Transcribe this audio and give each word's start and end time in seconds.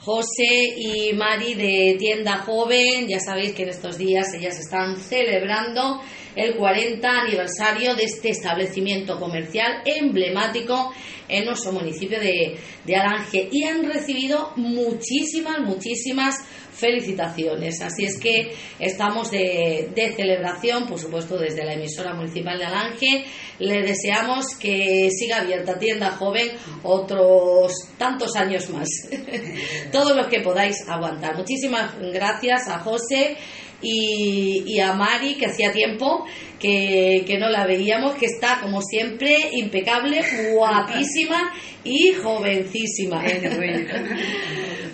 José 0.00 0.74
y 0.76 1.12
Mari 1.14 1.54
de 1.54 1.96
Tienda 1.98 2.38
Joven, 2.38 3.08
ya 3.08 3.20
sabéis 3.20 3.54
que 3.54 3.62
en 3.62 3.70
estos 3.70 3.96
días 3.96 4.34
ellas 4.34 4.58
están 4.58 4.96
celebrando 4.96 6.00
el 6.36 6.56
40 6.56 7.08
aniversario 7.08 7.94
de 7.94 8.04
este 8.04 8.30
establecimiento 8.30 9.18
comercial 9.18 9.82
emblemático 9.84 10.92
en 11.28 11.46
nuestro 11.46 11.72
municipio 11.72 12.18
de, 12.20 12.58
de 12.84 12.96
Alange 12.96 13.48
y 13.50 13.64
han 13.64 13.84
recibido 13.84 14.52
muchísimas, 14.56 15.60
muchísimas 15.60 16.36
felicitaciones. 16.74 17.80
Así 17.80 18.04
es 18.04 18.18
que 18.18 18.52
estamos 18.78 19.30
de, 19.30 19.90
de, 19.94 20.12
celebración, 20.12 20.86
por 20.86 20.98
supuesto, 20.98 21.38
desde 21.38 21.64
la 21.64 21.74
emisora 21.74 22.14
municipal 22.14 22.58
de 22.58 22.64
Alange. 22.64 23.24
Le 23.58 23.82
deseamos 23.82 24.46
que 24.58 25.08
siga 25.10 25.40
abierta 25.40 25.78
tienda 25.78 26.10
joven 26.10 26.48
otros 26.82 27.72
tantos 27.96 28.36
años 28.36 28.68
más. 28.70 28.88
Todos 29.92 30.16
los 30.16 30.26
que 30.26 30.40
podáis 30.40 30.76
aguantar. 30.88 31.36
Muchísimas 31.36 31.92
gracias 32.12 32.68
a 32.68 32.80
José 32.80 33.36
y, 33.84 34.80
a 34.80 34.94
Mari, 34.94 35.34
que 35.34 35.46
hacía 35.46 35.70
tiempo 35.70 36.24
que, 36.58 37.22
que, 37.26 37.38
no 37.38 37.48
la 37.48 37.66
veíamos, 37.66 38.14
que 38.14 38.26
está 38.26 38.60
como 38.60 38.80
siempre 38.80 39.50
impecable, 39.52 40.22
guapísima 40.52 41.52
y 41.84 42.12
jovencísima. 42.14 43.22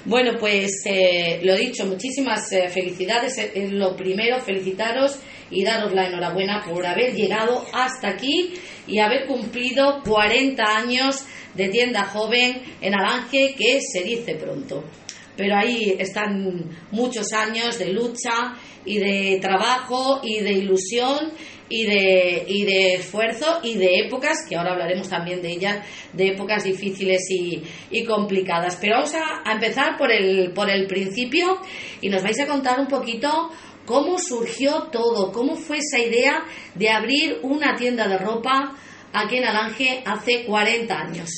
Bueno, 0.04 0.32
pues 0.40 0.82
eh, 0.86 1.40
lo 1.42 1.54
dicho, 1.54 1.84
muchísimas 1.84 2.50
eh, 2.52 2.68
felicidades. 2.70 3.36
Eh, 3.38 3.68
lo 3.70 3.94
primero, 3.94 4.40
felicitaros 4.40 5.18
y 5.50 5.62
daros 5.62 5.92
la 5.92 6.06
enhorabuena 6.06 6.64
por 6.64 6.86
haber 6.86 7.14
llegado 7.14 7.66
hasta 7.72 8.08
aquí 8.08 8.54
y 8.86 8.98
haber 8.98 9.26
cumplido 9.26 10.02
40 10.02 10.62
años 10.64 11.26
de 11.54 11.68
tienda 11.68 12.06
joven 12.06 12.62
en 12.80 12.94
Alange, 12.94 13.54
que 13.56 13.80
se 13.80 14.02
dice 14.02 14.36
pronto. 14.36 14.84
Pero 15.36 15.56
ahí 15.56 15.96
están 15.98 16.64
muchos 16.90 17.32
años 17.32 17.78
de 17.78 17.92
lucha 17.92 18.54
y 18.84 18.98
de 18.98 19.38
trabajo 19.40 20.20
y 20.22 20.40
de 20.40 20.52
ilusión 20.52 21.32
y 21.68 21.86
de, 21.86 22.44
y 22.48 22.64
de 22.64 22.94
esfuerzo 22.94 23.60
y 23.62 23.76
de 23.76 24.00
épocas, 24.00 24.44
que 24.48 24.56
ahora 24.56 24.72
hablaremos 24.72 25.08
también 25.08 25.40
de 25.40 25.52
ellas, 25.52 25.86
de 26.12 26.28
épocas 26.28 26.64
difíciles 26.64 27.22
y, 27.30 27.62
y 27.90 28.04
complicadas. 28.04 28.76
Pero 28.80 28.96
vamos 28.96 29.14
a, 29.14 29.48
a, 29.48 29.52
empezar 29.52 29.96
por 29.96 30.10
el, 30.10 30.52
por 30.52 30.68
el 30.68 30.86
principio 30.88 31.58
y 32.00 32.08
nos 32.08 32.22
vais 32.22 32.40
a 32.40 32.46
contar 32.46 32.80
un 32.80 32.88
poquito 32.88 33.50
cómo 33.86 34.18
surgió 34.18 34.88
todo, 34.90 35.30
cómo 35.32 35.54
fue 35.54 35.78
esa 35.78 36.00
idea 36.00 36.44
de 36.74 36.90
abrir 36.90 37.38
una 37.42 37.76
tienda 37.76 38.08
de 38.08 38.18
ropa 38.18 38.76
aquí 39.12 39.36
en 39.36 39.44
Alange 39.44 40.02
hace 40.04 40.44
40 40.44 40.92
años. 40.92 41.30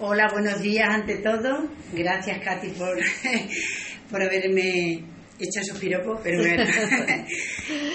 Hola, 0.00 0.28
buenos 0.32 0.60
días 0.60 0.88
ante 0.90 1.18
todo. 1.18 1.68
Gracias, 1.92 2.38
Katy, 2.44 2.68
por, 2.70 2.98
por 4.10 4.22
haberme 4.22 5.15
hecho 5.38 5.60
esos 5.60 5.78
piropos, 5.78 6.20
pero 6.22 6.38
bueno. 6.42 6.64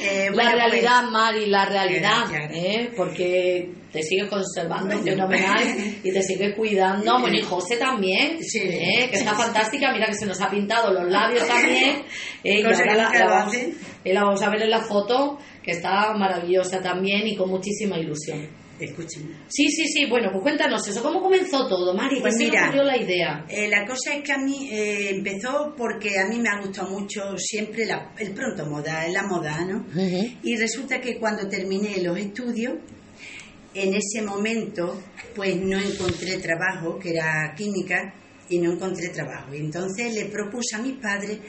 eh, 0.04 0.30
bueno 0.34 0.44
la 0.44 0.56
realidad, 0.56 1.02
pues, 1.02 1.12
Mari, 1.12 1.46
la 1.48 1.66
realidad, 1.66 2.26
¿eh? 2.54 2.92
porque 2.96 3.70
te 3.92 4.02
sigue 4.04 4.28
conservando 4.28 4.98
fenomenal 5.00 5.62
y 6.04 6.12
te 6.12 6.22
sigue 6.22 6.56
cuidando. 6.56 7.12
Bueno, 7.22 7.38
y 7.38 7.42
José 7.42 7.78
también, 7.78 8.42
sí. 8.44 8.60
¿eh? 8.64 9.08
que 9.12 9.18
está 9.18 9.34
fantástica. 9.34 9.92
Mira 9.92 10.08
que 10.08 10.16
se 10.16 10.26
nos 10.26 10.42
ha 10.42 10.50
pintado 10.50 10.92
los 10.92 11.08
labios 11.12 11.46
también. 11.48 12.04
¿eh? 12.44 12.62
y 12.62 12.64
ahora 12.64 12.96
la, 12.96 13.10
la, 13.14 13.26
vamos, 13.28 13.56
la 14.04 14.24
vamos 14.24 14.42
a 14.42 14.50
ver 14.50 14.64
en 14.64 14.72
la 14.72 14.80
foto, 14.80 15.38
que 15.62 15.72
está 15.72 16.14
maravillosa 16.14 16.82
también 16.82 17.28
y 17.28 17.36
con 17.36 17.50
muchísima 17.50 18.00
ilusión. 18.00 18.61
Escuchen. 18.82 19.30
Sí, 19.48 19.68
sí, 19.70 19.86
sí. 19.88 20.06
Bueno, 20.10 20.30
pues 20.32 20.42
cuéntanos 20.42 20.88
eso. 20.88 21.04
¿Cómo 21.04 21.22
comenzó 21.22 21.68
todo, 21.68 21.94
Mari? 21.94 22.20
Pues 22.20 22.38
¿Qué 22.38 22.46
mira, 22.46 22.64
ocurrió 22.64 22.84
la 22.84 22.98
idea? 22.98 23.46
Eh, 23.48 23.68
la 23.70 23.86
cosa 23.86 24.16
es 24.16 24.24
que 24.24 24.32
a 24.32 24.38
mí 24.38 24.70
eh, 24.72 25.10
empezó 25.12 25.74
porque 25.78 26.20
a 26.20 26.28
mí 26.28 26.40
me 26.40 26.50
ha 26.50 26.60
gustado 26.60 26.90
mucho 26.90 27.38
siempre 27.38 27.86
la, 27.86 28.14
el 28.18 28.34
pronto 28.34 28.66
moda, 28.66 29.08
la 29.10 29.24
moda, 29.24 29.64
¿no? 29.66 29.78
Uh 29.78 30.08
-huh. 30.08 30.38
Y 30.44 30.56
resulta 30.56 31.00
que 31.00 31.18
cuando 31.20 31.48
terminé 31.48 32.02
los 32.02 32.18
estudios, 32.18 32.74
en 33.74 33.94
ese 33.94 34.22
momento, 34.22 35.02
pues 35.36 35.56
no 35.56 35.80
encontré 35.80 36.38
trabajo, 36.40 37.00
que 37.00 37.12
era 37.12 37.54
química, 37.56 38.14
y 38.50 38.60
no 38.60 38.74
encontré 38.74 39.10
trabajo. 39.10 39.54
Y 39.54 39.60
entonces 39.60 40.14
le 40.14 40.26
propuse 40.26 40.76
a 40.76 40.80
mis 40.80 40.98
padres 40.98 41.40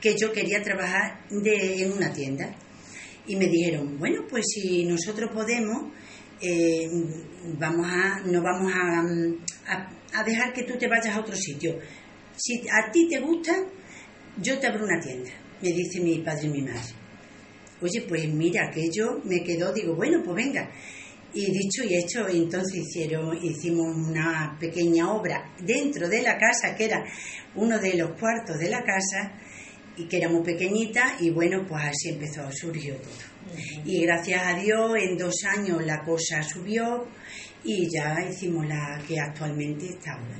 que 0.00 0.14
yo 0.16 0.32
quería 0.32 0.62
trabajar 0.62 1.26
de, 1.30 1.82
en 1.82 1.92
una 1.92 2.12
tienda. 2.12 2.54
Y 3.26 3.36
me 3.36 3.46
dijeron, 3.46 3.98
bueno, 3.98 4.26
pues 4.28 4.44
si 4.52 4.84
nosotros 4.84 5.30
podemos 5.32 5.92
eh, 6.42 6.90
vamos 7.58 7.86
a, 7.88 8.20
no 8.26 8.42
vamos 8.42 8.72
a, 8.74 9.04
a, 10.12 10.24
dejar 10.24 10.52
que 10.52 10.64
tú 10.64 10.76
te 10.76 10.88
vayas 10.88 11.14
a 11.14 11.20
otro 11.20 11.36
sitio. 11.36 11.78
Si 12.36 12.62
a 12.68 12.90
ti 12.90 13.08
te 13.08 13.20
gusta, 13.20 13.52
yo 14.38 14.58
te 14.58 14.66
abro 14.66 14.84
una 14.84 15.00
tienda, 15.00 15.30
me 15.62 15.72
dice 15.72 16.00
mi 16.00 16.18
padre 16.18 16.46
y 16.46 16.50
mi 16.50 16.62
madre. 16.62 16.94
Oye, 17.80 18.02
pues 18.08 18.28
mira, 18.28 18.70
que 18.70 18.90
yo 18.90 19.20
me 19.24 19.42
quedo, 19.42 19.72
digo, 19.72 19.94
bueno, 19.94 20.20
pues 20.24 20.36
venga. 20.36 20.70
Y 21.34 21.46
dicho 21.50 21.82
y 21.84 21.94
hecho, 21.94 22.28
entonces 22.28 22.80
hicieron, 22.80 23.36
hicimos 23.42 23.96
una 23.96 24.56
pequeña 24.60 25.10
obra 25.12 25.54
dentro 25.60 26.08
de 26.08 26.22
la 26.22 26.36
casa, 26.36 26.74
que 26.76 26.84
era 26.84 27.04
uno 27.54 27.78
de 27.78 27.94
los 27.94 28.18
cuartos 28.18 28.58
de 28.58 28.68
la 28.68 28.82
casa, 28.82 29.32
y 29.96 30.04
que 30.04 30.16
era 30.16 30.28
muy 30.28 30.42
pequeñita, 30.42 31.16
y 31.20 31.30
bueno, 31.30 31.64
pues 31.68 31.84
así 31.84 32.10
empezó, 32.10 32.50
surgió 32.50 32.94
todo. 32.96 33.32
Y 33.84 34.02
gracias 34.02 34.42
a 34.44 34.54
Dios 34.58 34.92
en 34.98 35.18
dos 35.18 35.34
años 35.44 35.84
la 35.84 36.02
cosa 36.02 36.42
subió 36.42 37.06
y 37.64 37.88
ya 37.92 38.16
hicimos 38.28 38.66
la 38.66 39.00
que 39.06 39.18
actualmente 39.18 39.86
está 39.86 40.12
ahora. 40.12 40.36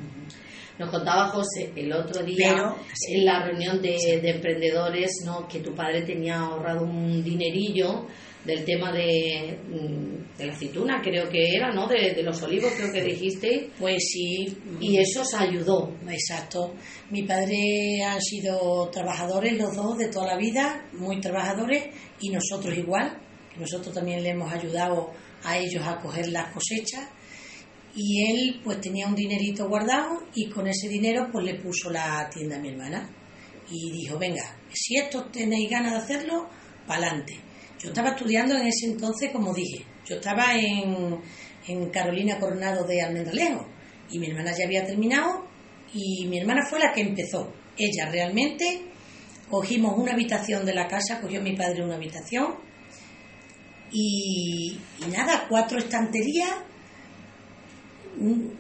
Nos 0.79 0.91
contaba 0.91 1.29
José 1.29 1.71
el 1.77 1.93
otro 1.93 2.25
día 2.25 2.55
Pero, 2.55 2.77
sí. 2.95 3.15
en 3.15 3.25
la 3.27 3.45
reunión 3.45 3.83
de, 3.83 4.21
de, 4.23 4.31
emprendedores 4.31 5.11
¿no? 5.25 5.47
que 5.47 5.61
tu 5.61 5.75
padre 5.75 6.03
tenía 6.03 6.39
ahorrado 6.39 6.85
un 6.85 7.23
dinerillo 7.23 8.07
del 8.45 8.65
tema 8.65 8.93
de, 8.93 9.59
de 10.37 10.47
la 10.47 10.53
aceituna, 10.53 11.01
creo 11.03 11.29
que 11.29 11.55
era, 11.55 11.73
¿no? 11.73 11.87
De, 11.87 12.13
de, 12.15 12.23
los 12.23 12.43
olivos, 12.43 12.73
creo 12.77 12.93
que 12.93 13.03
dijiste. 13.03 13.71
Pues 13.79 14.03
sí. 14.13 14.57
Y 14.81 14.99
eso 14.99 15.23
os 15.23 15.35
ayudó. 15.35 15.97
Exacto. 16.09 16.75
Mi 17.11 17.23
padre 17.23 18.03
han 18.05 18.21
sido 18.21 18.89
trabajadores 18.91 19.57
los 19.57 19.75
dos 19.75 19.97
de 19.99 20.09
toda 20.09 20.35
la 20.35 20.37
vida, 20.37 20.89
muy 20.95 21.21
trabajadores, 21.21 21.85
y 22.21 22.31
nosotros 22.31 22.77
igual. 22.77 23.19
Nosotros 23.57 23.95
también 23.95 24.23
le 24.23 24.31
hemos 24.31 24.53
ayudado 24.53 25.13
a 25.45 25.59
ellos 25.59 25.85
a 25.87 26.01
coger 26.01 26.29
las 26.29 26.53
cosechas. 26.53 27.09
Y 27.95 28.31
él 28.31 28.61
pues 28.65 28.81
tenía 28.81 29.07
un 29.07 29.15
dinerito 29.15 29.69
guardado 29.69 30.23
y 30.35 30.49
con 30.49 30.67
ese 30.67 30.89
dinero 30.89 31.29
pues 31.31 31.45
le 31.45 31.57
puso 31.57 31.91
la 31.91 32.29
tienda 32.33 32.57
a 32.57 32.59
mi 32.59 32.71
hermana. 32.71 33.15
Y 33.71 33.93
dijo, 33.93 34.19
venga, 34.19 34.59
si 34.73 34.97
esto 34.97 35.27
tenéis 35.27 35.71
ganas 35.71 35.93
de 35.93 35.99
hacerlo, 35.99 36.49
para 36.87 37.07
adelante 37.07 37.52
yo 37.83 37.89
estaba 37.89 38.11
estudiando 38.11 38.57
en 38.57 38.67
ese 38.67 38.87
entonces, 38.87 39.33
como 39.33 39.53
dije, 39.53 39.85
yo 40.07 40.17
estaba 40.17 40.55
en, 40.55 41.19
en 41.67 41.91
Carolina 41.91 42.39
Coronado 42.39 42.85
de 42.87 43.03
Almendralejo 43.03 43.67
y 44.09 44.21
mi 44.21 44.29
hermana 44.29 44.53
ya 44.57 44.67
había 44.67 44.87
terminado 44.87 45.49
y 45.93 46.27
mi 46.27 46.39
hermana 46.39 46.65
fue 46.69 46.79
la 46.79 46.93
que 46.93 47.01
empezó. 47.01 47.53
Ella 47.77 48.09
realmente 48.09 48.83
cogimos 49.51 49.99
una 49.99 50.13
habitación 50.13 50.65
de 50.65 50.75
la 50.75 50.87
casa, 50.87 51.21
cogió 51.21 51.43
mi 51.43 51.57
padre 51.57 51.83
una 51.83 51.97
habitación 51.97 52.55
y, 53.91 54.79
y 55.05 55.11
nada, 55.11 55.47
cuatro 55.49 55.79
estanterías, 55.79 56.51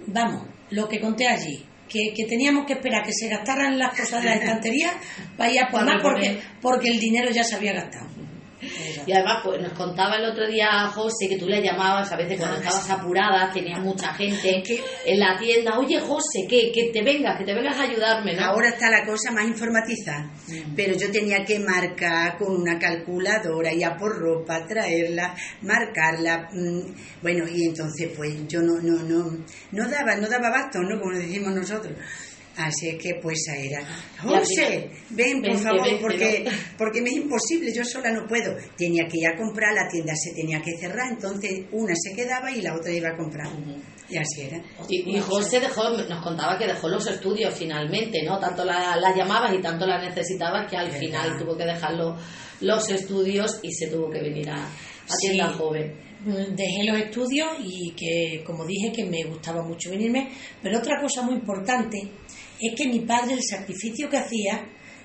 vamos, 0.06 0.48
lo 0.70 0.88
que 0.88 1.00
conté 1.00 1.28
allí, 1.28 1.64
que, 1.88 2.12
que, 2.14 2.24
teníamos 2.26 2.66
que 2.66 2.74
esperar 2.74 3.04
que 3.04 3.12
se 3.12 3.28
gastaran 3.28 3.78
las 3.78 3.98
cosas 3.98 4.22
de 4.22 4.30
la 4.30 4.34
estantería 4.34 4.92
para 5.36 5.52
ir 5.52 5.60
a 5.60 5.70
porque, 6.02 6.40
porque 6.60 6.88
el 6.88 6.98
dinero 6.98 7.30
ya 7.30 7.44
se 7.44 7.54
había 7.54 7.72
gastado. 7.72 8.21
Y 9.06 9.12
además, 9.12 9.40
pues 9.44 9.60
nos 9.60 9.72
contaba 9.72 10.16
el 10.16 10.24
otro 10.24 10.46
día 10.46 10.86
José 10.94 11.28
que 11.28 11.36
tú 11.38 11.46
le 11.48 11.62
llamabas 11.62 12.10
a 12.12 12.16
veces 12.16 12.38
cuando 12.38 12.56
estabas 12.58 12.88
apurada, 12.90 13.50
tenía 13.52 13.78
mucha 13.78 14.14
gente 14.14 14.62
en 15.04 15.18
la 15.20 15.36
tienda. 15.38 15.78
Oye, 15.78 15.98
José, 16.00 16.46
que, 16.48 16.70
que 16.72 16.90
te 16.92 17.02
vengas, 17.02 17.36
que 17.38 17.44
te 17.44 17.54
vengas 17.54 17.76
a 17.78 17.82
ayudarme, 17.82 18.34
¿no? 18.34 18.44
Ahora 18.46 18.68
está 18.68 18.88
la 18.90 19.04
cosa 19.04 19.30
más 19.32 19.44
informatizada, 19.46 20.30
Mm. 20.48 20.74
pero 20.76 20.96
yo 20.96 21.10
tenía 21.10 21.44
que 21.44 21.58
marcar 21.60 22.36
con 22.38 22.54
una 22.60 22.78
calculadora, 22.78 23.72
ir 23.72 23.84
a 23.84 23.96
por 23.96 24.16
ropa, 24.18 24.66
traerla, 24.66 25.34
marcarla. 25.62 26.48
mm, 26.52 26.80
Bueno, 27.22 27.44
y 27.48 27.66
entonces 27.66 28.10
pues 28.16 28.46
yo 28.48 28.60
no, 28.60 28.80
no, 28.80 29.02
no, 29.02 29.44
no 29.72 29.88
daba, 29.88 30.16
no 30.16 30.28
daba 30.28 30.50
basto, 30.50 30.78
¿no? 30.80 31.00
Como 31.00 31.16
decimos 31.16 31.52
nosotros. 31.54 31.94
Así 32.56 32.88
es 32.90 33.02
que 33.02 33.14
pues 33.22 33.38
esa 33.48 33.56
era. 33.56 33.80
José, 34.20 34.90
ven 35.10 35.40
por 35.40 35.50
vente, 35.50 35.56
favor, 35.62 35.84
vente, 35.84 36.00
porque, 36.02 36.42
¿no? 36.44 36.50
porque 36.78 37.00
me 37.00 37.08
es 37.10 37.16
imposible, 37.16 37.72
yo 37.74 37.82
sola 37.84 38.10
no 38.12 38.26
puedo. 38.26 38.54
Tenía 38.76 39.06
que 39.08 39.18
ir 39.18 39.26
a 39.26 39.36
comprar, 39.38 39.72
la 39.74 39.88
tienda 39.90 40.12
se 40.14 40.34
tenía 40.34 40.60
que 40.60 40.76
cerrar, 40.78 41.12
entonces 41.12 41.62
una 41.72 41.94
se 41.96 42.14
quedaba 42.14 42.50
y 42.50 42.60
la 42.60 42.74
otra 42.76 42.92
iba 42.92 43.08
a 43.08 43.16
comprar. 43.16 43.48
Y 44.10 44.18
así 44.18 44.42
era. 44.42 44.62
Y, 44.88 45.16
y 45.16 45.20
José 45.20 45.60
dejó, 45.60 45.88
nos 45.90 46.22
contaba 46.22 46.58
que 46.58 46.66
dejó 46.66 46.88
los 46.90 47.06
estudios 47.06 47.54
finalmente, 47.54 48.22
¿no? 48.22 48.38
Tanto 48.38 48.64
la, 48.66 48.96
la 48.96 49.16
llamabas 49.16 49.54
y 49.54 49.62
tanto 49.62 49.86
la 49.86 49.98
necesitabas 50.02 50.68
que 50.68 50.76
al 50.76 50.86
¿Verdad? 50.88 51.00
final 51.00 51.38
tuvo 51.38 51.56
que 51.56 51.64
dejar 51.64 51.94
lo- 51.94 52.16
los 52.60 52.90
estudios 52.90 53.58
y 53.62 53.72
se 53.72 53.86
tuvo 53.88 54.10
que 54.10 54.20
venir 54.20 54.50
a, 54.50 54.62
a 54.64 55.16
tienda 55.18 55.48
joven. 55.54 56.12
Dejé 56.24 56.84
los 56.86 56.98
estudios 57.00 57.48
y 57.64 57.92
que, 57.96 58.44
como 58.44 58.64
dije, 58.64 58.92
que 58.92 59.04
me 59.04 59.24
gustaba 59.24 59.60
mucho 59.64 59.90
venirme. 59.90 60.30
Pero 60.62 60.78
otra 60.78 61.00
cosa 61.00 61.22
muy 61.22 61.34
importante 61.34 61.98
es 62.68 62.74
que 62.76 62.88
mi 62.88 63.00
padre, 63.00 63.34
el 63.34 63.42
sacrificio 63.42 64.08
que 64.08 64.18
hacía, 64.18 64.64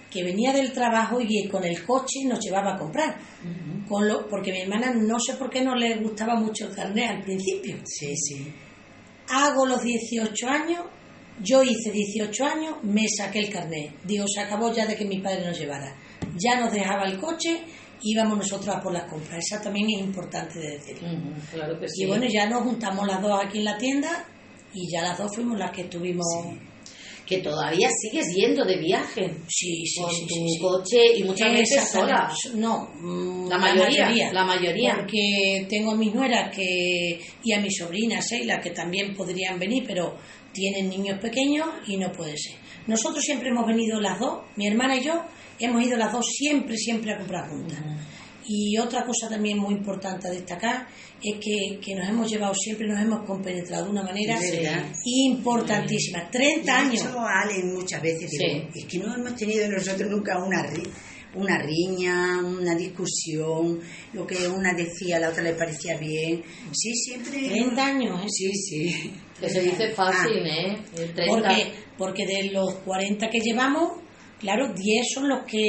que 0.09 0.23
venía 0.23 0.53
del 0.53 0.71
trabajo 0.71 1.19
y 1.19 1.47
con 1.47 1.63
el 1.63 1.85
coche 1.85 2.23
nos 2.25 2.39
llevaba 2.39 2.75
a 2.75 2.77
comprar. 2.77 3.17
con 3.87 4.07
lo, 4.07 4.27
porque 4.27 4.51
mi 4.51 4.61
hermana 4.61 4.93
no 4.93 5.19
sé 5.19 5.35
por 5.35 5.49
qué 5.49 5.63
no 5.63 5.75
le 5.75 5.95
gustaba 5.97 6.35
mucho 6.35 6.67
el 6.67 6.75
carnet 6.75 7.09
al 7.09 7.23
principio. 7.23 7.77
Sí, 7.85 8.15
sí. 8.15 8.53
Hago 9.29 9.65
los 9.65 9.81
18 9.81 10.47
años, 10.47 10.85
yo 11.41 11.63
hice 11.63 11.91
18 11.91 12.45
años, 12.45 12.75
me 12.83 13.07
saqué 13.07 13.39
el 13.39 13.49
carnet. 13.49 13.93
Digo, 14.03 14.25
se 14.27 14.41
acabó 14.41 14.73
ya 14.73 14.85
de 14.85 14.95
que 14.95 15.05
mi 15.05 15.19
padre 15.19 15.45
nos 15.45 15.57
llevara. 15.57 15.95
Ya 16.35 16.59
nos 16.59 16.71
dejaba 16.73 17.05
el 17.05 17.17
coche, 17.19 17.61
íbamos 18.01 18.37
nosotros 18.37 18.75
a 18.75 18.81
por 18.81 18.93
las 18.93 19.09
compras. 19.09 19.39
Esa 19.39 19.61
también 19.61 19.87
es 19.89 20.05
importante 20.05 20.59
de 20.59 20.71
decir. 20.77 20.97
claro 21.51 21.79
que 21.79 21.87
sí. 21.87 22.03
Y 22.03 22.07
bueno, 22.07 22.25
ya 22.27 22.49
nos 22.49 22.63
juntamos 22.63 23.07
las 23.07 23.21
dos 23.21 23.39
aquí 23.43 23.59
en 23.59 23.65
la 23.65 23.77
tienda 23.77 24.25
y 24.73 24.91
ya 24.91 25.01
las 25.01 25.17
dos 25.17 25.33
fuimos 25.33 25.57
las 25.57 25.71
que 25.71 25.81
estuvimos 25.81 26.25
que 27.27 27.39
todavía 27.39 27.89
sigues 27.89 28.33
yendo 28.33 28.63
de 28.63 28.77
viaje 28.77 29.29
sí, 29.47 29.85
sí, 29.85 30.01
con 30.01 30.11
sí, 30.11 30.25
tu 30.27 30.67
coche 30.67 31.17
y 31.17 31.23
muchas 31.23 31.51
veces 31.51 31.89
sola. 31.91 32.31
No, 32.55 32.89
mm, 33.01 33.49
La 33.49 33.57
mayoría, 33.57 34.31
la 34.31 34.45
mayoría. 34.45 34.95
Porque 34.95 35.65
tengo 35.69 35.91
a 35.91 35.95
mis 35.95 36.13
nueras 36.13 36.55
que, 36.55 37.19
y 37.43 37.53
a 37.53 37.59
mi 37.59 37.69
sobrina 37.69 38.19
Sheila 38.21 38.59
que 38.61 38.71
también 38.71 39.13
podrían 39.13 39.59
venir, 39.59 39.83
pero 39.85 40.15
tienen 40.53 40.89
niños 40.89 41.19
pequeños 41.19 41.67
y 41.87 41.97
no 41.97 42.11
puede 42.11 42.37
ser. 42.37 42.55
Nosotros 42.87 43.21
siempre 43.23 43.49
hemos 43.49 43.67
venido 43.67 43.99
las 43.99 44.19
dos, 44.19 44.43
mi 44.55 44.65
hermana 44.67 44.95
y 44.95 45.03
yo, 45.03 45.21
hemos 45.59 45.83
ido 45.85 45.97
las 45.97 46.13
dos 46.13 46.25
siempre, 46.25 46.77
siempre 46.77 47.13
a 47.13 47.17
comprar 47.17 47.49
juntas. 47.49 47.79
Y 48.49 48.77
otra 48.77 49.03
cosa 49.05 49.27
también 49.29 49.57
muy 49.57 49.73
importante 49.73 50.27
a 50.27 50.31
destacar 50.31 50.87
es 51.21 51.35
que, 51.39 51.79
que 51.79 51.95
nos 51.95 52.07
hemos 52.07 52.29
llevado 52.31 52.53
siempre, 52.55 52.87
nos 52.87 53.01
hemos 53.01 53.25
compenetrado 53.25 53.85
de 53.85 53.91
una 53.91 54.03
manera 54.03 54.39
Sí, 54.39 55.25
importantísima. 55.25 56.29
30 56.29 56.63
Le 56.63 56.67
he 56.71 56.71
años. 56.71 56.91
dicho 57.03 57.19
a 57.19 57.41
Ale 57.41 57.63
muchas 57.65 58.01
veces, 58.01 58.29
digo, 58.31 58.69
es 58.73 58.85
que 58.85 58.97
no 58.99 59.15
hemos 59.15 59.35
tenido 59.35 59.67
nosotros 59.69 60.09
nunca 60.09 60.37
una, 60.43 60.63
ri- 60.63 60.87
una 61.35 61.57
riña, 61.61 62.37
una 62.43 62.73
discusión, 62.75 63.79
lo 64.13 64.25
que 64.25 64.47
una 64.47 64.73
decía, 64.73 65.19
la 65.19 65.29
otra 65.29 65.43
le 65.43 65.53
parecía 65.53 65.97
bien. 65.97 66.41
Sí, 66.71 66.93
siempre. 66.93 67.49
30 67.49 67.85
años, 67.85 68.21
¿eh? 68.23 68.27
Sí, 68.29 68.51
sí. 68.53 69.13
Que 69.39 69.49
se 69.49 69.61
dice 69.61 69.89
fácil, 69.91 70.41
Ah. 70.45 70.47
¿eh? 70.49 70.77
El 70.97 71.13
30. 71.13 71.25
Porque, 71.27 71.71
porque 71.97 72.25
de 72.25 72.43
los 72.51 72.75
40 72.85 73.29
que 73.29 73.39
llevamos, 73.39 73.91
claro, 74.39 74.73
10 74.73 75.05
son 75.13 75.27
los 75.29 75.45
que 75.45 75.59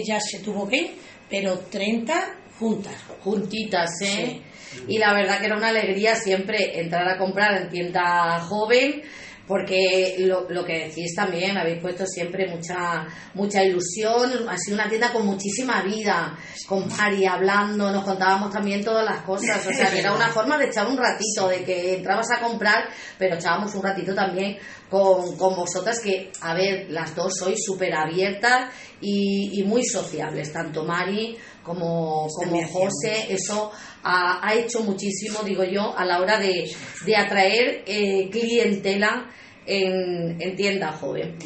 ella 0.00 0.18
se 0.20 0.40
tuvo 0.40 0.66
que 0.68 0.76
ir, 0.76 0.90
pero 1.34 1.58
30 1.58 2.14
juntas. 2.60 2.94
juntitas, 3.24 3.90
¿eh? 4.02 4.40
Y 4.86 4.98
la 4.98 5.12
verdad 5.12 5.40
que 5.40 5.46
era 5.46 5.56
una 5.56 5.70
alegría 5.70 6.14
siempre 6.14 6.78
entrar 6.78 7.08
a 7.08 7.18
comprar 7.18 7.60
en 7.60 7.70
tienda 7.70 8.38
joven, 8.42 9.02
porque 9.46 10.16
lo, 10.20 10.48
lo 10.48 10.64
que 10.64 10.88
decís 10.88 11.14
también, 11.14 11.56
habéis 11.56 11.80
puesto 11.80 12.06
siempre 12.06 12.48
mucha 12.48 13.06
mucha 13.34 13.62
ilusión, 13.62 14.48
ha 14.48 14.56
sido 14.56 14.76
una 14.76 14.88
tienda 14.88 15.12
con 15.12 15.26
muchísima 15.26 15.82
vida, 15.82 16.36
con 16.66 16.88
Mari 16.88 17.26
hablando, 17.26 17.90
nos 17.90 18.04
contábamos 18.04 18.50
también 18.50 18.82
todas 18.82 19.04
las 19.04 19.22
cosas, 19.22 19.66
o 19.66 19.72
sea, 19.72 19.90
que 19.90 20.00
era 20.00 20.14
una 20.14 20.28
forma 20.28 20.56
de 20.56 20.66
echar 20.66 20.86
un 20.86 20.96
ratito, 20.96 21.48
de 21.48 21.64
que 21.64 21.96
entrabas 21.96 22.30
a 22.30 22.40
comprar, 22.40 22.88
pero 23.18 23.36
echábamos 23.36 23.74
un 23.74 23.82
ratito 23.82 24.14
también 24.14 24.56
con, 24.88 25.36
con 25.36 25.54
vosotras, 25.56 26.00
que, 26.00 26.30
a 26.40 26.54
ver, 26.54 26.86
las 26.90 27.14
dos 27.14 27.34
sois 27.38 27.62
súper 27.62 27.94
abiertas 27.94 28.70
y, 29.00 29.60
y 29.60 29.64
muy 29.64 29.84
sociables, 29.84 30.52
tanto 30.52 30.84
Mari 30.84 31.36
como, 31.62 32.28
como. 32.28 32.68
José, 32.68 33.26
eso 33.30 33.72
ha, 34.04 34.46
ha 34.46 34.54
hecho 34.54 34.80
muchísimo, 34.82 35.40
digo 35.44 35.64
yo, 35.64 35.96
a 35.96 36.04
la 36.04 36.20
hora 36.20 36.38
de, 36.38 36.70
de 37.06 37.16
atraer 37.16 37.82
eh, 37.86 38.28
clientela 38.30 39.30
en, 39.66 40.36
en 40.40 40.56
tienda 40.56 40.92
joven. 40.92 41.36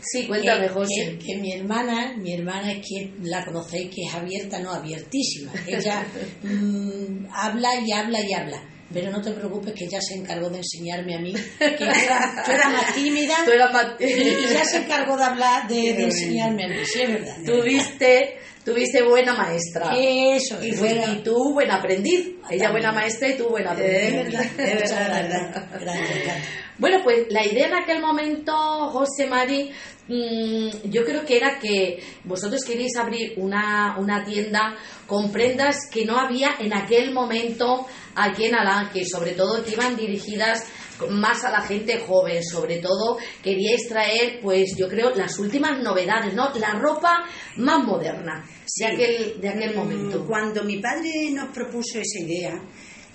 Sí, 0.00 0.26
cuéntame, 0.26 0.66
que, 0.66 0.72
José. 0.72 1.16
que- 1.18 1.18
que 1.24 1.36
mi 1.38 1.52
hermana, 1.52 2.14
mi 2.18 2.34
hermana 2.34 2.72
es 2.72 2.78
que 2.86 3.12
la 3.22 3.44
conocéis 3.44 3.90
que 3.94 4.02
es 4.08 4.12
abierta, 4.14 4.58
no 4.58 4.72
abiertísima. 4.72 5.52
Ella 5.66 6.04
mm, 6.42 7.26
habla 7.32 7.68
y 7.80 7.92
habla 7.92 8.20
y 8.20 8.32
habla. 8.32 8.60
Pero 8.92 9.10
no 9.10 9.22
te 9.22 9.30
preocupes 9.30 9.72
que 9.72 9.84
ella 9.86 10.00
se 10.02 10.16
encargó 10.16 10.50
de 10.50 10.58
enseñarme 10.58 11.14
a 11.14 11.18
mí, 11.20 11.32
que 11.32 11.76
yo 11.78 11.86
era, 11.86 12.44
yo 12.46 12.52
era 12.52 12.68
más 12.68 12.94
tímida 12.94 13.34
Tú 13.44 13.52
eras 13.52 13.72
más- 13.72 13.94
y, 14.00 14.04
y 14.04 14.46
ya 14.52 14.64
se 14.64 14.78
encargó 14.78 15.16
de 15.16 15.24
hablar, 15.24 15.66
de, 15.68 15.94
de 15.94 16.02
enseñarme 16.10 16.64
a 16.64 16.68
mí, 16.68 16.74
sí 16.84 17.00
es 17.02 17.08
verdad. 17.08 17.36
tuviste, 17.46 18.36
tuviste 18.64 19.02
buena 19.02 19.34
maestra. 19.34 19.92
Eso, 19.96 20.62
Y, 20.64 20.70
es 20.70 20.76
fu- 20.76 20.82
verdad. 20.84 21.12
y 21.12 21.22
tú 21.22 21.52
buena 21.52 21.76
aprendiz. 21.76 22.26
Ella 22.28 22.38
También. 22.48 22.70
buena 22.72 22.92
maestra 22.92 23.28
y 23.28 23.36
tú 23.36 23.48
buena 23.48 23.72
aprendiz. 23.72 24.04
Es 24.04 24.22
verdad, 24.24 24.44
es 24.56 25.28
verdad, 25.28 25.66
gracias. 25.80 26.36
Bueno, 26.78 26.98
pues 27.04 27.26
la 27.30 27.44
idea 27.46 27.66
en 27.68 27.74
aquel 27.74 28.00
momento, 28.00 28.52
José 28.90 29.26
Mari, 29.26 29.70
mm, 30.08 30.90
yo 30.90 31.04
creo 31.04 31.24
que 31.24 31.36
era 31.36 31.58
que 31.58 32.02
vosotros 32.24 32.64
queréis 32.64 32.96
abrir 32.96 33.34
una, 33.36 33.96
una 33.98 34.24
tienda 34.24 34.74
con 35.06 35.30
prendas 35.30 35.76
que 35.92 36.04
no 36.04 36.18
había 36.18 36.56
en 36.58 36.72
aquel 36.74 37.12
momento 37.12 37.86
aquí 38.16 38.46
en 38.46 38.54
Alange, 38.56 39.04
sobre 39.04 39.32
todo 39.32 39.62
que 39.64 39.72
iban 39.72 39.96
dirigidas 39.96 40.64
más 41.10 41.44
a 41.44 41.50
la 41.50 41.60
gente 41.62 41.98
joven, 41.98 42.42
sobre 42.42 42.78
todo 42.78 43.18
queríais 43.42 43.88
traer, 43.88 44.40
pues 44.42 44.74
yo 44.76 44.88
creo, 44.88 45.14
las 45.14 45.38
últimas 45.38 45.82
novedades, 45.82 46.34
¿no? 46.34 46.50
La 46.54 46.72
ropa 46.78 47.24
más 47.56 47.84
moderna 47.84 48.44
Sí. 48.64 48.84
de 48.84 48.90
aquel, 48.92 49.40
de 49.40 49.48
aquel 49.48 49.72
Mm, 49.74 49.76
momento. 49.76 50.26
Cuando 50.26 50.64
mi 50.64 50.78
padre 50.80 51.30
nos 51.32 51.48
propuso 51.54 51.98
esa 52.00 52.20
idea, 52.24 52.62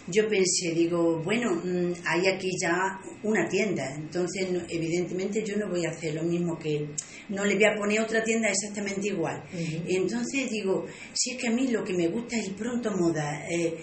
yo 0.09 0.27
pensé, 0.29 0.71
digo, 0.73 1.21
bueno, 1.23 1.51
mm, 1.55 1.91
hay 2.05 2.27
aquí 2.27 2.49
ya 2.61 2.97
una 3.23 3.47
tienda, 3.49 3.93
entonces 3.93 4.47
evidentemente 4.69 5.43
yo 5.43 5.57
no 5.57 5.67
voy 5.67 5.85
a 5.85 5.89
hacer 5.89 6.13
lo 6.15 6.23
mismo 6.23 6.57
que, 6.57 6.87
no 7.29 7.43
le 7.43 7.55
voy 7.55 7.65
a 7.65 7.75
poner 7.75 7.99
otra 7.99 8.23
tienda 8.23 8.47
exactamente 8.49 9.07
igual. 9.09 9.43
Entonces 9.85 10.49
digo, 10.49 10.85
si 11.13 11.31
es 11.31 11.37
que 11.37 11.47
a 11.47 11.51
mí 11.51 11.67
lo 11.67 11.83
que 11.83 11.93
me 11.93 12.07
gusta 12.07 12.37
es 12.37 12.47
el 12.47 12.55
pronto 12.55 12.91
moda, 12.91 13.45
eh, 13.49 13.75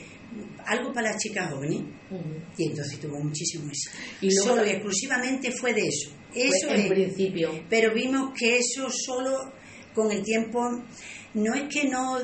algo 0.67 0.93
para 0.93 1.11
las 1.13 1.23
chicas 1.23 1.53
jóvenes, 1.53 1.83
y 2.59 2.69
entonces 2.69 2.99
tuvo 3.01 3.19
muchísimo 3.21 3.67
éxito. 3.69 3.97
Y 4.21 4.35
luego 4.35 4.57
Solo 4.57 4.67
y 4.67 4.71
exclusivamente 4.71 5.51
fue 5.53 5.73
de 5.75 5.83
eso. 5.83 6.11
Eso 6.35 6.67
Fue 6.69 6.75
en 6.77 6.81
es- 6.83 6.89
principio. 6.91 7.51
pero 7.69 7.93
vimos 7.95 8.33
que 8.39 8.57
eso 8.59 8.89
solo 8.91 9.53
con 9.95 10.11
el 10.11 10.23
tiempo 10.25 10.61
no 11.35 11.55
es 11.55 11.63
que 11.73 11.89
no 11.89 12.19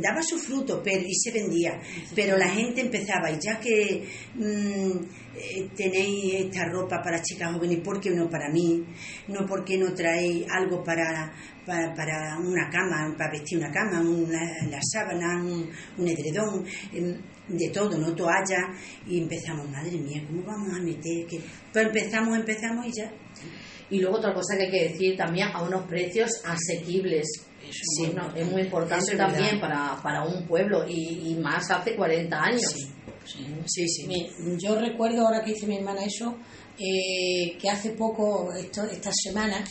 daba 0.00 0.22
su 0.22 0.38
fruto 0.38 0.80
pero 0.84 1.00
y 1.06 1.14
se 1.14 1.30
vendía 1.32 1.80
pero 2.16 2.36
la 2.36 2.48
gente 2.48 2.80
empezaba 2.80 3.30
y 3.30 3.38
ya 3.40 3.58
que 3.60 4.04
mm, 4.34 5.25
eh, 5.38 5.68
tenéis 5.76 6.34
esta 6.46 6.64
ropa 6.68 7.00
para 7.02 7.22
chicas 7.22 7.52
jóvenes 7.52 7.80
¿por 7.80 8.00
qué 8.00 8.10
no 8.10 8.28
para 8.28 8.48
mí? 8.50 8.84
no 9.28 9.46
¿por 9.46 9.64
qué 9.64 9.76
no 9.78 9.92
traéis 9.94 10.46
algo 10.50 10.82
para 10.82 11.32
para, 11.66 11.92
para 11.94 12.38
una 12.38 12.70
cama, 12.70 13.12
para 13.18 13.32
vestir 13.32 13.58
una 13.58 13.72
cama, 13.72 14.00
una, 14.00 14.40
las 14.70 14.84
sábanas, 14.88 15.42
un, 15.44 15.68
un 15.98 16.08
edredón, 16.08 16.64
em, 16.92 17.20
de 17.48 17.70
todo, 17.70 17.98
¿no? 17.98 18.14
Toalla, 18.14 18.68
y 19.04 19.20
empezamos, 19.20 19.68
madre 19.68 19.98
mía, 19.98 20.22
¿cómo 20.28 20.44
vamos 20.44 20.72
a 20.78 20.80
meter? 20.80 21.26
Que... 21.26 21.40
Pues 21.72 21.86
empezamos, 21.86 22.38
empezamos 22.38 22.86
y 22.86 22.92
ya. 22.92 23.10
Y 23.90 23.98
luego 23.98 24.18
otra 24.18 24.32
cosa 24.32 24.56
que 24.56 24.66
hay 24.66 24.70
que 24.70 24.88
decir 24.92 25.16
también 25.16 25.48
a 25.52 25.62
unos 25.64 25.88
precios 25.88 26.30
asequibles. 26.44 27.26
Eso 27.60 27.80
Sí, 27.96 28.04
es 28.04 28.14
no, 28.14 28.22
importante. 28.22 28.40
es 28.42 28.50
muy 28.52 28.62
importante 28.62 29.12
es 29.12 29.18
también 29.18 29.60
para, 29.60 30.00
para 30.00 30.22
un 30.24 30.46
pueblo 30.46 30.84
y, 30.88 31.32
y 31.32 31.34
más 31.42 31.68
hace 31.68 31.96
40 31.96 32.36
años. 32.44 32.62
Sí, 32.62 32.92
sí, 33.66 33.88
sí. 33.88 34.06
Mi- 34.06 34.30
Yo 34.58 34.78
recuerdo 34.78 35.26
ahora 35.26 35.42
que 35.44 35.52
dice 35.52 35.66
mi 35.66 35.76
hermana 35.76 36.04
eso, 36.04 36.36
eh, 36.78 37.56
que 37.60 37.68
hace 37.70 37.90
poco, 37.90 38.52
esto, 38.54 38.84
esta 38.84 39.10
semana, 39.12 39.64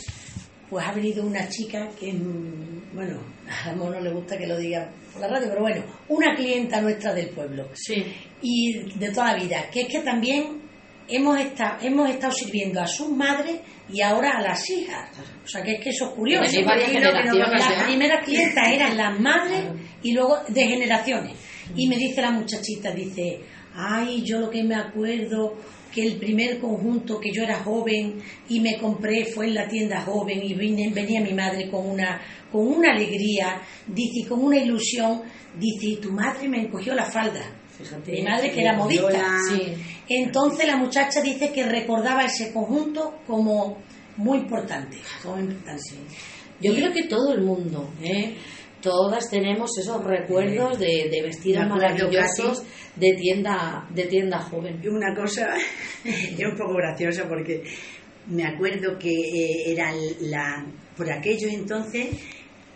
pues 0.70 0.86
ha 0.86 0.92
venido 0.92 1.24
una 1.26 1.48
chica 1.50 1.90
que, 2.00 2.12
mm, 2.14 2.96
bueno, 2.96 3.20
a 3.50 3.66
Ramón 3.70 3.92
no 3.94 4.00
le 4.02 4.12
gusta 4.12 4.38
que 4.38 4.48
lo 4.48 4.58
diga 4.58 4.90
por 5.12 5.22
la 5.22 5.28
radio, 5.28 5.48
pero 5.50 5.62
bueno, 5.62 5.84
una 6.10 6.36
clienta 6.36 6.82
nuestra 6.82 7.14
del 7.14 7.30
pueblo 7.30 7.70
Sí. 7.74 8.04
y 8.42 8.98
de 8.98 9.12
toda 9.12 9.34
la 9.34 9.44
vida, 9.44 9.70
que 9.72 9.82
es 9.82 9.88
que 9.88 10.00
también 10.00 10.62
hemos 11.08 11.40
estado, 11.40 11.78
hemos 11.86 12.10
estado 12.10 12.34
sirviendo 12.34 12.82
a 12.82 12.88
sus 12.88 13.10
madres 13.10 13.60
y 13.94 14.02
ahora 14.02 14.38
a 14.38 14.42
las 14.42 14.68
hijas. 14.72 15.08
O 15.44 15.48
sea, 15.48 15.62
que 15.62 15.74
es 15.74 15.84
que 15.84 15.90
eso 15.92 16.06
es 16.06 16.12
curioso. 16.16 16.42
Varias 16.66 16.90
generaciones, 16.92 17.48
Las 17.52 17.70
¿eh? 17.72 17.84
primeras 17.86 18.26
clientas 18.26 18.72
eran 18.74 18.98
las 18.98 19.20
madres 19.20 19.66
y 20.02 20.14
luego 20.14 20.40
de 20.48 20.68
generaciones. 20.68 21.34
Y 21.76 21.88
me 21.88 21.98
dice 21.98 22.22
la 22.22 22.32
muchachita, 22.32 22.92
dice, 22.92 23.40
ay, 23.74 24.24
yo 24.24 24.40
lo 24.40 24.50
que 24.50 24.64
me 24.64 24.76
acuerdo 24.76 25.56
que 25.94 26.06
el 26.06 26.18
primer 26.18 26.60
conjunto 26.60 27.20
que 27.20 27.32
yo 27.32 27.44
era 27.44 27.64
joven 27.64 28.22
y 28.50 28.60
me 28.60 28.78
compré 28.78 29.26
fue 29.26 29.48
en 29.48 29.54
la 29.56 29.68
tienda 29.68 30.02
joven 30.02 30.42
y 30.44 30.54
vine- 30.54 30.92
venía 30.94 31.22
mi 31.22 31.34
madre 31.34 31.70
con 31.70 31.90
una, 31.90 32.22
con 32.52 32.68
una 32.68 32.92
alegría, 32.92 33.62
dice, 33.88 34.20
y 34.20 34.24
con 34.26 34.44
una 34.44 34.58
ilusión, 34.58 35.22
dice, 35.58 35.88
y 35.88 35.96
tu 35.98 36.12
madre 36.12 36.50
me 36.50 36.62
encogió 36.62 36.94
la 36.94 37.06
falda. 37.06 37.42
Fíjate. 37.78 38.12
Mi 38.12 38.22
madre 38.24 38.52
que 38.52 38.62
era 38.62 38.74
modista. 38.74 39.38
Sí. 39.50 39.74
Entonces 40.10 40.68
la 40.68 40.78
muchacha 40.78 41.22
dice 41.22 41.52
que 41.52 41.64
recordaba 41.64 42.24
ese 42.24 42.52
conjunto 42.54 43.20
como 43.28 43.78
muy 44.18 44.40
importante. 44.40 44.98
Como 45.24 45.40
importante. 45.40 45.84
Yo 46.62 46.74
creo 46.74 46.92
que 46.94 47.04
todo 47.04 47.34
el 47.34 47.42
mundo, 47.42 47.90
¿eh? 48.02 48.34
Todas 48.86 49.28
tenemos 49.32 49.72
esos 49.80 50.04
recuerdos 50.04 50.78
de, 50.78 51.10
de 51.10 51.22
vestidos 51.24 51.68
maravillosos 51.68 52.64
de 52.96 53.14
tienda, 53.14 53.88
de 53.90 54.04
tienda 54.04 54.40
joven. 54.40 54.80
Y 54.84 54.88
una 54.88 55.16
cosa 55.16 55.56
es 56.06 56.40
un 56.40 56.56
poco 56.56 56.76
graciosa 56.76 57.28
porque 57.28 57.64
me 58.28 58.46
acuerdo 58.46 58.96
que 59.00 59.10
eh, 59.10 59.72
era 59.72 59.92
la, 60.22 60.68
por 60.96 61.12
aquellos 61.12 61.52
entonces 61.52 62.10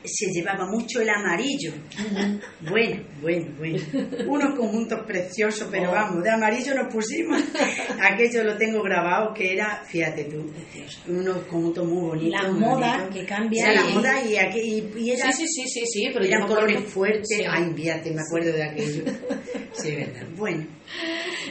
se 0.03 0.27
llevaba 0.31 0.65
mucho 0.65 1.01
el 1.01 1.09
amarillo. 1.09 1.73
Bueno, 2.69 3.03
bueno, 3.21 3.47
bueno. 3.57 3.77
Unos 4.27 4.57
conjuntos 4.57 4.99
preciosos, 5.05 5.67
pero 5.71 5.89
Oh. 5.89 5.93
vamos, 5.93 6.23
de 6.23 6.29
amarillo 6.29 6.73
nos 6.75 6.93
pusimos. 6.93 7.41
Aquello 8.01 8.43
lo 8.43 8.57
tengo 8.57 8.81
grabado, 8.81 9.33
que 9.33 9.53
era, 9.53 9.83
fíjate 9.85 10.25
tú, 10.25 10.51
unos 11.07 11.37
conjuntos 11.45 11.87
muy 11.87 12.01
bonitos. 12.09 12.41
La 12.43 12.49
moda 12.51 12.97
bonitos. 12.97 13.15
que 13.15 13.25
cambia. 13.25 13.71
La 13.73 13.83
moda 13.85 14.21
y, 14.23 14.33
aqu- 14.35 14.63
y, 14.63 14.99
y 15.01 15.11
era, 15.11 15.31
Sí, 15.31 15.45
sí, 15.47 15.63
sí, 15.65 15.67
sí, 15.67 15.85
sí, 15.85 16.09
pero 16.13 16.25
eran 16.25 16.47
colores 16.47 16.81
fuertes. 16.83 17.27
Sí. 17.27 17.43
Ay, 17.49 17.71
fíjate, 17.75 18.11
me 18.11 18.21
acuerdo 18.21 18.51
de 18.53 18.63
aquello. 18.63 19.03
Sí, 19.73 19.95
verdad. 19.95 20.27
Bueno, 20.35 20.65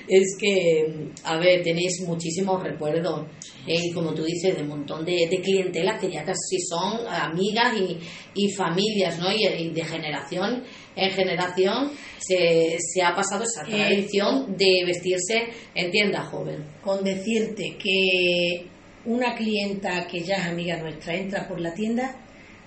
Es 0.09 0.37
que, 0.41 1.11
a 1.25 1.37
ver, 1.39 1.63
tenéis 1.63 2.01
muchísimos 2.07 2.63
recuerdos, 2.63 3.27
eh, 3.67 3.77
y 3.85 3.93
como 3.93 4.15
tú 4.15 4.25
dices, 4.25 4.57
de 4.57 4.63
un 4.63 4.69
montón 4.69 5.05
de, 5.05 5.27
de 5.29 5.41
clientelas 5.41 6.01
que 6.01 6.11
ya 6.11 6.25
casi 6.25 6.59
son 6.61 7.07
amigas 7.07 7.75
y, 7.79 7.99
y 8.35 8.53
familias, 8.53 9.19
¿no? 9.19 9.31
Y, 9.31 9.45
y 9.47 9.71
de 9.71 9.85
generación 9.85 10.65
en 10.97 11.11
generación 11.13 11.91
se, 12.19 12.77
se 12.81 13.03
ha 13.03 13.15
pasado 13.15 13.45
esa 13.45 13.63
Eh, 13.63 13.71
tradición 13.71 14.57
de 14.57 14.85
vestirse 14.85 15.49
en 15.75 15.91
tienda 15.91 16.25
joven. 16.25 16.65
con 16.83 17.05
decirte 17.05 17.77
que 17.79 18.67
una 19.05 19.35
clienta 19.37 20.07
que 20.07 20.21
ya 20.21 20.37
es 20.37 20.47
amiga 20.47 20.77
nuestra 20.79 21.15
entra 21.15 21.47
por 21.47 21.61
la 21.61 21.73
tienda 21.73 22.17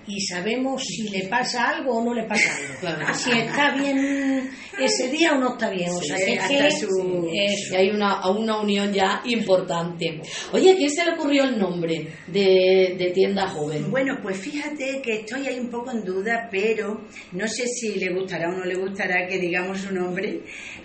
y 0.06 0.20
sabemos 0.20 0.82
si 0.84 1.08
le 1.08 1.28
pasa 1.28 1.70
algo 1.70 1.98
o 1.98 2.04
no 2.04 2.14
le 2.14 2.24
pasa 2.24 2.54
algo. 2.56 2.72
Claro. 2.80 3.14
Si 3.14 3.30
está 3.30 3.70
bien 3.76 4.50
ese 4.78 5.08
día 5.08 5.32
o 5.34 5.38
no 5.38 5.52
está 5.52 5.70
bien. 5.70 5.90
O 5.90 6.00
Sí, 6.00 6.08
sea, 6.08 6.16
que 6.16 6.34
es 6.34 6.48
que 6.48 6.70
su- 6.72 7.28
eso. 7.32 7.72
Y 7.72 7.76
hay 7.76 7.90
una, 7.90 8.28
una 8.28 8.60
unión 8.60 8.92
ya 8.92 9.22
importante. 9.24 10.20
Oye, 10.52 10.72
¿a 10.72 10.76
quién 10.76 10.90
se 10.90 11.04
le 11.04 11.12
ocurrió 11.12 11.44
el 11.44 11.58
nombre 11.58 12.08
de, 12.26 12.96
de 12.98 13.10
tienda 13.14 13.46
joven? 13.48 13.90
Bueno, 13.90 14.18
pues 14.22 14.38
fíjate 14.38 15.00
que 15.02 15.20
estoy 15.20 15.46
ahí 15.46 15.60
un 15.60 15.70
poco 15.70 15.92
en 15.92 16.02
duda, 16.04 16.48
pero 16.50 17.02
no 17.32 17.46
sé 17.46 17.66
si 17.68 17.94
le 18.00 18.12
gustará 18.12 18.48
o 18.48 18.52
no 18.52 18.64
le 18.64 18.74
gustará 18.74 19.26
que 19.28 19.38
digamos 19.38 19.78
su 19.80 19.94
nombre, 19.94 20.40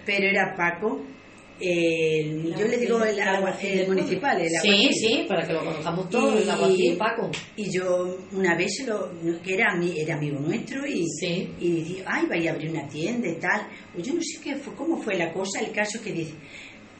pero 0.05 0.27
era 0.29 0.53
Paco. 0.55 1.01
El- 1.59 2.55
yo 2.55 2.67
le 2.67 2.77
digo 2.77 3.03
el, 3.03 3.19
agua- 3.19 3.57
el 3.61 3.87
municipal, 3.87 4.39
el 4.41 4.49
Sí, 4.61 4.89
sí, 4.93 5.25
para 5.27 5.45
que 5.45 5.53
lo 5.53 5.59
conozcamos 5.63 6.09
todos, 6.09 6.39
el 6.41 6.47
Y- 6.47 6.49
alguacil 6.49 6.97
Paco. 6.97 7.29
Y 7.55 7.71
yo 7.71 8.17
una 8.31 8.55
vez 8.55 8.75
se 8.77 8.85
lo, 8.85 9.11
que 9.41 9.53
era, 9.55 9.67
era 9.95 10.15
amigo 10.15 10.39
nuestro 10.39 10.85
y, 10.85 11.05
Sí. 11.19 11.49
y 11.59 11.69
dije, 11.71 12.03
ay, 12.05 12.25
vaya 12.29 12.51
a 12.51 12.53
abrir 12.53 12.71
una 12.71 12.87
tienda 12.87 13.27
y 13.27 13.35
tal. 13.35 13.67
Pues 13.93 14.05
yo 14.07 14.13
no 14.13 14.21
sé 14.21 14.39
qué 14.43 14.55
fue, 14.55 14.73
cómo 14.75 15.01
fue 15.01 15.15
la 15.15 15.31
cosa, 15.33 15.59
el 15.61 15.71
caso 15.71 16.01
que 16.03 16.11
dice, 16.11 16.33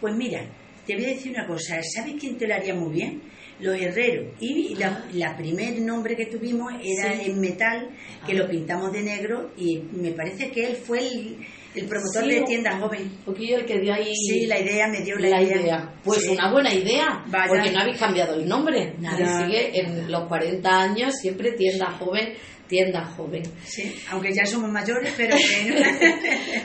pues 0.01 0.15
mira, 0.15 0.47
te 0.85 0.95
voy 0.95 1.05
a 1.05 1.09
decir 1.09 1.31
una 1.33 1.45
cosa, 1.47 1.79
¿sabes 1.83 2.15
quién 2.19 2.37
te 2.37 2.47
lo 2.47 2.55
haría 2.55 2.73
muy 2.73 2.93
bien? 2.93 3.21
Los 3.59 3.75
herreros. 3.79 4.35
Y 4.39 4.75
la, 4.75 5.05
la 5.13 5.35
primer 5.35 5.79
nombre 5.81 6.15
que 6.15 6.27
tuvimos 6.27 6.71
era 6.83 7.15
Sí. 7.15 7.31
en 7.31 7.39
metal, 7.39 7.89
que 8.25 8.33
Ah. 8.33 8.35
lo 8.35 8.49
pintamos 8.49 8.91
de 8.93 9.01
negro 9.01 9.51
y 9.57 9.79
me 9.93 10.11
parece 10.11 10.51
que 10.51 10.65
él 10.67 10.75
fue 10.75 10.99
el, 10.99 11.37
el 11.75 11.85
promotor 11.87 12.23
Sí, 12.23 12.29
de 12.29 12.41
tienda 12.41 12.77
joven. 12.79 13.01
Un 13.03 13.23
poquillo 13.25 13.57
el 13.57 13.65
que 13.65 13.79
dio 13.79 13.93
ahí 13.93 14.13
Sí, 14.15 14.45
la 14.47 14.59
idea 14.59 14.87
me 14.87 15.01
dio 15.01 15.15
la, 15.17 15.29
la 15.29 15.41
idea. 15.43 15.93
Pues 16.03 16.23
Sí. 16.23 16.29
una 16.29 16.51
buena 16.51 16.73
idea, 16.73 17.23
Vaya. 17.27 17.45
porque 17.47 17.71
no 17.71 17.79
habéis 17.81 17.97
cambiado 17.97 18.35
el 18.35 18.47
nombre. 18.47 18.95
Nada. 18.99 19.45
Sigue 19.45 19.79
en 19.79 20.11
los 20.11 20.27
40 20.27 20.69
años, 20.81 21.13
siempre 21.21 21.51
tienda 21.53 21.91
joven, 21.99 22.33
tienda 22.67 23.05
joven. 23.05 23.43
Sí, 23.63 23.95
aunque 24.11 24.33
ya 24.33 24.45
somos 24.45 24.69
mayores, 24.71 25.13
pero 25.15 25.35
bueno. 25.63 25.85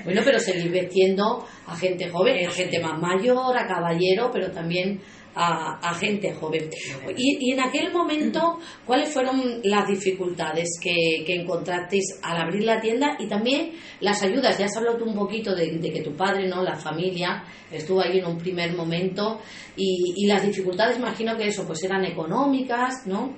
Bueno, 0.05 0.23
pero 0.25 0.39
seguir 0.39 0.71
vestiendo 0.71 1.47
a 1.67 1.77
gente 1.77 2.09
joven, 2.09 2.47
a 2.47 2.51
gente 2.51 2.81
más 2.81 2.99
mayor, 3.01 3.57
a 3.57 3.67
caballero, 3.67 4.31
pero 4.33 4.51
también 4.51 5.01
a, 5.35 5.79
a 5.81 5.95
gente 5.95 6.33
joven. 6.35 6.69
Y, 7.17 7.39
y 7.41 7.53
en 7.53 7.61
aquel 7.61 7.93
momento, 7.93 8.59
¿cuáles 8.87 9.13
fueron 9.13 9.61
las 9.65 9.89
dificultades 9.89 10.69
que, 10.81 11.25
que 11.27 11.35
encontrasteis 11.35 12.19
al 12.23 12.41
abrir 12.41 12.65
la 12.65 12.81
tienda 12.81 13.17
y 13.19 13.29
también 13.29 13.73
las 14.01 14.23
ayudas? 14.23 14.59
Ya 14.59 14.67
has 14.67 14.77
hablado 14.77 14.99
tú 14.99 15.05
un 15.05 15.15
poquito 15.15 15.55
de, 15.55 15.79
de 15.79 15.93
que 15.93 16.03
tu 16.03 16.15
padre, 16.15 16.49
¿no? 16.49 16.63
La 16.63 16.77
familia 16.77 17.45
estuvo 17.71 18.01
ahí 18.01 18.19
en 18.19 18.27
un 18.27 18.39
primer 18.39 18.75
momento 18.75 19.41
y, 19.77 20.15
y 20.17 20.27
las 20.27 20.45
dificultades, 20.45 20.99
imagino 20.99 21.37
que 21.37 21.47
eso, 21.47 21.67
pues 21.67 21.83
eran 21.85 22.05
económicas, 22.05 23.07
¿no? 23.07 23.37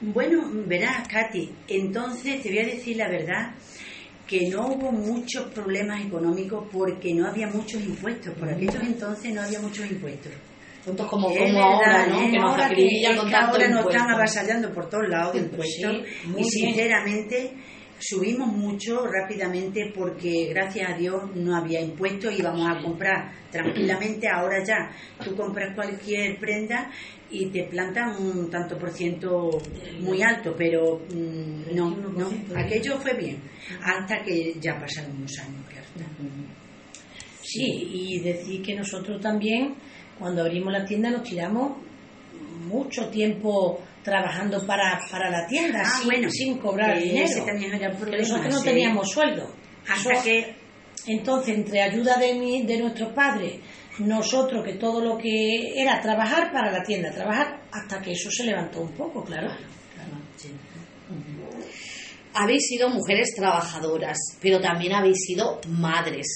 Bueno, 0.00 0.50
verás, 0.66 1.06
Katy, 1.06 1.48
entonces 1.68 2.42
te 2.42 2.48
voy 2.48 2.58
a 2.58 2.66
decir 2.66 2.96
la 2.96 3.08
verdad 3.08 3.54
que 4.26 4.48
no 4.48 4.66
hubo 4.66 4.90
muchos 4.90 5.44
problemas 5.52 6.04
económicos 6.04 6.66
porque 6.72 7.14
no 7.14 7.28
había 7.28 7.46
muchos 7.46 7.82
impuestos. 7.82 8.34
Por 8.34 8.48
aquellos 8.48 8.82
entonces 8.82 9.32
no 9.32 9.42
había 9.42 9.60
muchos 9.60 9.88
impuestos. 9.90 10.32
Puntos 10.84 11.06
como, 11.06 11.28
ahora, 11.28 12.06
¿no? 12.08 12.22
¿eh? 12.22 12.30
Que 12.30 12.38
nos 12.38 12.58
acribillan 12.60 13.16
con 13.16 13.30
tanto 13.30 13.52
ahora 13.52 13.68
nos 13.68 13.86
están 13.86 14.10
avasallando 14.10 14.72
por 14.72 14.88
todos 14.90 15.08
lados 15.08 15.34
de 15.34 15.42
Pues 15.42 15.68
impuestos 15.78 16.06
sí, 16.06 16.28
y 16.28 16.32
bien. 16.34 16.44
sinceramente 16.44 17.52
subimos 17.98 18.48
mucho 18.48 19.06
rápidamente 19.06 19.92
porque 19.94 20.48
gracias 20.50 20.90
a 20.90 20.96
Dios 20.96 21.22
no 21.36 21.56
había 21.56 21.80
impuestos 21.80 22.32
y 22.32 22.40
íbamos 22.40 22.68
a 22.68 22.82
comprar 22.82 23.30
tranquilamente. 23.50 24.26
Ahora 24.28 24.62
ya 24.64 24.90
tú 25.24 25.36
compras 25.36 25.72
cualquier 25.74 26.38
prenda 26.40 26.90
y 27.30 27.46
te 27.46 27.64
plantan 27.64 28.20
un 28.20 28.50
tanto 28.50 28.76
por 28.76 28.90
ciento 28.90 29.50
muy 30.00 30.20
alto, 30.22 30.54
pero 30.56 31.00
mm, 31.08 31.74
no, 31.74 31.90
no, 31.90 32.30
21%, 32.30 32.56
aquello 32.56 32.98
fue 32.98 33.14
bien 33.14 33.38
hasta 33.82 34.22
que 34.22 34.54
ya 34.60 34.78
pasaron 34.78 35.16
unos 35.16 35.38
años. 35.38 35.62
Sí, 37.42 37.88
y 37.92 38.20
decir 38.20 38.62
que 38.62 38.74
nosotros 38.74 39.20
también, 39.20 39.74
cuando 40.22 40.42
abrimos 40.42 40.72
la 40.72 40.84
tienda, 40.84 41.10
nos 41.10 41.22
tiramos 41.22 41.76
mucho 42.66 43.08
tiempo 43.10 43.80
trabajando 44.02 44.64
para, 44.66 44.98
para 45.10 45.30
la 45.30 45.46
tienda, 45.46 45.82
Ah, 45.84 45.90
sin, 45.98 46.06
bueno, 46.06 46.30
sin 46.30 46.58
cobrar 46.58 46.98
dinero. 46.98 47.28
un 47.28 47.44
Porque 47.46 47.96
problema, 47.96 48.18
nosotros 48.18 48.52
no 48.54 48.58
sí. 48.60 48.64
teníamos 48.64 49.10
sueldo. 49.10 49.54
Hasta 49.88 50.12
Eso- 50.14 50.24
que 50.24 50.62
Entonces, 51.06 51.56
entre 51.56 51.82
ayuda 51.82 52.16
de, 52.16 52.34
mi, 52.34 52.64
de 52.64 52.78
nuestros 52.78 53.12
padres, 53.12 53.58
nosotros 53.98 54.64
que 54.64 54.74
todo 54.74 55.00
lo 55.04 55.18
que 55.18 55.72
era 55.80 56.00
trabajar 56.00 56.52
para 56.52 56.70
la 56.70 56.82
tienda, 56.84 57.10
trabajar 57.10 57.60
hasta 57.72 58.00
que 58.00 58.12
eso 58.12 58.30
se 58.30 58.44
levantó 58.44 58.82
un 58.82 58.92
poco, 58.92 59.24
claro. 59.24 59.50
habéis 62.34 62.66
sido 62.68 62.88
mujeres 62.88 63.34
trabajadoras, 63.36 64.16
pero 64.40 64.60
también 64.60 64.92
habéis 64.94 65.18
sido 65.26 65.60
madres 65.68 66.26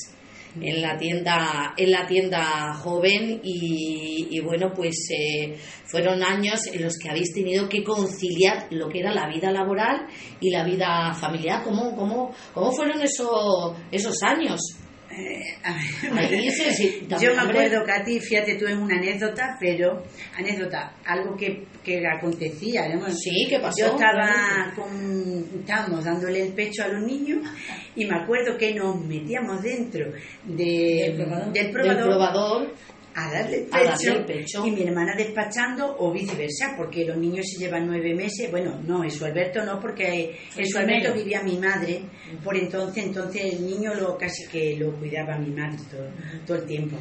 en 0.60 0.82
la 0.82 0.96
tienda 0.96 1.74
en 1.76 1.90
la 1.90 2.06
tienda 2.06 2.74
joven 2.74 3.40
y, 3.42 4.28
y 4.30 4.40
bueno 4.40 4.72
pues 4.74 5.08
eh, 5.10 5.56
fueron 5.84 6.22
años 6.22 6.66
en 6.66 6.82
los 6.82 6.96
que 6.98 7.10
habéis 7.10 7.32
tenido 7.32 7.68
que 7.68 7.84
conciliar 7.84 8.66
lo 8.70 8.88
que 8.88 9.00
era 9.00 9.12
la 9.12 9.28
vida 9.28 9.50
laboral 9.50 10.06
y 10.40 10.50
la 10.50 10.64
vida 10.64 11.14
familiar. 11.14 11.62
Cómo 11.62 11.94
cómo 11.96 12.32
cómo 12.54 12.72
fueron 12.72 13.02
esos 13.02 13.76
esos 13.90 14.22
años 14.22 14.60
Yo 17.08 17.08
también, 17.08 17.36
me 17.36 17.42
acuerdo, 17.42 17.84
Katy, 17.86 18.20
fíjate 18.20 18.54
tú, 18.56 18.66
es 18.66 18.76
una 18.76 18.96
anécdota, 18.96 19.56
pero 19.60 20.02
anécdota, 20.36 20.92
algo 21.04 21.36
que, 21.36 21.64
que 21.84 22.02
acontecía. 22.06 22.88
¿no? 22.94 23.08
Sí, 23.10 23.46
¿qué 23.48 23.58
pasó? 23.58 23.76
Yo 23.78 23.86
estaba 23.86 24.72
con, 24.74 25.44
estábamos 25.60 26.04
dándole 26.04 26.42
el 26.42 26.52
pecho 26.52 26.82
a 26.84 26.88
los 26.88 27.02
niños 27.02 27.38
y 27.94 28.04
me 28.04 28.16
acuerdo 28.16 28.56
que 28.58 28.74
nos 28.74 29.02
metíamos 29.04 29.62
dentro 29.62 30.12
de- 30.44 31.12
Del 31.14 31.14
probador. 31.16 31.52
del 31.52 31.70
probador 31.70 32.74
a 33.18 33.32
darle 33.32 33.66
A 33.70 33.78
pecho, 33.78 34.10
darle 34.10 34.24
pecho. 34.24 34.66
y 34.66 34.70
mi 34.70 34.82
hermana 34.82 35.14
despachando 35.16 35.96
o 35.98 36.12
viceversa, 36.12 36.74
porque 36.76 37.04
los 37.06 37.16
niños 37.16 37.46
se 37.48 37.58
llevan 37.58 37.86
nueve 37.86 38.14
meses, 38.14 38.50
bueno, 38.50 38.78
no, 38.86 39.02
en 39.02 39.10
su 39.10 39.24
Alberto 39.24 39.64
no, 39.64 39.80
porque 39.80 40.36
en 40.54 40.66
su 40.66 40.78
Alberto 40.78 41.14
vivía 41.14 41.42
mi 41.42 41.56
madre, 41.56 42.02
por 42.44 42.56
entonces, 42.56 43.04
entonces 43.04 43.54
el 43.54 43.66
niño 43.66 43.94
lo 43.94 44.18
casi 44.18 44.46
que 44.48 44.76
lo 44.76 44.92
cuidaba 44.92 45.38
mi 45.38 45.50
madre 45.50 45.78
todo, 45.90 46.08
todo 46.46 46.58
el 46.58 46.66
tiempo. 46.66 46.96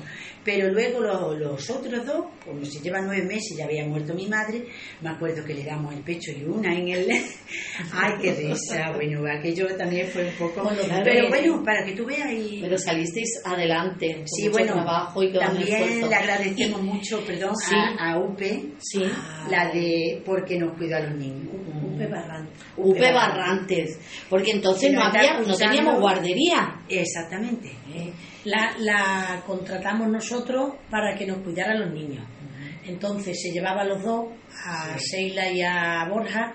Pero 0.45 0.71
luego 0.71 0.99
los, 1.01 1.39
los 1.39 1.69
otros 1.71 2.05
dos, 2.05 2.25
como 2.45 2.63
se 2.63 2.79
llevan 2.79 3.07
nueve 3.07 3.23
meses, 3.25 3.57
ya 3.57 3.65
había 3.65 3.83
muerto 3.85 4.13
mi 4.13 4.27
madre, 4.27 4.63
me 5.01 5.09
acuerdo 5.09 5.43
que 5.43 5.55
le 5.55 5.63
damos 5.63 5.91
el 5.93 6.01
pecho 6.03 6.31
y 6.31 6.43
una 6.43 6.71
en 6.73 6.87
el... 6.89 7.07
Ay, 7.91 8.13
qué 8.21 8.31
risa, 8.33 8.91
bueno, 8.93 9.23
aquello 9.27 9.75
también 9.75 10.07
fue 10.07 10.25
un 10.25 10.33
poco... 10.37 10.69
Pero 10.69 11.03
bebés. 11.03 11.29
bueno, 11.29 11.63
para 11.63 11.83
que 11.83 11.93
tú 11.93 12.05
veas 12.05 12.31
y... 12.31 12.59
pero 12.61 12.77
salisteis 12.77 13.41
adelante 13.43 14.17
con 14.17 14.27
Sí, 14.27 14.43
mucho 14.43 14.51
bueno, 14.51 14.73
trabajo 14.73 15.23
y 15.23 15.33
también 15.33 16.07
le 16.09 16.15
agradecemos 16.15 16.81
mucho, 16.83 17.25
perdón, 17.25 17.55
Sí. 17.55 17.75
a, 17.75 18.11
a 18.13 18.19
UPE, 18.19 18.73
sí 18.79 19.01
la 19.49 19.71
de 19.73 20.21
porque 20.25 20.57
nos 20.59 20.77
cuidó 20.77 20.97
a 20.97 20.99
los 21.01 21.15
niños. 21.15 21.47
Upe 21.93 22.07
Barran. 22.07 22.44
Upe 22.77 23.11
Barrantes, 23.13 23.99
porque 24.29 24.51
entonces 24.51 24.91
no 24.91 25.01
había, 25.03 25.39
no 25.39 25.55
teníamos 25.55 25.99
guardería. 25.99 26.81
Exactamente. 26.89 27.71
La, 28.45 28.75
la 28.79 29.41
contratamos 29.45 30.07
nosotros 30.09 30.73
para 30.89 31.15
que 31.15 31.25
nos 31.25 31.37
cuidaran 31.39 31.79
los 31.79 31.91
niños. 31.93 32.25
Entonces 32.85 33.39
se 33.41 33.51
llevaba 33.51 33.81
a 33.81 33.85
los 33.85 34.03
dos, 34.03 34.25
a 34.65 34.95
Sheila 34.97 35.49
y 35.51 35.61
a 35.61 36.05
Borja, 36.09 36.53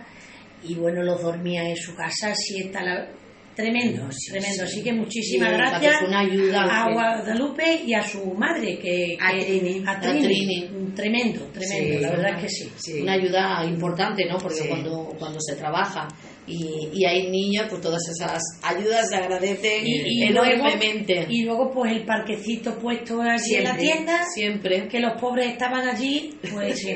y 0.62 0.74
bueno, 0.74 1.02
los 1.02 1.22
dormían 1.22 1.66
en 1.66 1.76
su 1.76 1.94
casa, 1.96 2.34
siesta, 2.34 2.82
la- 2.82 3.08
Tremendo, 3.54 4.06
Sí, 4.12 4.30
tremendo. 4.30 4.54
sí. 4.56 4.62
Así 4.62 4.82
que 4.82 4.92
muchísimas 4.92 5.50
Y, 5.50 5.54
gracias 5.54 5.94
una 6.06 6.20
ayuda, 6.20 6.62
a 6.64 6.86
que- 6.86 6.92
Guadalupe 6.94 7.82
y 7.84 7.92
a 7.94 8.02
su 8.02 8.24
madre, 8.34 8.78
que, 8.78 9.18
A 9.20 9.32
que- 9.32 9.44
Trini. 9.44 9.84
a 9.86 9.90
A 9.92 10.00
Trini. 10.00 10.22
Trini. 10.22 10.68
Tremendo, 10.94 11.46
tremendo, 11.52 12.00
la 12.00 12.10
verdad 12.10 12.36
es 12.36 12.42
que 12.42 12.48
sí. 12.48 12.72
Sí. 12.76 13.00
Una 13.02 13.12
ayuda 13.12 13.64
importante, 13.66 14.24
¿no? 14.26 14.38
Porque 14.38 14.66
cuando, 14.68 15.14
cuando 15.18 15.38
se 15.40 15.54
trabaja 15.56 16.08
y, 16.46 16.88
y 16.92 17.04
hay 17.04 17.30
niños, 17.30 17.66
pues 17.68 17.80
todas 17.80 18.02
esas 18.08 18.40
ayudas 18.62 19.08
se 19.08 19.16
agradecen 19.16 19.84
enormemente. 19.86 21.14
Luego, 21.14 21.30
y 21.32 21.42
luego, 21.44 21.70
pues 21.72 21.92
el 21.92 22.04
parquecito 22.04 22.76
puesto 22.78 23.20
allí 23.20 23.54
en 23.56 23.64
la 23.64 23.74
Siempre, 23.74 23.82
tienda, 23.82 24.24
Siempre. 24.34 24.88
que 24.88 25.00
los 25.00 25.20
pobres 25.20 25.46
estaban 25.48 25.86
allí, 25.88 26.34
pues 26.52 26.78
sí. 26.80 26.94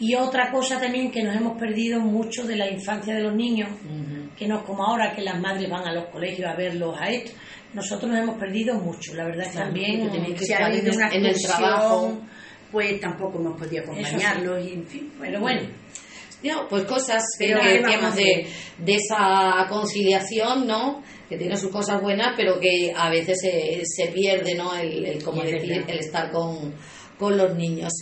Y 0.00 0.14
otra 0.14 0.50
cosa 0.50 0.80
también 0.80 1.10
que 1.10 1.22
nos 1.22 1.36
hemos 1.36 1.58
perdido 1.58 2.00
mucho 2.00 2.44
de 2.44 2.56
la 2.56 2.68
infancia 2.70 3.14
de 3.14 3.22
los 3.22 3.34
niños. 3.34 3.68
Que 4.36 4.46
no 4.46 4.58
es 4.58 4.64
como 4.64 4.84
ahora 4.84 5.14
que 5.14 5.22
las 5.22 5.38
madres 5.40 5.68
van 5.70 5.86
a 5.86 5.92
los 5.92 6.06
colegios 6.06 6.48
a 6.50 6.54
verlos 6.54 6.96
a 6.98 7.08
esto. 7.10 7.32
Nosotros 7.74 8.10
nos 8.10 8.20
hemos 8.20 8.38
perdido 8.38 8.74
mucho, 8.74 9.14
la 9.14 9.24
verdad 9.24 9.44
Claro, 9.50 9.66
también. 9.66 10.34
que 10.34 10.44
Si 10.44 10.52
ha 10.52 10.56
estar 10.56 10.70
habido 10.70 10.88
en, 10.92 10.96
una 10.96 11.08
en 11.14 11.26
el 11.26 11.42
trabajo. 11.42 12.18
pues 12.72 13.00
tampoco 13.00 13.38
hemos 13.38 13.58
podido 13.58 13.82
acompañarlos 13.82 14.66
y 14.66 14.72
en 14.72 14.86
fin. 14.86 15.12
Pero 15.20 15.40
bueno, 15.40 15.62
No, 16.42 16.68
pues 16.68 16.84
cosas 16.84 17.22
que 17.38 17.46
Pero 17.48 17.60
¿qué 17.60 17.80
vamos 17.80 17.82
decíamos 17.82 18.12
a 18.12 18.16
de, 18.16 18.46
de 18.78 18.94
esa 18.94 19.66
conciliación, 19.68 20.66
¿no? 20.66 21.02
Que 21.28 21.36
tiene 21.36 21.56
sus 21.56 21.70
cosas 21.72 22.00
buenas, 22.00 22.34
pero 22.36 22.60
que 22.60 22.92
a 22.96 23.10
veces 23.10 23.38
se, 23.40 23.80
se 23.84 24.12
pierde, 24.12 24.54
¿no? 24.54 24.74
El, 24.76 25.04
el, 25.04 25.22
como 25.24 25.42
decir, 25.42 25.84
el 25.88 25.98
estar 25.98 26.30
con, 26.30 26.74
con 27.18 27.36
los 27.36 27.54
niños. 27.56 27.92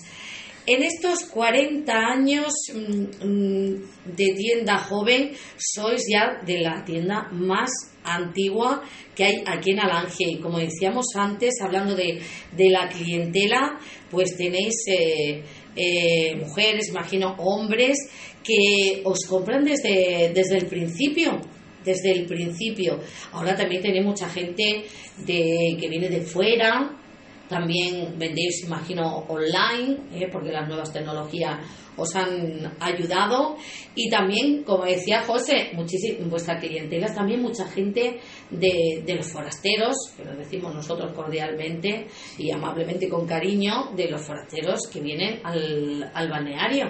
En 0.67 0.83
estos 0.83 1.25
40 1.25 1.93
años 1.93 2.53
mm, 2.73 3.27
mm, 3.27 4.17
de 4.17 4.35
tienda 4.35 4.79
joven, 4.79 5.33
sois 5.59 6.05
ya 6.11 6.41
de 6.45 6.61
la 6.61 6.83
tienda 6.85 7.29
más 7.33 7.71
antigua 8.03 8.83
que 9.15 9.25
hay 9.25 9.35
aquí 9.47 9.73
en 9.73 9.81
Alange. 9.81 10.25
Y 10.25 10.39
como 10.39 10.59
decíamos 10.59 11.07
antes, 11.17 11.55
hablando 11.63 11.95
de, 11.95 12.19
de 12.57 12.71
la 12.71 12.89
clientela, 12.89 13.79
pues 14.11 14.37
tenéis 14.39 14.75
eh, 14.89 15.43
eh, 15.77 16.37
mujeres, 16.37 16.89
imagino, 16.89 17.35
hombres, 17.39 17.99
que 18.43 19.03
os 19.05 19.27
compran 19.27 19.65
desde, 19.65 20.33
desde 20.35 20.57
el 20.57 20.67
principio. 20.67 21.43
Desde 21.85 22.13
el 22.13 22.25
principio. 22.25 23.01
Ahora 23.33 23.55
también 23.55 23.83
tenéis 23.83 24.07
mucha 24.07 24.31
gente 24.31 24.85
de, 25.19 25.77
que 25.79 25.89
viene 25.89 26.09
de 26.09 26.23
fuera, 26.23 27.04
también 27.49 28.19
vendéis, 28.19 28.65
imagino, 28.65 29.25
online, 29.29 29.99
¿eh? 30.13 30.29
porque 30.31 30.51
las 30.51 30.67
nuevas 30.69 30.93
tecnologías 30.93 31.59
os 31.97 32.15
han 32.17 32.77
ayudado. 32.81 33.57
Y 33.95 34.11
también, 34.11 34.65
como 34.65 34.85
decía 34.85 35.23
José, 35.23 35.71
muchísimo, 35.75 36.29
vuestra 36.29 36.59
clientela 36.59 37.07
es 37.07 37.15
también 37.15 37.43
mucha 37.43 37.67
gente 37.69 38.21
de, 38.51 39.03
de 39.05 39.15
los 39.15 39.31
forasteros, 39.31 39.97
que 40.17 40.25
lo 40.25 40.35
decimos 40.37 40.75
nosotros 40.75 41.13
cordialmente 41.13 42.07
y 42.39 42.51
amablemente 42.51 43.09
con 43.09 43.27
cariño, 43.27 43.93
de 43.95 44.11
los 44.11 44.23
forasteros 44.23 44.89
que 44.93 45.01
vienen 45.01 45.41
al, 45.45 46.11
al 46.15 46.29
balneario. 46.29 46.87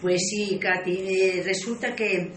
Pues 0.00 0.20
sí, 0.28 0.58
Katy, 0.58 0.92
eh, 0.92 1.42
resulta 1.44 1.94
que 1.94 2.32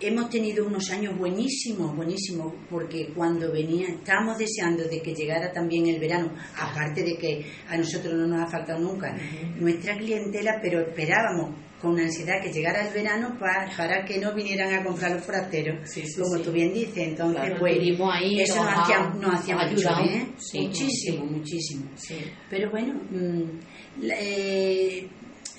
hemos 0.00 0.30
tenido 0.30 0.66
unos 0.66 0.90
años 0.90 1.16
buenísimos, 1.18 1.94
buenísimos, 1.96 2.54
porque 2.70 3.08
cuando 3.14 3.50
venía, 3.52 3.88
estábamos 3.88 4.38
deseando 4.38 4.84
de 4.84 5.00
que 5.02 5.14
llegara 5.14 5.52
también 5.52 5.86
el 5.88 5.98
verano, 6.00 6.32
aparte 6.56 7.02
de 7.02 7.16
que 7.16 7.44
a 7.68 7.76
nosotros 7.76 8.14
no 8.14 8.26
nos 8.26 8.42
ha 8.42 8.46
faltado 8.50 8.78
nunca 8.80 9.16
nuestra 9.58 9.96
clientela, 9.96 10.58
pero 10.62 10.80
esperábamos 10.80 11.54
con 11.80 11.96
ansiedad 11.96 12.42
que 12.42 12.52
llegara 12.52 12.88
el 12.88 12.92
verano 12.92 13.36
pa- 13.38 13.70
para 13.76 14.04
que 14.04 14.18
no 14.18 14.34
vinieran 14.34 14.74
a 14.74 14.82
comprar 14.84 15.12
los 15.12 15.24
forasteros, 15.24 15.88
Sí, 15.88 16.02
sí, 16.04 16.20
como 16.20 16.36
sí. 16.36 16.42
tú 16.42 16.50
bien 16.50 16.72
dices. 16.74 16.98
Entonces, 16.98 17.40
Claro, 17.40 17.56
pues, 17.60 17.78
ahí 18.12 18.40
eso 18.40 18.56
nos 18.56 18.64
nos 18.64 18.74
ha- 18.74 18.82
hacía, 18.82 18.98
nos 19.20 19.34
hacía 19.36 19.54
ha 19.54 19.68
mucho. 19.70 19.88
¿eh? 20.00 20.26
Muchísimo, 20.54 21.24
muchísimo. 21.26 21.84
Pero 22.50 22.70
bueno, 22.72 22.94
mm, 23.10 24.00
la- 24.02 24.14
eh, 24.18 25.08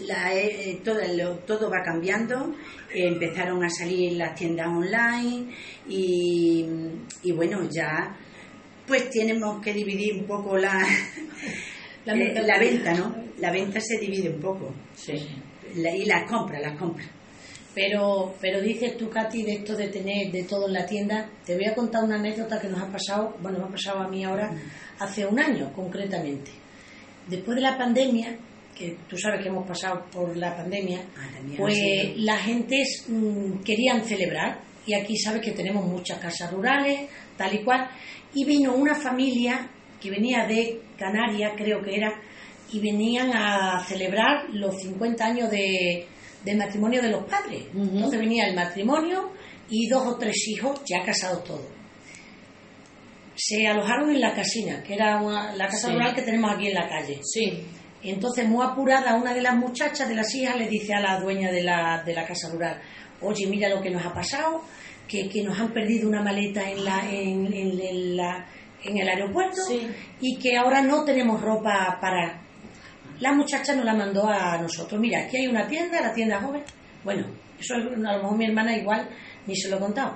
la- 0.02 0.34
eh, 0.34 0.80
todo, 0.84 1.00
lo- 1.16 1.38
todo 1.40 1.70
va 1.70 1.84
cambiando. 1.84 2.56
Eh, 2.94 3.08
empezaron 3.08 3.64
a 3.64 3.70
salir 3.70 4.14
las 4.14 4.36
tiendas 4.36 4.68
online 4.68 5.48
y, 5.88 6.66
y 7.24 7.32
bueno, 7.32 7.68
ya 7.70 8.16
pues 8.88 9.10
tenemos 9.12 9.62
que 9.62 9.72
dividir 9.74 10.16
un 10.16 10.26
poco 10.26 10.58
la, 10.58 10.84
La 12.06 12.14
eh, 12.18 12.42
la 12.44 12.58
venta, 12.60 12.94
¿no? 12.94 13.16
La 13.38 13.52
venta 13.52 13.80
se 13.80 13.98
divide 14.00 14.30
un 14.30 14.40
poco. 14.42 14.74
Sí. 14.96 15.14
La- 15.76 15.96
y 15.96 16.06
las 16.06 16.30
compras, 16.30 16.62
las 16.62 16.78
compras. 16.78 17.08
Pero, 17.76 18.34
pero 18.42 18.60
dices 18.62 18.98
tú, 18.98 19.10
Katy, 19.10 19.44
de 19.44 19.54
esto 19.54 19.76
de 19.76 19.90
tener 19.90 20.32
de 20.32 20.44
todo 20.44 20.66
en 20.68 20.74
la 20.74 20.86
tienda. 20.88 21.30
Te 21.46 21.54
voy 21.56 21.66
a 21.66 21.76
contar 21.76 22.04
una 22.04 22.16
anécdota 22.16 22.60
que 22.60 22.68
nos 22.68 22.82
ha 22.82 22.88
pasado, 22.92 23.38
bueno, 23.42 23.60
me 23.60 23.66
ha 23.66 23.68
pasado 23.70 24.00
a 24.00 24.08
mí 24.08 24.24
ahora, 24.26 24.52
hace 24.98 25.26
un 25.28 25.40
año 25.40 25.72
concretamente. 25.74 26.50
Después 27.28 27.56
de 27.56 27.62
la 27.62 27.78
pandemia, 27.78 28.36
que 28.80 28.98
tú 29.10 29.18
sabes 29.18 29.42
que 29.44 29.50
hemos 29.50 29.68
pasado 29.68 30.06
por 30.10 30.36
la 30.38 30.56
pandemia, 30.56 31.02
Ah, 31.18 31.28
pues 31.58 31.78
la 32.16 32.38
gente 32.38 32.82
mm, 33.10 33.62
querían 33.64 34.04
celebrar. 34.06 34.62
Y 34.86 34.94
aquí 34.96 35.18
sabes 35.18 35.42
que 35.42 35.52
tenemos 35.52 35.86
muchas 35.86 36.18
casas 36.18 36.52
rurales, 36.52 37.10
tal 37.38 37.54
y 37.54 37.64
cual. 37.64 37.88
Y 38.34 38.46
vino 38.46 38.74
una 38.74 38.96
familia 38.96 39.70
que 40.02 40.10
venía 40.10 40.46
de 40.48 40.82
Canarias, 40.98 41.52
creo 41.58 41.82
que 41.84 41.96
era, 41.96 42.12
y 42.72 42.80
venían 42.80 43.32
a 43.36 43.84
celebrar 43.86 44.50
los 44.54 44.82
50 44.82 45.26
años 45.26 45.52
de, 45.52 46.08
de 46.46 46.56
matrimonio 46.56 47.02
de 47.02 47.10
los 47.10 47.26
padres. 47.30 47.66
Ujú. 47.74 47.84
Entonces 47.96 48.20
venía 48.20 48.48
el 48.48 48.56
matrimonio 48.56 49.32
y 49.70 49.88
dos 49.90 50.08
o 50.08 50.18
tres 50.18 50.48
hijos 50.48 50.82
ya 50.90 51.04
casados 51.04 51.44
todos. 51.44 51.68
Se 53.36 53.66
alojaron 53.68 54.10
en 54.12 54.20
la 54.22 54.34
casina, 54.34 54.84
que 54.84 54.94
era 54.96 55.22
una- 55.22 55.56
la 55.56 55.68
casa 55.68 55.88
Sí. 55.88 55.94
rural 55.94 56.14
que 56.16 56.22
tenemos 56.24 56.52
aquí 56.54 56.68
en 56.68 56.74
la 56.74 56.90
calle. 56.90 57.20
Sí. 57.24 57.64
Entonces, 58.04 58.48
muy 58.48 58.66
apurada, 58.66 59.16
una 59.16 59.34
de 59.34 59.42
las 59.42 59.56
muchachas 59.56 60.08
de 60.08 60.16
las 60.16 60.34
hijas 60.36 60.56
le 60.58 60.68
dice 60.68 60.94
a 60.94 61.02
la 61.02 61.20
dueña 61.20 61.52
de 61.52 61.64
la, 61.64 62.02
de 62.04 62.14
la 62.14 62.26
casa 62.26 62.50
rural, 62.50 62.80
oye, 63.22 63.46
mira 63.48 63.68
lo 63.70 63.82
que 63.82 63.90
nos 63.90 64.06
ha 64.06 64.14
pasado, 64.14 64.64
que, 65.08 65.28
que 65.28 65.44
nos 65.44 65.60
han 65.60 65.74
perdido 65.74 66.08
una 66.08 66.22
maleta 66.22 66.70
en, 66.70 66.86
la, 66.86 67.10
en, 67.12 67.54
en- 67.54 67.80
en 67.82 68.18
la- 68.18 68.46
en 68.82 68.98
el 68.98 69.10
aeropuerto 69.10 69.58
Sí. 69.68 69.86
y 70.22 70.38
que 70.40 70.56
ahora 70.56 70.82
no 70.82 71.04
tenemos 71.04 71.42
ropa 71.42 71.98
para... 72.00 72.42
La 73.20 73.34
muchacha 73.34 73.76
nos 73.76 73.84
la 73.84 73.94
mandó 73.94 74.30
a 74.30 74.58
nosotros, 74.62 75.02
mira, 75.02 75.20
aquí 75.24 75.36
hay 75.36 75.48
una 75.48 75.68
tienda, 75.68 76.00
la 76.00 76.14
tienda 76.14 76.40
joven. 76.40 76.64
Bueno, 77.04 77.26
eso 77.60 77.74
a 77.76 77.80
lo 77.80 77.98
mejor 77.98 78.38
mi 78.38 78.46
hermana 78.46 78.78
igual 78.78 79.10
ni 79.46 79.58
se 79.58 79.68
lo 79.70 79.76
he 79.76 79.80
contado. 79.82 80.16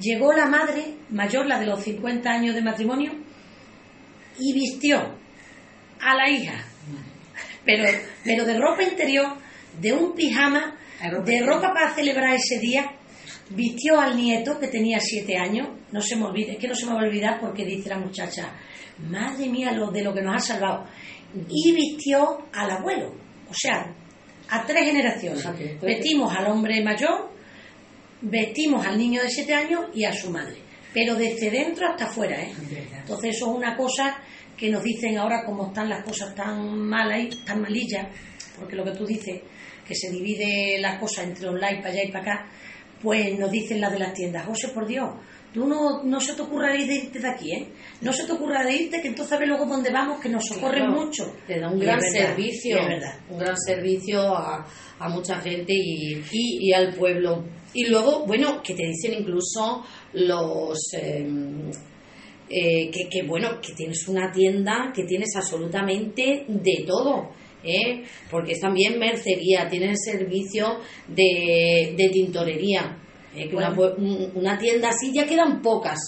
Llegó 0.00 0.32
la 0.32 0.46
madre 0.46 0.94
mayor, 1.10 1.46
la 1.46 1.60
de 1.60 1.66
los 1.66 1.80
50 1.84 2.28
años 2.28 2.56
de 2.56 2.62
matrimonio, 2.62 3.12
y 4.38 4.52
vistió 4.52 4.98
a 6.00 6.14
la 6.16 6.28
hija, 6.28 6.64
pero, 7.64 7.84
pero 8.24 8.44
de 8.44 8.58
ropa 8.58 8.82
interior, 8.82 9.36
de 9.80 9.92
un 9.92 10.14
pijama, 10.14 10.76
ropa 11.10 11.24
de 11.24 11.42
ropa 11.42 11.72
para 11.72 11.94
celebrar 11.94 12.34
ese 12.34 12.58
día, 12.58 12.92
vistió 13.50 14.00
al 14.00 14.16
nieto 14.16 14.58
que 14.58 14.68
tenía 14.68 14.98
siete 15.00 15.36
años, 15.36 15.68
no 15.90 16.00
se 16.00 16.16
me 16.16 16.24
olvide, 16.24 16.52
es 16.52 16.58
que 16.58 16.68
no 16.68 16.74
se 16.74 16.86
me 16.86 16.92
va 16.92 17.00
a 17.00 17.04
olvidar 17.04 17.40
porque 17.40 17.64
dice 17.64 17.88
la 17.88 17.98
muchacha, 17.98 18.52
madre 19.08 19.48
mía, 19.48 19.72
lo 19.72 19.90
de 19.90 20.02
lo 20.02 20.14
que 20.14 20.22
nos 20.22 20.36
ha 20.36 20.54
salvado, 20.54 20.86
y 21.48 21.72
vistió 21.72 22.46
al 22.52 22.70
abuelo, 22.70 23.14
o 23.48 23.54
sea, 23.54 23.94
a 24.48 24.66
tres 24.66 24.84
generaciones. 24.84 25.46
Vestimos 25.80 26.34
al 26.34 26.46
hombre 26.48 26.82
mayor, 26.82 27.30
vestimos 28.20 28.84
al 28.86 28.98
niño 28.98 29.22
de 29.22 29.28
siete 29.28 29.54
años 29.54 29.86
y 29.94 30.04
a 30.04 30.12
su 30.12 30.30
madre, 30.30 30.56
pero 30.92 31.14
desde 31.14 31.50
dentro 31.50 31.88
hasta 31.88 32.06
afuera, 32.06 32.40
¿eh? 32.42 32.52
Entonces 33.00 33.36
eso 33.36 33.50
es 33.50 33.56
una 33.56 33.76
cosa 33.76 34.18
que 34.60 34.68
nos 34.70 34.82
dicen 34.84 35.16
ahora 35.16 35.42
como 35.44 35.68
están 35.68 35.88
las 35.88 36.04
cosas 36.04 36.34
tan 36.34 36.78
malas 36.78 37.20
y 37.22 37.44
tan 37.46 37.62
malillas, 37.62 38.06
porque 38.58 38.76
lo 38.76 38.84
que 38.84 38.90
tú 38.92 39.06
dices, 39.06 39.40
que 39.88 39.94
se 39.94 40.10
divide 40.10 40.78
la 40.80 41.00
cosa 41.00 41.22
entre 41.24 41.48
online 41.48 41.78
para 41.78 41.88
allá 41.90 42.04
y 42.04 42.12
para 42.12 42.20
acá, 42.34 42.46
pues 43.02 43.38
nos 43.38 43.50
dicen 43.50 43.80
las 43.80 43.90
de 43.92 43.98
las 43.98 44.12
tiendas, 44.12 44.44
José, 44.46 44.68
por 44.68 44.86
Dios, 44.86 45.08
tú 45.54 45.66
no, 45.66 46.02
no 46.04 46.20
se 46.20 46.34
te 46.34 46.42
ocurra 46.42 46.74
de 46.74 46.84
irte 46.94 47.18
de 47.18 47.28
aquí, 47.28 47.52
¿eh? 47.52 47.66
No 48.02 48.12
se 48.12 48.24
te 48.26 48.32
ocurra 48.32 48.62
de 48.62 48.72
irte, 48.74 49.00
que 49.00 49.08
entonces 49.08 49.38
ver 49.38 49.48
luego 49.48 49.64
dónde 49.64 49.90
vamos, 49.90 50.20
que 50.20 50.28
nos 50.28 50.44
socorren 50.46 50.84
Claro, 50.86 51.00
mucho. 51.06 51.34
Te 51.46 51.58
da 51.58 51.70
un 51.70 51.78
Y 51.80 51.84
gran 51.86 51.98
verdad, 51.98 52.12
servicio, 52.28 52.78
un 53.30 53.38
gran 53.38 53.56
servicio 53.58 54.20
a, 54.36 54.66
a 54.98 55.08
mucha 55.08 55.40
gente 55.40 55.72
y, 55.74 56.22
y- 56.30 56.68
y 56.68 56.72
al 56.74 56.94
pueblo. 56.94 57.42
Y 57.72 57.86
luego, 57.86 58.26
bueno, 58.26 58.62
que 58.62 58.74
te 58.74 58.82
dicen 58.86 59.14
incluso 59.20 59.84
los... 60.12 60.78
eh, 61.00 61.26
eh, 62.50 62.90
que, 62.90 63.08
que, 63.08 63.22
bueno, 63.22 63.60
que 63.60 63.72
tienes 63.74 64.06
una 64.08 64.30
tienda 64.32 64.92
que 64.94 65.04
tienes 65.04 65.28
absolutamente 65.36 66.44
de 66.48 66.84
todo. 66.86 67.30
¿eh? 67.62 68.02
Porque 68.30 68.52
es 68.52 68.60
también 68.60 68.98
mercería, 68.98 69.68
tienen 69.68 69.96
servicio 69.96 70.80
de, 71.08 71.94
de 71.96 72.08
tintorería. 72.08 72.96
¿eh? 73.36 73.48
Que 73.48 73.54
una, 73.56 73.70
Bueno. 73.70 73.94
un- 73.98 74.32
una 74.34 74.58
tienda 74.58 74.88
así 74.88 75.12
ya 75.14 75.26
quedan 75.26 75.62
pocas. 75.62 75.98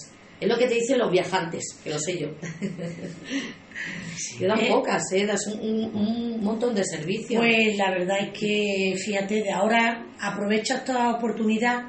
Es 0.40 0.48
lo 0.48 0.58
que 0.58 0.66
te 0.66 0.74
dicen 0.74 0.98
los 0.98 1.10
viajantes, 1.12 1.78
que 1.84 1.90
lo 1.90 1.98
sé 2.00 2.18
yo. 2.18 2.28
Quedan 4.38 4.60
Eh, 4.60 4.68
pocas, 4.68 5.02
¿eh? 5.12 5.26
Das 5.26 5.46
un, 5.46 5.60
un- 5.60 5.94
un 5.94 6.44
montón 6.44 6.74
de 6.74 6.84
servicios. 6.84 7.40
Pues 7.40 7.76
la 7.76 7.90
verdad 7.90 8.18
es 8.20 8.38
que, 8.38 8.94
fíjate, 8.96 9.42
de 9.42 9.50
ahora 9.50 10.06
aprovecho 10.20 10.74
esta 10.74 11.10
oportunidad 11.16 11.84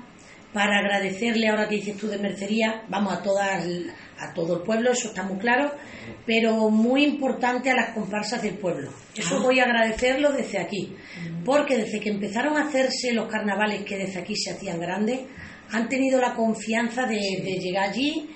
para 0.53 0.79
agradecerle 0.79 1.47
ahora 1.47 1.67
que 1.67 1.75
dices 1.77 1.97
tú 1.97 2.07
de 2.07 2.17
mercería, 2.19 2.83
vamos 2.89 3.13
a 3.13 3.21
todas 3.23 3.65
a 4.19 4.33
todo 4.33 4.57
el 4.57 4.61
pueblo, 4.63 4.91
eso 4.91 5.07
está 5.09 5.23
muy 5.23 5.37
claro, 5.37 5.71
pero 6.25 6.69
muy 6.69 7.03
importante 7.03 7.69
a 7.71 7.75
las 7.75 7.89
comparsas 7.93 8.41
del 8.41 8.55
pueblo. 8.55 8.91
Eso 9.15 9.37
Ah. 9.37 9.41
voy 9.43 9.59
a 9.59 9.63
agradecerlo 9.63 10.31
desde 10.31 10.59
aquí, 10.59 10.95
porque 11.45 11.77
desde 11.77 11.99
que 11.99 12.09
empezaron 12.09 12.57
a 12.57 12.67
hacerse 12.67 13.13
los 13.13 13.27
carnavales 13.27 13.83
que 13.83 13.97
desde 13.97 14.19
aquí 14.19 14.35
se 14.35 14.51
hacían 14.51 14.79
grandes, 14.79 15.21
han 15.71 15.89
tenido 15.89 16.19
la 16.21 16.33
confianza 16.35 17.05
de, 17.05 17.15
de 17.43 17.59
llegar 17.59 17.89
allí 17.89 18.29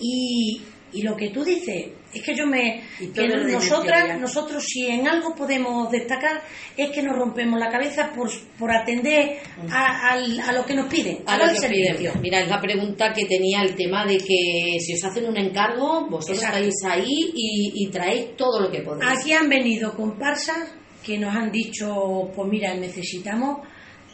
y, 0.00 0.62
y 0.92 1.02
lo 1.02 1.16
que 1.16 1.30
tú 1.30 1.44
dices 1.44 1.88
es 2.12 2.22
que 2.22 2.34
yo 2.34 2.46
me 2.46 2.82
que 3.14 3.28
nosotras 3.28 4.18
nosotros 4.20 4.64
si 4.66 4.86
en 4.86 5.06
algo 5.06 5.34
podemos 5.34 5.90
destacar 5.90 6.42
es 6.76 6.90
que 6.90 7.02
nos 7.02 7.14
rompemos 7.16 7.58
la 7.60 7.68
cabeza 7.70 8.10
por, 8.14 8.28
por 8.58 8.72
atender 8.72 9.38
a, 9.70 10.10
al- 10.12 10.40
a 10.40 10.52
lo 10.52 10.64
que 10.66 10.74
nos 10.74 10.86
piden 10.92 11.18
A 11.26 11.34
a 11.34 11.38
lo 11.38 11.60
que 11.60 11.68
piden. 11.68 12.20
Mira, 12.20 12.40
es 12.40 12.48
la 12.48 12.60
pregunta 12.60 13.12
que 13.12 13.26
tenía 13.26 13.62
el 13.62 13.76
tema 13.76 14.04
de 14.06 14.18
que 14.18 14.78
si 14.80 14.94
os 14.94 15.04
hacen 15.04 15.26
un 15.26 15.36
encargo, 15.36 16.06
vosotros 16.08 16.38
Exacto. 16.38 16.58
estáis 16.58 16.74
ahí 16.84 17.32
y, 17.34 17.72
y 17.84 17.90
traéis 17.90 18.36
todo 18.36 18.60
lo 18.60 18.70
que 18.70 18.80
podéis. 18.82 19.08
Aquí 19.18 19.32
han 19.32 19.48
venido 19.48 19.94
comparsas 19.94 20.74
que 21.04 21.16
nos 21.18 21.34
han 21.34 21.50
dicho, 21.52 22.30
pues 22.34 22.48
mira, 22.50 22.74
necesitamos 22.74 23.60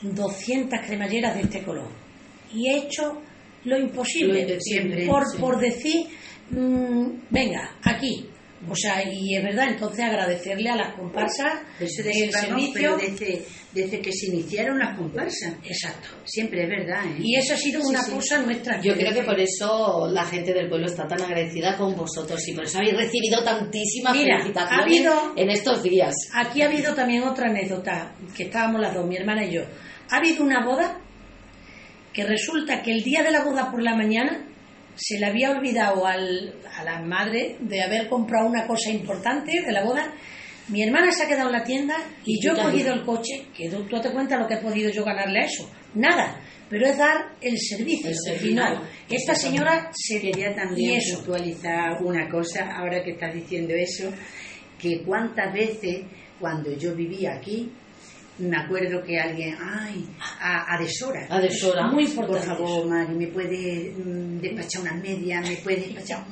200 0.03 0.81
cremalleras 0.87 1.35
de 1.35 1.43
este 1.43 1.63
color. 1.63 1.89
Y 2.53 2.69
he 2.69 2.77
hecho 2.79 3.21
lo 3.65 3.79
imposible, 3.79 4.47
Lo 4.47 5.07
por, 5.11 5.27
sí. 5.27 5.39
por 5.41 5.59
decir, 5.59 6.07
mm, 6.51 7.07
venga, 7.31 7.71
aquí. 7.83 8.29
O 8.69 8.75
sea, 8.75 9.05
y 9.09 9.37
es 9.37 9.45
verdad, 9.45 9.69
entonces 9.69 10.03
agradecerle 10.05 10.71
a 10.71 10.77
las 10.77 10.95
comparsas 10.95 11.53
Eso 11.79 12.03
de 12.03 12.09
del 12.09 12.33
servicio. 12.33 12.97
desde, 12.97 13.45
desde 13.73 14.01
que 14.01 14.11
se 14.11 14.27
iniciaron 14.29 14.79
las 14.79 14.97
comparsas. 14.99 15.55
Exacto. 15.63 16.09
Siempre 16.25 16.65
es 16.65 16.69
verdad, 16.71 17.05
¿eh? 17.07 17.17
Y 17.21 17.37
eso 17.37 17.53
ha 17.55 17.57
sido 17.59 17.81
Sí, 17.83 17.87
una 17.91 18.03
sí. 18.03 18.11
cosa 18.13 18.39
nuestra. 18.43 18.81
Yo 18.81 18.95
creo 18.95 19.13
que 19.15 19.23
por 19.23 19.39
eso 19.39 20.09
la 20.11 20.25
gente 20.25 20.53
del 20.55 20.69
pueblo 20.69 20.87
está 20.87 21.07
tan 21.07 21.21
agradecida 21.21 21.77
con 21.77 21.95
vosotros 21.95 22.41
y 22.49 22.55
por 22.55 22.65
eso 22.65 22.79
habéis 22.79 22.97
recibido 22.97 23.45
tantísimas 23.45 24.17
Mira, 24.17 24.39
felicitaciones 24.39 24.81
ha 24.81 24.83
habido- 24.83 25.33
en 25.37 25.51
estos 25.51 25.83
días. 25.83 26.15
Aquí 26.35 26.63
ha 26.63 26.67
habido 26.67 26.95
también 26.95 27.23
otra 27.25 27.51
anécdota, 27.51 28.15
que 28.35 28.45
estábamos 28.45 28.81
las 28.81 28.95
dos, 28.95 29.07
mi 29.07 29.17
hermana 29.17 29.45
y 29.45 29.53
yo. 29.53 29.63
Ha 30.11 30.17
habido 30.17 30.43
una 30.43 30.65
boda 30.65 30.99
que 32.13 32.25
resulta 32.25 32.83
que 32.83 32.91
el 32.93 33.05
día 33.05 33.23
de 33.23 33.31
la 33.31 33.45
boda 33.45 33.71
por 33.71 33.83
la 33.83 33.95
mañana 33.95 34.45
se 34.97 35.19
le 35.19 35.27
había 35.27 35.51
olvidado 35.51 36.07
al- 36.07 36.55
a 36.77 36.83
la 36.85 37.01
madre 37.01 37.57
de 37.61 37.83
haber 37.83 38.09
comprado 38.09 38.49
una 38.49 38.67
cosa 38.67 38.91
importante 38.91 39.53
de 39.65 39.73
la 39.73 39.85
boda. 39.85 40.13
Mi 40.69 40.83
hermana 40.83 41.13
se 41.13 41.23
ha 41.23 41.29
quedado 41.29 41.47
en 41.49 41.53
la 41.53 41.63
tienda 41.65 41.95
y 42.25 42.35
Y 42.39 42.41
yo 42.43 42.53
he 42.53 42.61
cogido 42.63 42.93
el 42.93 43.05
coche, 43.05 43.47
que 43.57 43.69
tú, 43.71 43.85
tú 43.85 44.01
te 44.01 44.11
cuentas 44.11 44.41
lo 44.41 44.49
que 44.49 44.55
he 44.55 44.59
podido 44.59 44.91
yo 44.91 45.05
ganarle 45.05 45.41
a 45.41 45.45
eso. 45.45 45.71
Nada, 45.95 46.41
pero 46.69 46.87
es 46.87 46.99
dar 46.99 47.37
el 47.41 47.57
servicio. 47.59 48.11
El 48.11 48.55
no, 48.57 48.83
esta 49.09 49.35
señora 49.37 49.91
se 49.95 50.21
Quería 50.21 50.55
también 50.57 50.97
eso. 50.99 51.19
puntualizar 51.19 52.03
una 52.03 52.29
cosa, 52.29 52.69
ahora 52.77 53.03
que 53.05 53.13
estás 53.13 53.33
diciendo 53.33 53.75
eso, 53.75 54.11
que 54.79 55.03
cuántas 55.05 55.53
veces 55.55 56.01
cuando 56.41 56.77
yo 56.77 56.95
vivía 56.97 57.35
aquí, 57.37 57.71
me 58.39 58.57
acuerdo 58.57 59.03
que 59.03 59.19
alguien, 59.19 59.57
ay, 59.61 60.07
a, 60.41 60.75
a 60.75 60.79
deshora. 60.79 61.27
A 61.31 61.41
deshora. 61.41 61.87
Muy 61.87 62.07
Por 62.07 62.25
importante. 62.25 62.47
favor, 62.47 62.87
Mari, 62.87 63.15
¿me 63.15 63.27
puede 63.29 63.93
mm, 63.97 64.41
despachar 64.41 64.83
unas 64.83 65.03
medias? 65.03 65.49
¿Me 65.49 65.57
puede 65.57 65.77
despachar 65.79 66.25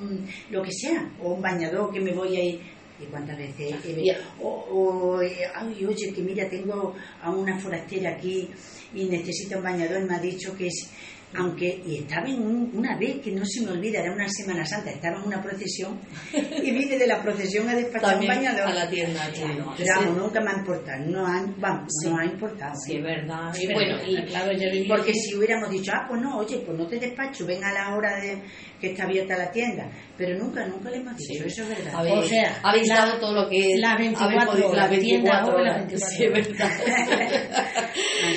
lo 0.51 0.63
que 0.63 0.71
sea? 0.73 1.11
O 1.23 1.35
un 1.35 1.43
bañador 1.43 1.93
que 1.93 2.01
me 2.01 2.13
voy 2.13 2.37
a 2.37 2.45
ir. 2.45 2.61
¿Y 3.01 3.07
cuántas 3.07 3.37
veces? 3.37 3.75
Ya. 4.05 4.17
o, 4.41 4.49
o, 4.49 5.21
eh, 5.21 5.39
ay, 5.53 5.85
oye, 5.85 6.13
que 6.15 6.23
mira, 6.23 6.49
tengo 6.49 6.95
a 7.21 7.31
una 7.31 7.59
forastera 7.59 8.11
aquí 8.11 8.49
y 8.95 9.07
necesita 9.07 9.57
un 9.57 9.65
bañador 9.65 10.03
y 10.03 10.05
me 10.05 10.15
ha 10.15 10.21
dicho 10.21 10.55
que 10.57 10.69
es... 10.69 10.91
Aunque, 11.37 11.83
y 11.87 11.99
estaba 11.99 12.29
en 12.29 12.41
un- 12.43 12.71
una 12.75 12.97
vez, 12.99 13.21
que 13.21 13.33
no 13.33 13.45
se 13.45 13.63
me 13.63 13.73
olvida, 13.73 14.01
era 14.01 14.13
una 14.13 14.29
Semana 14.29 14.65
Santa, 14.65 14.91
estaba 14.91 15.19
en 15.19 15.25
una 15.27 15.43
procesión 15.43 15.99
y 16.33 16.71
vine 16.71 16.97
de 16.99 17.07
la 17.07 17.23
procesión 17.23 17.69
a 17.69 17.75
despachar 17.75 18.19
un 18.19 18.27
bañador. 18.27 18.69
a 18.69 18.75
la 18.75 18.89
tienda. 18.89 19.29
claro. 19.33 19.75
Vamos, 20.01 20.17
nunca 20.19 20.41
me 20.41 20.51
ha 20.51 20.59
importado, 20.59 21.05
no 21.07 21.27
ha, 21.27 21.45
vamos, 21.59 21.93
Sí. 22.03 22.09
no 22.09 22.19
ha 22.19 22.25
importado. 22.25 22.75
Sí, 22.85 22.97
es 22.97 23.03
verdad. 23.03 23.55
Y 23.61 23.73
bueno, 23.73 23.97
y 24.07 24.23
claro, 24.27 24.53
yo 24.53 24.69
viví- 24.71 24.89
Porque 24.89 25.13
si 25.15 25.35
hubiéramos 25.35 25.71
dicho, 25.71 25.93
ah, 25.95 26.07
pues 26.09 26.21
no, 26.21 26.39
oye, 26.39 26.59
pues 26.65 26.79
no 26.79 26.87
te 26.87 26.99
despacho, 26.99 27.47
ven 27.47 27.63
a 27.65 27.73
la 27.73 27.95
hora 27.97 28.17
de 28.21 28.39
que 28.85 28.91
está 28.93 29.05
abierta 29.05 29.37
la 29.37 29.51
tienda. 29.51 29.91
Pero 30.17 30.39
nunca, 30.39 30.65
nunca 30.67 30.91
le 30.91 30.99
hemos 30.99 31.17
dicho, 31.17 31.43
Sí. 31.43 31.45
eso 31.47 31.63
es 31.63 31.69
verdad. 31.71 31.93
habéis, 31.97 32.15
O 32.17 32.23
sea, 32.23 32.61
habéis 32.63 32.89
la- 32.89 32.95
dado 32.97 33.19
todo 33.19 33.33
lo 33.35 33.49
que 33.49 33.77
las 33.79 33.93
habéis 33.95 34.11
24 34.13 34.53
podido- 34.53 34.75
las 34.75 34.87
horas, 34.87 35.01
tienda 35.01 35.31
24 35.43 35.53
open 35.53 35.65
las 35.65 35.75
horas. 35.75 35.89
24 35.89 36.09
Sí, 36.17 36.25
es 36.25 36.33
verdad. 36.33 36.71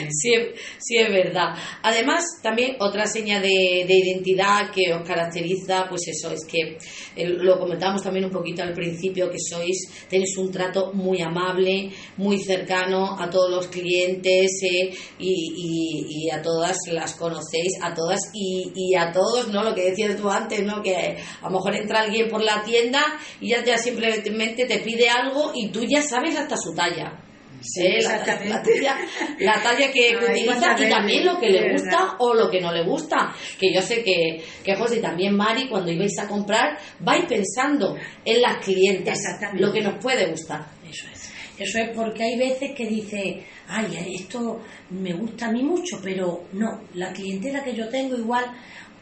Sí, 0.09 0.31
sí, 0.79 0.97
es 0.97 1.09
verdad. 1.09 1.55
Además, 1.83 2.23
también 2.41 2.75
otra 2.79 3.05
seña 3.05 3.39
de, 3.39 3.85
de 3.87 3.93
identidad 3.95 4.71
que 4.73 4.93
os 4.93 5.07
caracteriza, 5.07 5.85
pues 5.89 6.01
eso, 6.07 6.31
es 6.31 6.45
que 6.45 6.77
eh, 7.15 7.27
lo 7.27 7.59
comentamos 7.59 8.03
también 8.03 8.25
un 8.25 8.31
poquito 8.31 8.63
al 8.63 8.73
principio, 8.73 9.29
que 9.29 9.37
sois, 9.39 9.89
tenéis 10.09 10.37
un 10.37 10.51
trato 10.51 10.91
muy 10.93 11.21
amable, 11.21 11.91
muy 12.17 12.39
cercano 12.39 13.19
a 13.19 13.29
todos 13.29 13.49
los 13.51 13.67
clientes 13.67 14.51
eh, 14.63 14.89
y, 15.19 15.29
y- 15.55 16.25
y 16.25 16.29
a 16.31 16.41
todas 16.41 16.75
las 16.91 17.13
conocéis, 17.15 17.73
a 17.81 17.93
todas 17.93 18.19
y, 18.33 18.71
y 18.75 18.95
a 18.95 19.11
todos, 19.11 19.47
¿no? 19.49 19.63
Lo 19.63 19.73
que 19.75 19.89
decías 19.89 20.15
tú 20.17 20.29
antes, 20.37 20.63
¿no? 20.63 20.81
Que 20.81 21.17
a 21.41 21.45
lo 21.45 21.51
mejor 21.51 21.75
entra 21.75 22.01
alguien 22.01 22.29
por 22.29 22.41
la 22.41 22.63
tienda 22.63 23.03
y 23.41 23.49
ya, 23.49 23.63
ya 23.63 23.77
simplemente 23.77 24.65
te 24.65 24.79
pide 24.79 25.09
algo 25.09 25.51
y 25.53 25.69
tú 25.69 25.83
ya 25.83 26.01
sabes 26.01 26.37
hasta 26.37 26.55
su 26.57 26.73
talla. 26.73 27.23
Sí, 27.61 27.85
¿eh? 27.85 28.03
la, 28.03 28.23
talla, 28.23 28.97
la 29.39 29.63
talla 29.63 29.91
que 29.91 30.15
utiliza 30.15 30.75
y 30.79 30.89
también 30.89 31.25
lo 31.25 31.39
que 31.39 31.49
le 31.49 31.61
verdad. 31.61 31.73
gusta 31.73 32.15
o 32.19 32.33
lo 32.33 32.49
que 32.49 32.61
no 32.61 32.71
le 32.71 32.83
gusta. 32.83 33.33
Que 33.59 33.73
yo 33.73 33.81
sé 33.81 34.03
que, 34.03 34.43
que 34.63 34.75
José 34.75 34.97
y 34.97 35.01
también 35.01 35.35
Mari, 35.35 35.67
cuando 35.67 35.91
ibais 35.91 36.17
a 36.19 36.27
comprar, 36.27 36.77
vais 36.99 37.25
pensando 37.25 37.97
en 38.23 38.41
las 38.41 38.67
Exactamente. 38.67 39.59
lo 39.59 39.71
que 39.71 39.81
nos 39.81 40.01
puede 40.01 40.27
gustar. 40.27 40.65
Eso 40.87 41.07
es. 41.11 41.31
Eso 41.57 41.79
es 41.79 41.89
porque 41.95 42.23
hay 42.23 42.37
veces 42.37 42.71
que 42.75 42.85
dice, 42.85 43.43
ay, 43.67 44.15
esto 44.15 44.61
me 44.91 45.13
gusta 45.13 45.47
a 45.47 45.51
mí 45.51 45.63
mucho, 45.63 45.99
pero 46.03 46.43
no, 46.53 46.81
la 46.93 47.11
clientela 47.11 47.63
que 47.63 47.73
yo 47.73 47.89
tengo 47.89 48.15
igual. 48.15 48.45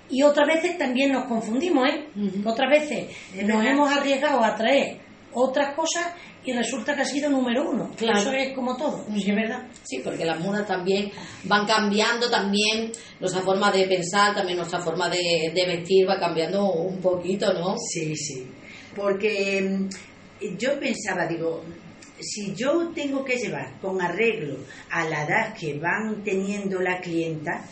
Y 0.09 0.21
otras 0.23 0.47
veces 0.47 0.77
también 0.77 1.11
nos 1.11 1.25
confundimos, 1.25 1.87
¿eh? 1.89 2.05
Otras 2.45 2.69
veces 2.69 3.09
Es 3.35 3.45
nos 3.47 3.57
verdad. 3.57 3.71
hemos 3.73 3.91
arriesgado 3.91 4.43
a 4.43 4.55
traer 4.55 4.99
otras 5.33 5.73
cosas 5.75 6.13
y 6.45 6.53
resulta 6.53 6.95
que 6.95 7.01
ha 7.01 7.05
sido 7.05 7.29
número 7.29 7.69
uno. 7.69 7.91
Claro. 7.97 8.19
Eso 8.19 8.31
es 8.31 8.53
como 8.53 8.77
todo, 8.77 9.03
¿sí 9.15 9.29
es 9.31 9.35
verdad? 9.35 9.63
Sí, 9.83 9.99
porque 10.03 10.23
las 10.25 10.39
modas 10.39 10.67
también 10.67 11.11
van 11.45 11.65
cambiando, 11.65 12.29
también 12.29 12.91
nuestra 13.19 13.41
forma 13.41 13.71
de 13.71 13.87
pensar, 13.87 14.35
también 14.35 14.57
nuestra 14.57 14.79
forma 14.79 15.09
de, 15.09 15.51
de 15.53 15.65
vestir 15.65 16.07
va 16.07 16.19
cambiando 16.19 16.71
un 16.71 17.01
poquito, 17.01 17.51
¿no? 17.53 17.75
Sí, 17.77 18.15
sí. 18.15 18.47
Porque 18.95 19.61
mm, 19.61 20.55
yo 20.57 20.79
pensaba, 20.79 21.25
digo, 21.27 21.63
si 22.19 22.53
yo 22.55 22.89
tengo 22.93 23.25
que 23.25 23.37
llevar 23.37 23.79
con 23.81 24.01
arreglo 24.01 24.57
a 24.91 25.03
la 25.09 25.25
edad 25.25 25.53
que 25.53 25.77
van 25.79 26.23
teniendo 26.23 26.79
la 26.79 27.01
clienta, 27.01 27.65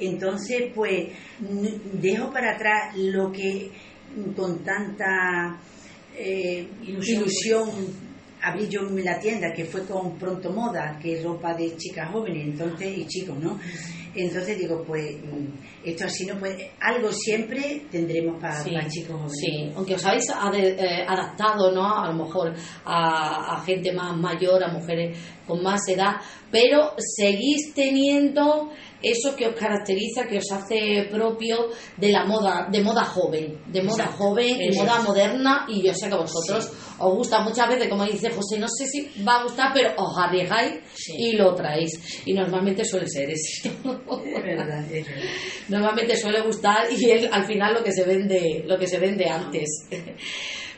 entonces 0.00 0.70
pues 0.74 1.08
dejo 2.00 2.30
para 2.30 2.54
atrás 2.54 2.96
lo 2.96 3.30
que 3.32 3.70
con 4.36 4.62
tanta 4.64 5.58
eh, 6.16 6.68
Ilusión, 6.82 7.22
ilusión, 7.22 7.70
abrí 8.42 8.68
yo 8.68 8.82
la 8.82 9.18
tienda 9.18 9.52
que 9.52 9.64
fue 9.64 9.84
con 9.86 10.16
Pronto 10.18 10.50
Moda, 10.52 10.98
que 11.02 11.14
es 11.18 11.24
ropa 11.24 11.54
de 11.54 11.76
chicas 11.76 12.10
jóvenes 12.12 12.44
entonces 12.46 12.96
y 12.98 13.06
chicos, 13.06 13.38
¿no? 13.38 13.58
Entonces 14.14 14.56
digo, 14.58 14.84
pues 14.86 15.16
mm, 15.16 15.46
esto 15.84 16.04
así 16.04 16.24
no 16.26 16.38
puede, 16.38 16.70
algo 16.80 17.10
siempre 17.10 17.82
tendremos 17.90 18.40
para, 18.40 18.62
Sí, 18.62 18.70
para 18.70 18.86
chicos 18.88 19.16
jóvenes. 19.16 19.36
sí, 19.40 19.72
aunque 19.74 19.94
os 19.94 20.04
habéis 20.04 20.28
eh, 20.30 21.04
adaptado, 21.08 21.72
¿no? 21.72 21.98
A 21.98 22.12
lo 22.12 22.24
mejor 22.24 22.54
a, 22.84 23.56
a 23.56 23.64
gente 23.64 23.92
más 23.92 24.16
mayor, 24.16 24.62
a 24.62 24.68
mujeres 24.68 25.18
con 25.46 25.62
más 25.62 25.80
edad, 25.88 26.16
pero 26.52 26.92
seguís 27.16 27.74
teniendo 27.74 28.70
eso 29.10 29.34
que 29.36 29.46
os 29.48 29.54
caracteriza, 29.54 30.26
que 30.28 30.38
os 30.38 30.50
hace 30.52 31.08
propio 31.10 31.68
de 31.96 32.10
la 32.12 32.24
moda, 32.24 32.68
de 32.70 32.80
moda 32.82 33.04
joven, 33.04 33.58
de 33.66 33.82
moda 33.82 34.04
Exacto. 34.04 34.24
joven 34.24 34.60
Eso 34.60 34.82
moda 34.82 35.00
moderna, 35.02 35.66
y 35.68 35.82
yo 35.82 35.92
sé 35.94 36.08
que 36.08 36.14
a 36.14 36.18
vosotros 36.18 36.70
os 36.98 37.14
gusta 37.14 37.40
muchas 37.40 37.68
veces, 37.68 37.88
como 37.88 38.04
dice 38.04 38.30
José, 38.30 38.58
no 38.58 38.66
sé 38.68 38.86
si 38.86 39.10
va 39.24 39.40
a 39.40 39.42
gustar, 39.44 39.72
pero 39.74 39.90
os 39.96 40.16
arriesgáis 40.18 40.74
Sí. 40.94 41.12
y 41.18 41.32
lo 41.32 41.54
traéis. 41.54 42.22
Y 42.24 42.32
normalmente 42.34 42.84
suele 42.84 43.06
ser 43.08 43.28
eso. 43.30 43.68
Es 44.24 44.42
verdad, 44.42 44.84
es 44.92 45.06
verdad. 45.06 45.22
normalmente 45.68 46.16
suele 46.16 46.40
gustar 46.42 46.86
y 46.90 47.10
es 47.10 47.28
al 47.32 47.44
final 47.44 47.74
lo 47.74 47.82
que 47.82 47.92
se 47.92 48.04
vende 48.04 48.62
lo 48.66 48.78
que 48.78 48.86
se 48.86 48.98
vende 48.98 49.28
antes 49.28 49.68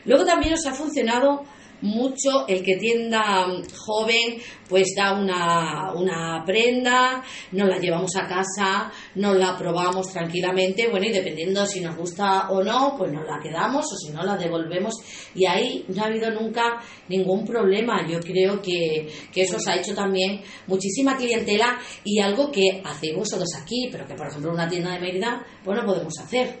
luego 0.05 0.25
también 0.25 0.53
os 0.53 0.65
ha 0.65 0.73
funcionado 0.73 1.43
mucho 1.81 2.47
el 2.47 2.63
que 2.63 2.77
tienda 2.77 3.45
joven 3.85 4.37
pues 4.67 4.93
da 4.95 5.13
una, 5.13 5.93
una 5.93 6.43
prenda, 6.45 7.23
nos 7.51 7.69
la 7.69 7.77
llevamos 7.77 8.15
a 8.15 8.27
casa, 8.27 8.91
nos 9.15 9.37
la 9.37 9.57
probamos 9.57 10.11
tranquilamente, 10.11 10.89
bueno, 10.89 11.05
y 11.05 11.11
dependiendo 11.11 11.65
si 11.65 11.79
nos 11.79 11.95
gusta 11.95 12.49
o 12.49 12.63
no, 12.63 12.95
pues 12.97 13.11
nos 13.11 13.25
la 13.25 13.39
quedamos 13.41 13.85
o 13.85 13.95
si 13.95 14.11
no 14.11 14.23
la 14.23 14.35
devolvemos 14.35 14.95
y 15.35 15.45
ahí 15.45 15.85
no 15.87 16.03
ha 16.03 16.07
habido 16.07 16.31
nunca 16.31 16.81
ningún 17.07 17.45
problema. 17.45 18.05
Yo 18.07 18.19
creo 18.19 18.61
que, 18.61 19.07
que 19.31 19.41
eso 19.41 19.57
os 19.57 19.67
ha 19.67 19.75
hecho 19.75 19.93
también 19.93 20.41
muchísima 20.67 21.15
clientela 21.15 21.79
y 22.03 22.19
algo 22.19 22.51
que 22.51 22.81
hacéis 22.83 23.15
vosotros 23.15 23.49
aquí, 23.61 23.87
pero 23.91 24.05
que 24.05 24.15
por 24.15 24.27
ejemplo 24.27 24.51
una 24.51 24.67
tienda 24.67 24.93
de 24.93 24.99
Mérida, 24.99 25.45
pues 25.63 25.77
no 25.77 25.85
podemos 25.85 26.13
hacer. 26.19 26.59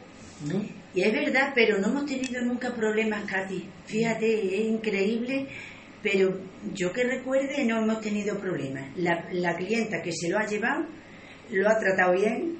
Y 0.97 1.03
es 1.03 1.13
verdad, 1.13 1.51
pero 1.53 1.77
no 1.77 1.89
hemos 1.89 2.07
tenido 2.07 2.41
nunca 2.41 2.73
problemas, 2.73 3.23
Katy. 3.25 3.69
Fíjate, 3.85 4.61
es 4.61 4.65
increíble, 4.65 5.45
pero 6.01 6.39
yo 6.73 6.91
que 6.91 7.03
recuerde 7.03 7.63
no 7.65 7.83
hemos 7.83 8.01
tenido 8.01 8.39
problemas. 8.39 8.97
La, 8.97 9.29
la 9.31 9.55
clienta 9.55 10.01
que 10.01 10.11
se 10.11 10.27
lo 10.27 10.39
ha 10.39 10.47
llevado 10.47 10.87
lo 11.51 11.69
ha 11.69 11.77
tratado 11.77 12.13
bien, 12.13 12.57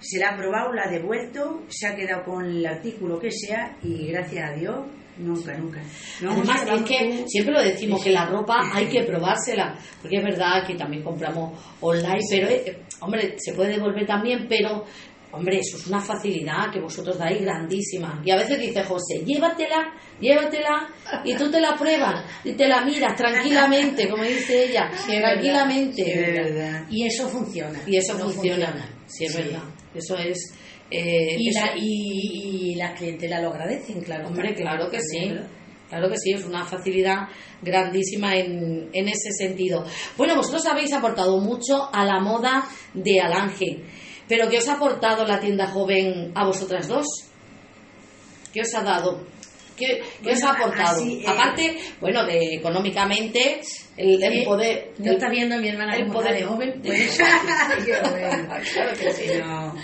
se 0.00 0.18
la 0.18 0.32
ha 0.32 0.36
probado, 0.36 0.74
la 0.74 0.82
ha 0.82 0.90
devuelto, 0.90 1.62
se 1.68 1.86
ha 1.86 1.96
quedado 1.96 2.24
con 2.24 2.44
el 2.44 2.66
artículo 2.66 3.18
que 3.18 3.30
sea 3.30 3.78
y 3.82 4.08
gracias 4.08 4.50
a 4.50 4.52
Dios 4.52 4.84
Nunca, 5.18 5.56
nunca. 5.56 5.80
Además, 6.28 6.64
es 6.72 6.82
que 6.82 7.24
siempre 7.26 7.52
lo 7.52 7.60
decimos, 7.60 8.02
que 8.02 8.10
la 8.10 8.26
ropa 8.26 8.70
hay 8.72 8.86
que 8.86 9.02
probársela, 9.02 9.76
porque 10.00 10.18
es 10.18 10.24
verdad 10.24 10.64
que 10.64 10.76
también 10.76 11.02
compramos 11.02 11.58
online, 11.80 12.20
pero, 12.30 12.48
eh, 12.48 12.82
hombre, 13.00 13.34
se 13.36 13.52
puede 13.52 13.72
devolver 13.72 14.06
también, 14.06 14.46
pero 14.48 14.84
Hombre, 15.30 15.58
eso 15.58 15.76
es 15.76 15.86
una 15.86 16.00
facilidad 16.00 16.70
que 16.72 16.80
vosotros 16.80 17.18
dais 17.18 17.40
grandísima. 17.42 18.22
Y 18.24 18.30
a 18.30 18.36
veces 18.36 18.58
dice 18.58 18.82
José, 18.82 19.22
llévatela, 19.26 19.92
llévatela, 20.20 20.88
y 21.22 21.34
tú 21.34 21.50
te 21.50 21.60
la 21.60 21.76
pruebas, 21.76 22.24
y 22.44 22.52
te 22.52 22.66
la 22.66 22.82
miras 22.82 23.14
tranquilamente, 23.14 24.08
como 24.08 24.24
dice 24.24 24.64
ella, 24.64 24.90
tranquilamente. 25.06 26.84
Y 26.90 27.06
eso 27.06 27.28
funciona. 27.28 27.78
Y 27.86 27.96
eso 27.96 28.18
funciona. 28.18 28.74
Sí, 29.06 29.24
es 29.24 29.36
verdad. 29.36 29.62
Eso 29.94 30.16
es... 30.16 30.54
Eh, 30.90 31.36
y, 31.38 31.52
La, 31.52 31.72
y, 31.76 32.74
las 32.76 32.98
clientelas 32.98 33.42
lo 33.42 33.50
agradecen, 33.50 34.00
claro. 34.00 34.28
Hombre, 34.28 34.54
claro 34.54 34.90
que 34.90 35.00
sí. 35.00 35.30
Claro 35.90 36.08
que 36.08 36.16
sí, 36.16 36.32
es 36.32 36.44
una 36.44 36.64
facilidad 36.64 37.28
grandísima 37.62 38.34
en, 38.36 38.88
en 38.92 39.08
ese 39.08 39.30
sentido. 39.32 39.84
Bueno, 40.16 40.36
vosotros 40.36 40.64
habéis 40.66 40.92
aportado 40.92 41.38
mucho 41.40 41.88
a 41.92 42.04
la 42.04 42.20
moda 42.20 42.66
de 42.94 43.20
Alange. 43.20 43.82
Pero 44.28 44.48
¿qué 44.48 44.58
os 44.58 44.68
ha 44.68 44.74
aportado 44.74 45.26
la 45.26 45.40
tienda 45.40 45.66
joven 45.66 46.32
a 46.34 46.44
vosotras 46.44 46.86
dos? 46.86 47.06
¿Qué 48.52 48.60
os 48.60 48.74
ha 48.74 48.82
dado? 48.82 49.26
¿Qué, 49.76 50.02
os 50.30 50.42
ha 50.42 50.50
aportado? 50.52 51.02
Eh, 51.02 51.24
Aparte, 51.26 51.78
bueno, 52.00 52.24
de 52.24 52.56
económicamente, 52.56 53.60
el, 53.98 54.44
poder. 54.44 54.92
No 54.98 55.12
está 55.12 55.28
viendo 55.28 55.56
a 55.56 55.58
mi 55.58 55.68
hermana 55.68 55.96
el 55.96 56.06
poder 56.06 56.34
de 56.34 56.44
joven. 56.44 56.82
Pues, 56.88 58.72
claro 58.72 58.92
que 58.98 59.12
sí. 59.12 59.24
No, 59.40 59.74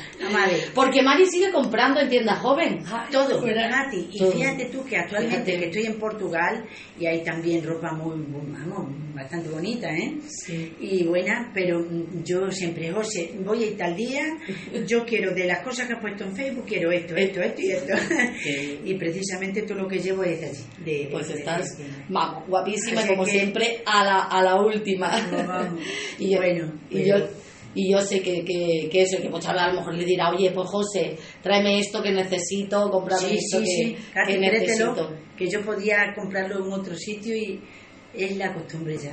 Porque 0.74 1.02
Mari 1.02 1.26
sigue 1.26 1.50
comprando 1.50 2.00
en 2.00 2.08
tienda 2.08 2.36
joven. 2.36 2.82
todo. 3.10 3.46
Y 3.46 4.18
fíjate 4.18 4.66
tú 4.66 4.84
que 4.84 4.96
actualmente 4.96 5.58
que 5.58 5.66
estoy 5.66 5.86
en 5.86 5.98
Portugal 5.98 6.64
y 6.98 7.06
hay 7.06 7.22
también 7.22 7.64
ropa 7.64 7.92
muy, 7.92 8.24
vamos, 8.28 9.14
bastante 9.14 9.48
bonita, 9.48 9.88
¿eh? 9.90 10.14
Sí. 10.28 10.74
Y 10.80 11.04
buena, 11.04 11.50
pero 11.54 11.84
yo 12.24 12.50
siempre, 12.50 12.92
José, 12.92 13.32
voy 13.44 13.64
a 13.64 13.66
ir 13.66 13.76
tal 13.76 13.96
día, 13.96 14.22
yo 14.86 15.04
quiero 15.04 15.34
de 15.34 15.46
las 15.46 15.62
cosas 15.62 15.86
que 15.86 15.94
has 15.94 16.00
puesto 16.00 16.24
en 16.24 16.36
Facebook, 16.36 16.64
quiero 16.66 16.90
esto, 16.92 17.16
esto, 17.16 17.40
esto 17.40 17.60
y 17.60 17.70
esto. 17.70 17.94
y 18.84 18.94
precisamente 18.94 19.62
todo 19.62 19.78
lo 19.78 19.88
que 19.88 19.98
llevo 19.98 20.24
es 20.24 20.42
así. 20.42 20.64
De, 20.84 21.08
pues 21.10 21.30
estás, 21.30 21.78
vamos, 22.08 22.46
guapísima 22.48 23.06
como 23.06 23.24
siempre, 23.24 23.82
a 23.86 24.03
a 24.08 24.42
la, 24.42 24.60
última. 24.60 25.10
y 26.18 26.30
yo, 26.32 26.38
bueno, 26.38 26.72
y 26.90 27.04
yo 27.04 27.16
y 27.74 27.90
yo 27.90 28.00
sé 28.00 28.20
que, 28.20 28.44
que, 28.44 28.88
que 28.90 29.02
eso, 29.02 29.20
que 29.20 29.28
veces 29.28 29.48
a 29.48 29.68
lo 29.68 29.80
mejor 29.80 29.94
le 29.94 30.04
dirá, 30.04 30.30
oye, 30.30 30.50
pues 30.52 30.68
José, 30.68 31.16
tráeme 31.42 31.80
esto 31.80 32.02
que 32.02 32.12
necesito, 32.12 32.88
comprame 32.90 33.34
esto 33.34 33.60
que, 33.60 33.96
que 34.26 34.38
necesito. 34.38 35.12
Que 35.36 35.50
yo 35.50 35.60
podía 35.62 36.14
comprarlo 36.14 36.64
en 36.64 36.72
otro 36.72 36.94
sitio 36.94 37.34
y 37.34 37.60
es 38.14 38.36
la 38.36 38.54
costumbre 38.54 38.96
ya. 38.96 39.12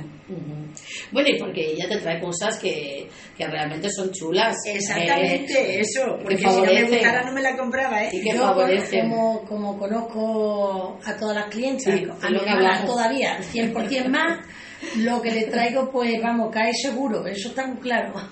Bueno, 1.10 1.28
y 1.28 1.38
porque 1.38 1.72
ella 1.72 1.88
te 1.88 1.98
trae 1.98 2.20
cosas 2.20 2.56
que, 2.58 3.08
que 3.36 3.46
realmente 3.48 3.90
son 3.90 4.12
chulas. 4.12 4.56
Exactamente, 4.64 5.54
eh, 5.54 5.80
eso. 5.80 6.16
Porque 6.22 6.38
si 6.38 6.44
no 6.44 6.62
me 6.62 6.84
gustara 6.84 7.24
no 7.24 7.32
me 7.32 7.42
la 7.42 7.56
compraba, 7.56 8.04
¿eh? 8.04 8.10
Y 8.12 8.20
que 8.20 8.36
yo, 8.36 8.54
como, 9.02 9.44
como 9.44 9.76
conozco 9.76 11.00
a 11.04 11.16
todas 11.16 11.34
las 11.34 11.46
clientes, 11.46 11.88
a 11.88 12.30
mi 12.30 12.86
todavía 12.86 13.40
100% 13.40 14.08
más 14.08 14.38
lo 14.98 15.20
que 15.22 15.30
le 15.30 15.44
traigo, 15.46 15.90
pues 15.90 16.20
vamos, 16.22 16.50
cae 16.52 16.72
seguro, 16.74 17.26
eso 17.26 17.48
está 17.48 17.66
muy 17.66 17.78
claro. 17.78 18.14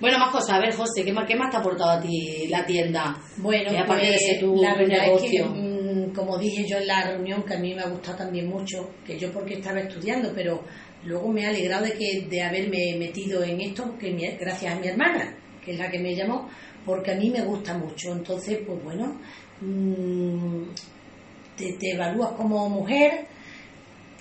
Bueno, 0.00 0.18
más 0.18 0.32
cosas, 0.32 0.56
a 0.56 0.58
ver, 0.58 0.74
José, 0.74 1.04
¿qué 1.04 1.12
más, 1.12 1.28
¿qué 1.28 1.36
más 1.36 1.48
te 1.48 1.56
ha 1.58 1.60
aportado 1.60 1.90
a 1.92 2.00
ti 2.00 2.48
la 2.48 2.66
tienda? 2.66 3.16
Bueno, 3.36 3.70
pues, 3.86 4.40
tu, 4.40 4.60
la 4.60 4.74
verdad 4.74 5.14
Es 5.14 5.30
que, 5.30 5.44
mm, 5.44 6.12
como 6.12 6.36
dije 6.38 6.66
yo 6.66 6.78
en 6.78 6.88
la 6.88 7.06
reunión, 7.06 7.44
que 7.44 7.54
a 7.54 7.58
mí 7.60 7.72
me 7.72 7.82
ha 7.82 7.88
gustado 7.88 8.16
también 8.16 8.48
mucho, 8.48 8.90
que 9.06 9.16
yo 9.16 9.30
porque 9.30 9.54
estaba 9.54 9.78
estudiando, 9.78 10.32
pero 10.34 10.64
luego 11.04 11.28
me 11.28 11.46
ha 11.46 11.50
alegrado 11.50 11.84
de, 11.84 11.92
que, 11.92 12.26
de 12.28 12.42
haberme 12.42 12.96
metido 12.98 13.44
en 13.44 13.60
esto, 13.60 13.96
que 13.96 14.10
gracias 14.40 14.74
a 14.74 14.80
mi 14.80 14.88
hermana, 14.88 15.36
que 15.64 15.70
es 15.70 15.78
la 15.78 15.88
que 15.88 16.00
me 16.00 16.16
llamó, 16.16 16.48
porque 16.84 17.12
a 17.12 17.14
mí 17.14 17.30
me 17.30 17.42
gusta 17.42 17.78
mucho. 17.78 18.10
Entonces, 18.10 18.58
pues 18.66 18.82
bueno, 18.82 19.20
mm, 19.60 20.64
te, 21.56 21.74
te 21.74 21.92
evalúas 21.92 22.32
como 22.32 22.68
mujer 22.68 23.28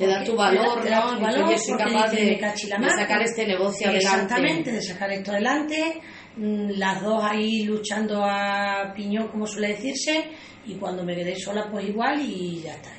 te 0.01 0.07
da 0.07 0.23
tu 0.23 0.35
valor, 0.35 0.83
¿no? 0.83 1.51
yo 1.51 1.57
soy 1.57 1.77
capaz 1.77 2.09
de, 2.11 2.39
sacar 2.39 3.21
este 3.21 3.45
negocio 3.45 3.87
adelante. 3.87 3.97
Exactamente, 3.97 4.71
de 4.71 4.81
sacar 4.81 5.11
esto 5.11 5.31
adelante. 5.31 6.01
Mm, 6.37 6.71
las 6.77 7.03
dos 7.03 7.23
ahí 7.23 7.65
luchando 7.65 8.23
a 8.25 8.91
piñón, 8.95 9.27
como 9.27 9.45
suele 9.45 9.69
decirse, 9.69 10.31
y 10.65 10.73
cuando 10.75 11.03
me 11.03 11.15
quedé 11.15 11.35
sola, 11.35 11.67
pues 11.69 11.87
igual, 11.87 12.19
y 12.19 12.61
ya 12.63 12.73
está. 12.73 12.89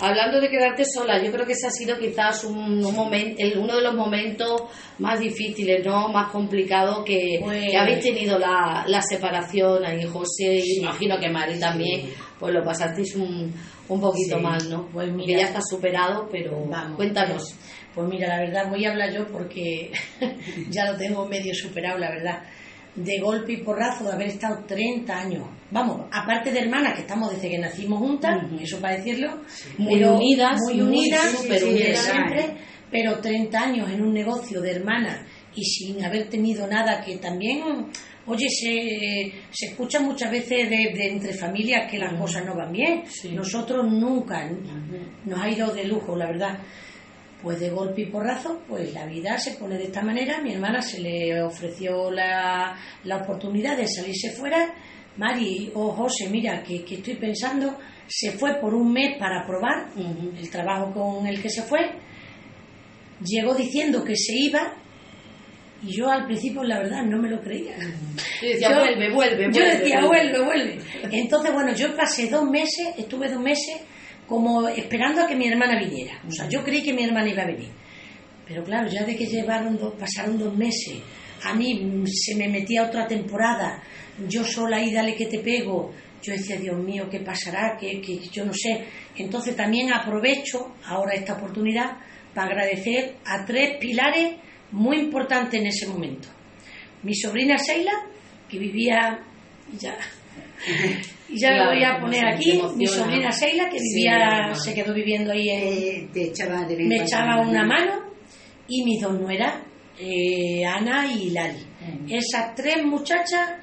Hablando 0.00 0.40
de 0.40 0.48
quedarte 0.48 0.84
sola, 0.86 1.22
yo 1.22 1.30
creo 1.30 1.44
que 1.44 1.52
ese 1.52 1.66
ha 1.66 1.70
sido 1.70 1.98
quizás 1.98 2.44
un, 2.44 2.80
momento, 2.80 3.42
uno 3.56 3.76
de 3.76 3.82
los 3.82 3.94
momentos 3.94 4.62
más 4.98 5.20
difíciles, 5.20 5.84
¿no? 5.84 6.08
Más 6.08 6.32
complicados 6.32 7.04
que, 7.04 7.40
pues 7.42 7.74
habéis 7.78 8.00
tenido 8.00 8.38
la, 8.38 9.02
separación 9.02 9.84
ahí, 9.84 10.04
José, 10.06 10.62
y 10.64 10.78
imagino 10.78 11.18
que 11.18 11.28
Mari 11.28 11.60
también, 11.60 12.08
pues 12.38 12.54
lo 12.54 12.64
pasasteis 12.64 13.14
un, 13.16 13.52
un 13.88 14.00
poquito 14.00 14.38
mal, 14.38 14.68
¿no? 14.68 14.88
Pues 14.92 15.12
mira, 15.12 15.26
que 15.26 15.32
ya 15.40 15.46
está 15.46 15.60
superado, 15.62 16.28
pero 16.30 16.64
Vamos, 16.66 16.96
cuéntanos. 16.96 17.54
Pues 17.94 18.08
mira, 18.08 18.28
la 18.28 18.38
verdad 18.38 18.70
voy 18.70 18.84
a 18.84 18.90
hablar 18.90 19.12
yo 19.12 19.26
porque 19.28 19.90
ya 20.70 20.90
lo 20.90 20.96
tengo 20.96 21.26
medio 21.26 21.54
superado, 21.54 21.98
la 21.98 22.10
verdad. 22.10 22.42
De 22.94 23.18
golpe 23.20 23.52
y 23.52 23.56
porrazo 23.58 24.04
de 24.04 24.12
haber 24.12 24.28
estado 24.28 24.64
30 24.66 25.16
años. 25.16 25.46
Vamos, 25.70 26.06
aparte 26.10 26.50
de 26.50 26.60
hermanas, 26.60 26.94
que 26.94 27.02
estamos 27.02 27.30
desde 27.30 27.50
que 27.50 27.58
nacimos 27.58 27.98
juntas, 28.00 28.36
eso 28.60 28.80
para 28.80 28.96
decirlo. 28.96 29.42
Muy 29.78 30.02
unidas. 30.02 30.58
Muy 30.64 30.80
unidas, 30.80 31.30
súper 31.32 31.64
unidas 31.64 31.98
siempre. 31.98 32.56
Pero 32.90 33.20
30 33.20 33.60
años 33.60 33.90
en 33.90 34.02
un 34.02 34.12
negocio 34.12 34.60
de 34.60 34.72
hermanas 34.72 35.26
y 35.54 35.64
sin 35.64 36.04
haber 36.04 36.28
tenido 36.28 36.66
nada 36.66 37.02
que 37.04 37.16
también 37.18 37.90
Oye, 38.28 38.46
se, 38.50 39.32
se 39.50 39.66
escucha 39.70 40.00
muchas 40.00 40.30
veces 40.30 40.68
de, 40.68 41.06
entre 41.06 41.32
familias 41.32 41.90
que 41.90 41.98
las 41.98 42.12
cosas 42.12 42.44
no 42.44 42.54
van 42.54 42.70
bien. 42.72 43.02
Nosotros 43.32 43.90
nunca 43.90 44.50
nos 45.24 45.40
ha 45.40 45.48
ido 45.48 45.72
de 45.74 45.84
lujo, 45.84 46.14
la 46.14 46.26
verdad. 46.26 46.58
Pues 47.42 47.58
de 47.60 47.70
golpe 47.70 48.02
y 48.02 48.06
porrazo, 48.06 48.62
pues 48.68 48.92
la 48.92 49.06
vida 49.06 49.38
se 49.38 49.52
pone 49.52 49.78
de 49.78 49.84
esta 49.84 50.02
manera. 50.02 50.42
Mi 50.42 50.52
hermana 50.52 50.82
se 50.82 51.00
le 51.00 51.42
ofreció 51.42 52.10
la, 52.10 52.76
la 53.04 53.16
oportunidad 53.16 53.78
de 53.78 53.88
salirse 53.88 54.32
fuera. 54.32 54.74
Mari 55.16 55.70
o 55.74 55.92
José, 55.92 56.28
mira, 56.28 56.62
que, 56.62 56.84
que, 56.84 56.96
estoy 56.96 57.14
pensando, 57.14 57.78
se 58.06 58.32
fue 58.32 58.60
por 58.60 58.74
un 58.74 58.92
mes 58.92 59.16
para 59.18 59.46
probar 59.46 59.88
el 59.96 60.50
trabajo 60.50 60.92
con 60.92 61.26
el 61.26 61.40
que 61.40 61.48
se 61.48 61.62
fue. 61.62 61.80
Llegó 63.24 63.54
diciendo 63.54 64.04
que 64.04 64.16
se 64.16 64.34
iba 64.36 64.74
y 65.82 65.96
yo 65.96 66.10
al 66.10 66.26
principio, 66.26 66.64
la 66.64 66.78
verdad, 66.78 67.04
no 67.04 67.18
me 67.18 67.28
lo 67.28 67.40
creía. 67.40 67.76
Yo 68.42 68.48
decía, 68.48 68.78
vuelve, 68.78 69.12
vuelve, 69.12 69.48
vuelve. 69.48 69.52
Yo 69.52 69.64
decía, 69.64 70.04
vuelve, 70.04 70.44
vuelve. 70.44 70.78
Entonces, 71.12 71.52
bueno, 71.52 71.72
yo 71.72 71.94
pasé 71.96 72.28
dos 72.28 72.44
meses, 72.50 72.94
estuve 72.98 73.28
dos 73.28 73.40
meses 73.40 73.76
como 74.26 74.68
esperando 74.68 75.22
a 75.22 75.26
que 75.28 75.36
mi 75.36 75.46
hermana 75.48 75.78
viniera. 75.78 76.20
O 76.26 76.30
sea, 76.32 76.48
yo 76.48 76.64
creí 76.64 76.82
que 76.82 76.92
mi 76.92 77.04
hermana 77.04 77.28
iba 77.28 77.42
a 77.42 77.46
venir. 77.46 77.70
Pero 78.46 78.64
claro, 78.64 78.88
ya 78.88 79.04
de 79.04 79.14
que 79.14 79.26
llevaron 79.26 79.76
dos, 79.78 79.94
pasaron 79.94 80.38
dos 80.38 80.56
meses, 80.56 81.00
a 81.44 81.54
mí 81.54 82.04
se 82.06 82.34
me 82.34 82.48
metía 82.48 82.84
otra 82.84 83.06
temporada, 83.06 83.82
yo 84.26 84.42
sola 84.42 84.78
ahí, 84.78 84.92
dale 84.92 85.14
que 85.14 85.26
te 85.26 85.38
pego. 85.38 85.92
Yo 86.20 86.32
decía, 86.32 86.56
Dios 86.56 86.76
mío, 86.76 87.08
¿qué 87.08 87.20
pasará? 87.20 87.76
que 87.78 88.00
yo 88.32 88.44
no 88.44 88.52
sé. 88.52 88.84
Entonces 89.16 89.54
también 89.54 89.92
aprovecho 89.92 90.74
ahora 90.84 91.14
esta 91.14 91.34
oportunidad 91.34 91.98
para 92.34 92.48
agradecer 92.48 93.16
a 93.24 93.44
tres 93.44 93.76
pilares 93.78 94.34
muy 94.72 94.98
importante 94.98 95.58
en 95.58 95.66
ese 95.66 95.86
momento. 95.86 96.28
Mi 97.02 97.14
sobrina 97.14 97.58
Seila, 97.58 97.92
que 98.48 98.58
vivía 98.58 99.20
ya 99.78 99.96
Y 101.28 101.38
ya 101.38 101.52
lo 101.52 101.66
voy 101.66 101.84
a 101.84 102.00
poner 102.00 102.26
aquí, 102.26 102.60
mi 102.76 102.86
sobrina 102.86 103.30
Seila, 103.30 103.68
que 103.68 103.78
vivía, 103.78 104.54
se 104.54 104.74
quedó 104.74 104.94
viviendo 104.94 105.32
ahí 105.32 105.48
en... 105.50 105.62
Eh, 105.62 106.08
echaba 106.14 106.64
de 106.64 106.76
me 106.84 106.96
echaba 106.96 107.40
una 107.40 107.64
mano 107.64 108.08
y 108.66 108.82
mis 108.84 109.00
dos 109.00 109.18
nueras, 109.18 109.62
eh, 110.00 110.64
Ana 110.64 111.06
y 111.12 111.30
Lali. 111.30 111.58
Mm. 111.58 112.12
Esas 112.12 112.54
tres 112.54 112.84
muchachas 112.84 113.56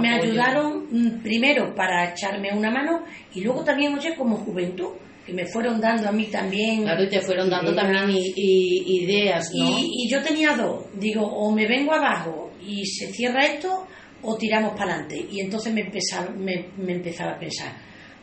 me 0.00 0.14
ayudaron 0.14 0.86
mm, 0.90 1.22
primero 1.22 1.74
para 1.74 2.12
echarme 2.12 2.52
una 2.52 2.70
mano 2.70 3.04
y 3.34 3.40
luego 3.40 3.64
también, 3.64 3.94
oye, 3.94 4.14
como 4.14 4.36
juventud, 4.36 4.90
que 5.28 5.34
me 5.34 5.44
fueron 5.44 5.78
dando 5.78 6.08
a 6.08 6.12
mí 6.12 6.24
también. 6.24 6.84
Claro, 6.84 7.04
y 7.04 7.08
te 7.10 7.20
fueron 7.20 7.50
dando 7.50 7.74
también 7.74 8.08
ideas, 8.34 9.50
¿no? 9.54 9.78
Y, 9.78 10.04
y, 10.04 10.10
yo 10.10 10.22
tenía 10.22 10.56
dos. 10.56 10.86
Digo, 10.94 11.22
o 11.22 11.52
me 11.52 11.66
vengo 11.66 11.92
abajo 11.92 12.50
y 12.66 12.86
se 12.86 13.12
cierra 13.12 13.44
esto, 13.44 13.86
o 14.22 14.36
tiramos 14.38 14.72
para 14.72 14.94
adelante. 14.94 15.26
Y 15.30 15.40
entonces 15.40 15.74
me 15.74 15.82
empezaba, 15.82 16.30
me, 16.30 16.70
me 16.78 16.94
empezaba 16.94 17.32
a 17.32 17.38
pensar, 17.38 17.76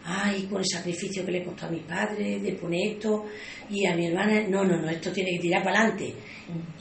ay, 0.05 0.43
con 0.43 0.59
el 0.59 0.67
sacrificio 0.67 1.25
que 1.25 1.31
le 1.31 1.43
costó 1.43 1.65
a 1.65 1.69
mi 1.69 1.79
padre 1.81 2.39
de 2.39 2.53
poner 2.53 2.93
esto 2.93 3.25
y 3.69 3.85
a 3.85 3.95
mi 3.95 4.07
hermana, 4.07 4.41
no, 4.47 4.63
no, 4.63 4.77
no, 4.77 4.89
esto 4.89 5.11
tiene 5.11 5.31
que 5.31 5.39
tirar 5.39 5.63
para 5.63 5.79
adelante. 5.79 6.13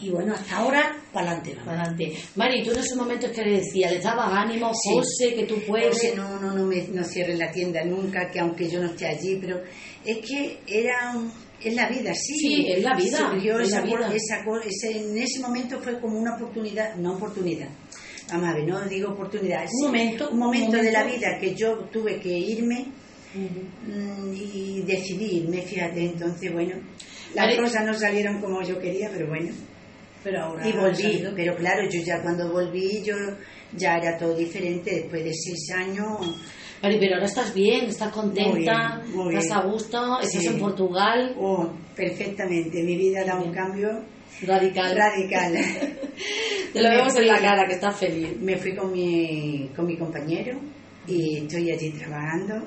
Y 0.00 0.10
bueno, 0.10 0.34
hasta 0.34 0.56
ahora, 0.56 0.94
para 1.12 1.30
adelante. 1.30 1.56
Para 1.64 1.82
adelante. 1.82 2.12
Mari, 2.36 2.62
tú 2.62 2.72
en 2.72 2.78
esos 2.78 2.98
momentos 2.98 3.30
que 3.30 3.42
le 3.42 3.56
decías, 3.58 3.92
le 3.92 4.00
daba 4.00 4.26
ánimo, 4.40 4.70
José, 4.74 5.34
que 5.34 5.44
tú 5.44 5.56
puedes. 5.66 5.94
José, 5.94 6.14
no, 6.14 6.38
no, 6.38 6.52
no, 6.52 6.66
me, 6.66 6.82
no 6.88 7.02
cierres 7.02 7.38
la 7.38 7.50
tienda 7.50 7.82
nunca, 7.84 8.30
que 8.30 8.40
aunque 8.40 8.68
yo 8.68 8.80
no 8.80 8.90
esté 8.90 9.06
allí, 9.06 9.38
pero 9.40 9.62
es 10.04 10.18
que 10.18 10.58
era 10.66 11.14
es 11.64 11.74
la 11.74 11.88
vida, 11.88 12.12
sí. 12.14 12.34
Sí, 12.38 12.66
es 12.68 12.82
la 12.82 12.94
vida. 12.94 13.32
es 13.62 14.22
esa, 14.22 14.44
esa, 14.66 14.88
en 14.88 15.16
ese 15.16 15.40
momento 15.40 15.80
fue 15.80 15.98
como 15.98 16.18
una 16.18 16.36
oportunidad, 16.36 16.94
no 16.96 17.14
oportunidad, 17.14 17.68
vamos 18.30 18.48
a 18.48 18.54
ver, 18.54 18.64
no 18.66 18.80
digo 18.82 19.12
oportunidad, 19.12 19.64
un, 19.72 19.86
momento, 19.86 20.30
un 20.30 20.38
momento, 20.38 20.76
de 20.76 20.92
la 20.92 21.04
vida 21.04 21.38
que 21.40 21.54
yo 21.54 21.88
tuve 21.90 22.20
que 22.20 22.36
irme 22.36 22.86
mm, 22.86 23.03
y 23.34 24.82
decidirme, 24.82 25.62
fíjate, 25.62 26.04
entonces 26.04 26.52
bueno, 26.52 26.76
las 27.34 27.56
cosas 27.56 27.84
no 27.84 27.94
salieron 27.94 28.40
como 28.40 28.62
yo 28.62 28.78
quería, 28.78 29.10
pero 29.12 29.28
bueno. 29.28 29.52
Pero 30.22 30.42
ahora 30.42 30.66
y 30.66 30.72
volví, 30.72 31.22
pero 31.36 31.54
claro, 31.56 31.82
yo 31.90 32.00
ya 32.00 32.22
cuando 32.22 32.50
volví, 32.50 33.02
yo 33.02 33.14
ya 33.76 33.96
era 33.96 34.16
todo 34.16 34.34
diferente, 34.34 34.94
después 34.94 35.22
de 35.22 35.32
seis 35.34 35.70
años... 35.76 36.18
pero 36.80 37.14
ahora 37.14 37.26
estás 37.26 37.52
bien, 37.52 37.86
estás 37.86 38.10
contenta, 38.10 39.02
estás 39.30 39.50
a 39.50 39.66
gusto, 39.66 40.20
estás 40.20 40.44
en 40.44 40.58
Portugal. 40.58 41.34
Oh, 41.38 41.68
perfectamente, 41.94 42.82
mi 42.82 42.96
vida 42.96 43.24
da 43.24 43.36
un 43.36 43.52
cambio 43.52 44.14
Radical. 44.42 44.96
Radical. 44.96 45.52
Te 46.72 46.82
lo 46.82 46.90
vemos 46.90 47.16
en 47.16 47.26
la 47.28 47.38
cara, 47.38 47.66
que 47.66 47.74
estás 47.74 47.96
feliz. 47.96 48.36
Me 48.40 48.56
fui 48.56 48.74
con 48.74 48.92
mi, 48.92 49.70
con 49.76 49.86
mi 49.86 49.96
compañero 49.96 50.58
y 51.06 51.38
estoy 51.38 51.70
allí 51.70 51.90
trabajando 51.90 52.66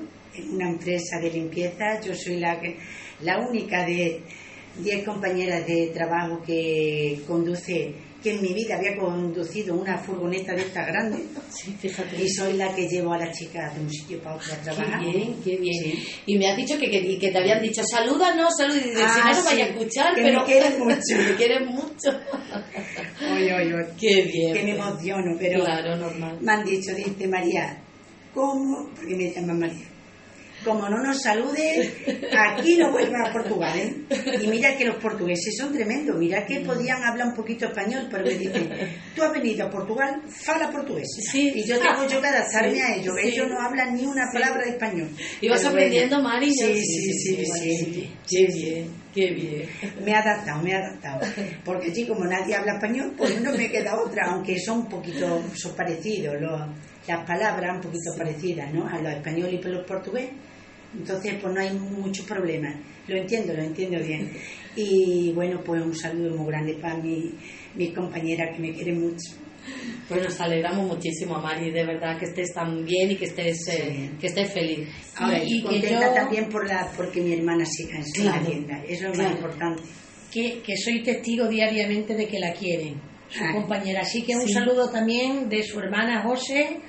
una 0.52 0.68
empresa 0.68 1.18
de 1.20 1.30
limpieza. 1.30 2.00
Yo 2.00 2.14
soy 2.14 2.38
la, 2.38 2.60
la 3.20 3.38
única 3.48 3.84
de 3.84 4.22
10 4.82 5.04
compañeras 5.04 5.66
de 5.66 5.88
trabajo 5.88 6.40
que 6.42 7.20
conduce 7.26 7.94
que 8.22 8.32
en 8.32 8.42
mi 8.42 8.52
vida 8.52 8.76
había 8.76 8.96
conducido 8.96 9.76
una 9.76 9.96
furgoneta 9.96 10.52
de 10.52 10.62
esta 10.62 10.84
grande. 10.84 11.24
Sí, 11.50 11.74
fíjate. 11.78 12.20
Y 12.20 12.28
soy 12.28 12.54
la 12.54 12.74
que 12.74 12.88
llevo 12.88 13.12
a 13.12 13.18
las 13.18 13.36
chicas 13.36 13.74
de 13.74 13.80
un 13.80 13.90
sitio 13.90 14.20
para 14.20 14.36
otro 14.36 14.52
a 14.52 14.56
trabajar. 14.56 15.00
Qué 15.00 15.10
bien, 15.10 15.36
qué 15.44 15.56
bien. 15.56 15.94
Y 16.26 16.36
me 16.36 16.50
has 16.50 16.56
dicho 16.56 16.76
que, 16.78 16.90
que, 16.90 17.30
te 17.30 17.38
habían 17.38 17.62
dicho, 17.62 17.80
saluda, 17.84 18.34
no, 18.34 18.48
saluda. 18.50 18.80
Y 18.84 18.90
ah, 19.00 19.08
si 19.08 19.20
no, 19.20 19.34
no 19.34 19.44
vaya 19.44 19.64
a 19.64 19.68
escuchar, 19.68 20.14
que 20.14 20.22
pero. 20.22 20.40
Me 20.40 20.46
quieren 20.46 20.78
mucho. 20.80 21.16
me 21.16 21.36
quieren 21.36 21.66
mucho. 21.66 22.10
oye, 23.34 23.54
oye, 23.54 23.86
Qué 23.98 24.22
bien. 24.22 24.52
Que 24.52 24.62
me 24.64 24.74
emociono, 24.74 25.36
pero. 25.38 25.64
Claro, 25.64 25.96
normal. 25.96 26.38
Me 26.40 26.52
han 26.52 26.64
dicho, 26.64 26.92
dice 26.94 27.28
María, 27.28 27.80
¿cómo? 28.34 28.90
Porque 28.96 29.14
me 29.14 29.30
llaman 29.32 29.60
María 29.60 29.97
como 30.64 30.88
no 30.88 31.02
nos 31.02 31.22
salude, 31.22 31.92
aquí 32.36 32.76
no 32.76 32.90
vuelva 32.90 33.28
a 33.28 33.32
Portugal. 33.32 33.78
¿eh? 33.78 33.94
Y 34.42 34.46
mira 34.46 34.76
que 34.76 34.84
los 34.84 34.96
portugueses 34.96 35.56
son 35.56 35.72
tremendos, 35.72 36.16
mira 36.16 36.44
que 36.44 36.60
podían 36.60 37.02
hablar 37.02 37.28
un 37.28 37.34
poquito 37.34 37.66
español, 37.66 38.08
pero 38.10 38.24
me 38.24 38.34
dicen, 38.34 38.68
tú 39.14 39.22
has 39.22 39.32
venido 39.32 39.66
a 39.66 39.70
Portugal, 39.70 40.22
fala 40.28 40.70
portugués. 40.70 41.08
y 41.34 41.64
yo 41.64 41.78
tengo 41.78 42.06
yo 42.06 42.20
que 42.20 42.26
adaptarme 42.26 42.82
a 42.82 42.96
ellos, 42.96 43.14
ellos 43.22 43.46
no 43.48 43.60
hablan 43.60 43.94
ni 43.94 44.04
una 44.04 44.24
palabra 44.32 44.64
de 44.64 44.70
español. 44.70 45.08
¿Y 45.40 45.48
vas 45.48 45.64
aprendiendo, 45.64 46.20
Mari? 46.20 46.52
Sí, 46.52 46.74
sí, 46.80 47.12
sí, 47.12 47.44
sí, 47.44 48.10
Qué 48.28 48.46
bien, 48.46 48.90
qué 49.14 49.30
bien. 49.30 49.68
Me 50.04 50.10
he 50.10 50.14
adaptado, 50.14 50.62
me 50.62 50.70
he 50.70 50.74
adaptado. 50.74 51.20
Porque 51.64 51.94
sí, 51.94 52.06
como 52.06 52.24
nadie 52.24 52.54
habla 52.54 52.74
español, 52.74 53.14
pues 53.16 53.40
no 53.40 53.52
me 53.52 53.70
queda 53.70 53.98
otra, 54.00 54.32
aunque 54.32 54.58
son 54.58 54.78
un 54.80 54.88
poquito 54.88 55.42
son 55.54 55.74
parecidos, 55.74 56.34
las 57.08 57.26
palabras 57.26 57.76
un 57.76 57.82
poquito 57.82 58.14
parecidas, 58.16 58.72
¿no? 58.72 58.86
A 58.86 59.00
los 59.00 59.12
españoles 59.12 59.60
y 59.64 59.68
los 59.68 59.84
portugués 59.84 60.30
entonces, 60.94 61.34
pues 61.40 61.54
no 61.54 61.60
hay 61.60 61.72
mucho 61.72 62.24
problema. 62.24 62.74
Lo 63.06 63.16
entiendo, 63.16 63.52
lo 63.54 63.62
entiendo 63.62 63.98
bien. 63.98 64.30
Y 64.80 65.32
bueno, 65.32 65.60
pues 65.64 65.82
un 65.82 65.92
saludo 65.92 66.36
muy 66.36 66.46
grande 66.46 66.74
para 66.74 66.96
mi, 66.98 67.34
mis 67.74 67.92
compañeras 67.92 68.54
que 68.54 68.62
me 68.62 68.72
quieren 68.72 69.00
mucho. 69.00 69.34
Pues 70.08 70.22
nos 70.22 70.40
alegramos 70.40 70.86
muchísimo, 70.86 71.36
Mari, 71.40 71.72
de 71.72 71.84
verdad 71.84 72.16
que 72.16 72.26
estés 72.26 72.54
tan 72.54 72.84
bien 72.84 73.10
y 73.10 73.16
que 73.16 73.24
estés, 73.24 73.58
eh, 73.70 74.10
que 74.20 74.28
estés 74.28 74.52
feliz. 74.52 74.88
Ahora, 75.16 75.42
y, 75.42 75.62
contenta 75.62 76.14
también 76.14 76.48
por 76.48 76.64
la, 76.64 76.88
porque 76.96 77.20
mi 77.20 77.32
hermana 77.32 77.64
siga 77.64 77.96
en 77.96 78.06
su 78.06 78.22
tienda, 78.46 78.80
eso 78.86 79.08
es 79.08 79.18
muy 79.18 79.26
importante. 79.26 79.82
Que, 80.30 80.60
que 80.60 80.76
soy 80.76 81.02
testigo 81.02 81.48
diariamente 81.48 82.14
de 82.14 82.28
que 82.28 82.38
la 82.38 82.52
quieren 82.52 83.00
su 83.28 83.44
compañera. 83.52 84.00
Así 84.02 84.22
que 84.22 84.36
un 84.36 84.48
saludo 84.48 84.90
también 84.90 85.48
de 85.48 85.62
su 85.62 85.78
hermana 85.78 86.22
José 86.22 86.80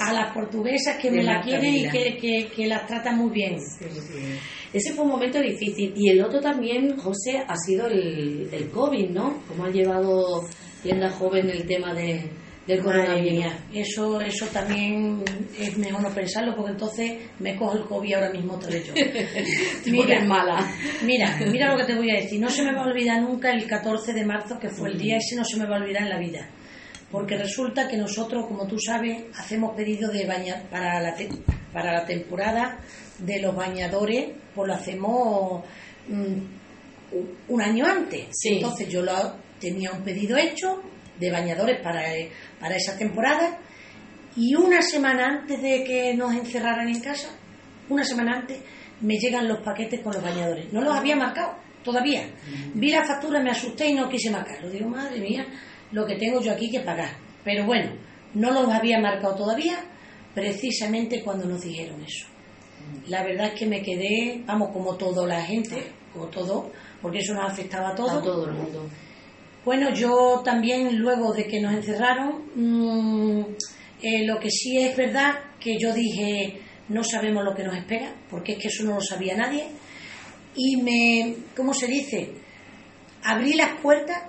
a 0.00 0.12
las 0.12 0.32
portuguesas, 0.32 0.96
que 1.00 1.10
me 1.10 1.22
la 1.22 1.40
quieren 1.40 1.74
y 1.74 1.88
que, 1.88 2.48
que, 2.54 2.66
las 2.66 2.86
tratan 2.86 3.18
muy 3.18 3.30
bien. 3.30 3.56
Ese 4.72 4.92
fue 4.94 5.04
un 5.04 5.10
momento 5.10 5.40
difícil. 5.40 5.92
Y 5.96 6.10
el 6.10 6.22
otro 6.22 6.40
también, 6.40 6.96
José, 6.96 7.42
ha 7.46 7.56
sido 7.56 7.86
el, 7.86 8.48
el 8.52 8.70
COVID, 8.70 9.10
¿no? 9.10 9.42
Como 9.48 9.64
ha 9.64 9.70
llevado 9.70 10.44
tienda 10.82 11.10
joven 11.10 11.48
el 11.50 11.66
tema 11.66 11.94
de, 11.94 12.28
del 12.66 12.80
coronavirus. 12.80 13.52
Eso, 13.72 14.20
eso 14.20 14.46
también 14.46 15.22
es 15.58 15.76
mejor 15.76 16.02
no 16.02 16.10
pensarlo 16.10 16.54
porque 16.54 16.72
entonces 16.72 17.12
me 17.38 17.56
cojo 17.56 17.76
el 17.76 17.84
COVID 17.84 18.14
ahora 18.14 18.30
mismo 18.30 18.54
otra 18.54 18.70
vez 18.70 18.86
yo. 18.86 18.94
mira, 19.90 20.24
mala. 20.24 20.64
Mira, 21.04 21.38
mira 21.50 21.72
lo 21.72 21.78
que 21.78 21.84
te 21.84 21.94
voy 21.94 22.10
a 22.10 22.20
decir. 22.20 22.40
No 22.40 22.48
se 22.48 22.62
me 22.62 22.72
va 22.72 22.82
a 22.82 22.86
olvidar 22.86 23.20
nunca 23.20 23.50
el 23.50 23.66
14 23.66 24.12
de 24.12 24.24
marzo, 24.24 24.58
que 24.58 24.68
fue 24.68 24.90
el 24.90 24.98
día, 24.98 25.16
ese 25.16 25.36
no 25.36 25.44
se 25.44 25.58
me 25.58 25.66
va 25.66 25.76
a 25.76 25.80
olvidar 25.80 26.02
en 26.02 26.10
la 26.10 26.18
vida. 26.18 26.48
Porque 27.10 27.36
resulta 27.36 27.88
que 27.88 27.96
nosotros, 27.96 28.46
como 28.46 28.66
tú 28.66 28.78
sabes, 28.78 29.24
hacemos 29.34 29.76
pedido 29.76 30.10
de 30.10 30.24
bañar 30.26 30.62
para 30.70 31.00
la, 31.00 31.14
para 31.72 31.92
la 31.92 32.06
temporada 32.06 32.78
de 33.18 33.40
los 33.40 33.54
bañadores, 33.54 34.30
pues 34.54 34.68
lo 34.68 34.74
hacemos 34.74 35.64
mm, 36.08 36.36
un 37.48 37.62
año 37.62 37.84
antes. 37.84 38.28
Entonces 38.44 38.88
yo 38.88 39.02
lo, 39.02 39.12
tenía 39.60 39.92
un 39.92 40.02
pedido 40.02 40.36
hecho 40.36 40.82
de 41.18 41.30
bañadores 41.30 41.80
para, 41.80 42.02
para 42.62 42.76
esa 42.76 42.96
temporada 42.96 43.58
y 44.36 44.54
una 44.54 44.80
semana 44.80 45.40
antes 45.40 45.60
de 45.60 45.82
que 45.82 46.14
nos 46.14 46.32
encerraran 46.32 46.88
en 46.88 47.00
casa, 47.00 47.28
una 47.88 48.04
semana 48.04 48.38
antes, 48.38 48.60
me 49.00 49.18
llegan 49.18 49.48
los 49.48 49.58
paquetes 49.62 50.00
con 50.00 50.14
los 50.14 50.22
bañadores. 50.22 50.72
No 50.72 50.80
los 50.80 50.94
había 50.94 51.16
marcado 51.16 51.56
todavía. 51.82 52.30
Vi 52.72 52.92
la 52.92 53.04
factura, 53.04 53.42
me 53.42 53.50
asusté 53.50 53.88
y 53.88 53.94
no 53.94 54.08
quise 54.08 54.30
marcarlo. 54.30 54.70
Digo, 54.70 54.88
madre 54.88 55.18
mía, 55.18 55.44
lo 55.90 56.06
que 56.06 56.14
tengo 56.14 56.40
yo 56.40 56.52
aquí 56.52 56.70
que 56.70 56.80
pagar. 56.80 57.10
Pero 57.44 57.66
bueno, 57.66 57.90
no 58.34 58.52
los 58.52 58.72
había 58.72 59.00
marcado 59.00 59.34
todavía, 59.34 59.78
precisamente 60.32 61.20
cuando 61.22 61.44
nos 61.46 61.60
dijeron 61.62 62.00
eso. 62.02 62.26
La 63.08 63.24
verdad 63.24 63.48
es 63.48 63.58
que 63.58 63.66
me 63.66 63.82
quedé, 63.82 64.42
vamos, 64.46 64.70
como 64.72 64.94
toda 64.96 65.26
la 65.26 65.42
gente, 65.42 65.92
como 66.12 66.28
todo, 66.28 66.70
porque 67.02 67.18
eso 67.18 67.34
nos 67.34 67.52
afectaba 67.52 67.90
a 67.90 67.94
todos. 67.94 68.12
A 68.12 68.22
todo 68.22 68.46
el 68.46 68.52
mundo. 68.54 68.88
Bueno, 69.64 69.94
yo 69.94 70.42
también 70.44 70.98
luego 70.98 71.32
de 71.32 71.46
que 71.46 71.60
nos 71.60 71.72
encerraron, 71.72 72.50
mm, 72.54 73.44
eh, 74.02 74.26
lo 74.26 74.40
que 74.40 74.50
sí 74.50 74.78
es 74.78 74.96
verdad 74.96 75.34
que 75.60 75.78
yo 75.78 75.94
dije, 75.94 76.58
no 76.88 77.04
sabemos 77.04 77.44
lo 77.44 77.54
que 77.54 77.62
nos 77.62 77.76
espera, 77.76 78.12
porque 78.28 78.52
es 78.52 78.58
que 78.58 78.68
eso 78.68 78.82
no 78.82 78.94
lo 78.94 79.00
sabía 79.00 79.36
nadie. 79.36 79.66
Y 80.56 80.82
me, 80.82 81.36
¿cómo 81.56 81.72
se 81.74 81.86
dice? 81.86 82.32
Abrí 83.22 83.54
las 83.54 83.80
puertas, 83.80 84.24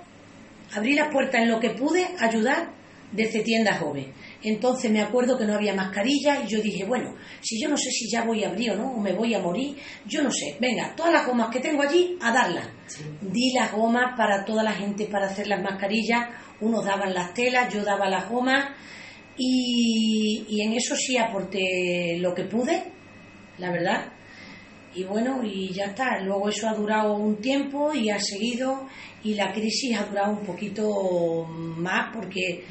abrí 0.72 0.94
las 0.94 1.08
puertas 1.08 1.42
en 1.42 1.50
lo 1.50 1.58
que 1.58 1.70
pude 1.70 2.06
ayudar 2.20 2.70
desde 3.10 3.40
tienda 3.40 3.74
joven. 3.74 4.12
Entonces 4.44 4.90
me 4.90 5.00
acuerdo 5.00 5.38
que 5.38 5.46
no 5.46 5.54
había 5.54 5.74
mascarilla 5.74 6.44
y 6.44 6.48
yo 6.48 6.60
dije, 6.60 6.84
bueno, 6.84 7.14
si 7.40 7.60
yo 7.60 7.68
no 7.68 7.76
sé 7.76 7.90
si 7.90 8.10
ya 8.10 8.24
voy 8.24 8.44
a 8.44 8.48
abrir 8.48 8.72
o 8.72 8.76
no, 8.76 8.92
o 8.92 9.00
me 9.00 9.12
voy 9.12 9.34
a 9.34 9.40
morir, 9.40 9.76
yo 10.04 10.22
no 10.22 10.30
sé, 10.30 10.56
venga, 10.60 10.94
todas 10.94 11.12
las 11.12 11.26
gomas 11.26 11.50
que 11.50 11.60
tengo 11.60 11.82
allí, 11.82 12.18
a 12.20 12.30
darlas. 12.30 12.68
Di 13.22 13.52
las 13.54 13.72
gomas 13.72 14.14
para 14.16 14.44
toda 14.44 14.62
la 14.62 14.72
gente 14.72 15.06
para 15.06 15.28
hacer 15.28 15.46
las 15.46 15.62
mascarillas, 15.62 16.28
unos 16.60 16.84
daban 16.84 17.14
las 17.14 17.32
telas, 17.32 17.72
yo 17.72 17.82
daba 17.82 18.08
las 18.08 18.28
gomas 18.28 18.70
y, 19.38 20.44
y 20.46 20.60
en 20.60 20.74
eso 20.74 20.94
sí 20.94 21.16
aporté 21.16 22.18
lo 22.18 22.34
que 22.34 22.44
pude, 22.44 22.84
la 23.58 23.70
verdad. 23.70 24.12
Y 24.94 25.04
bueno, 25.04 25.42
y 25.42 25.72
ya 25.72 25.86
está. 25.86 26.20
Luego 26.20 26.48
eso 26.48 26.68
ha 26.68 26.74
durado 26.74 27.16
un 27.16 27.36
tiempo 27.36 27.92
y 27.92 28.10
ha 28.10 28.18
seguido 28.18 28.86
y 29.22 29.34
la 29.34 29.52
crisis 29.52 29.96
ha 29.98 30.04
durado 30.04 30.32
un 30.32 30.46
poquito 30.46 31.44
más 31.48 32.14
porque 32.14 32.64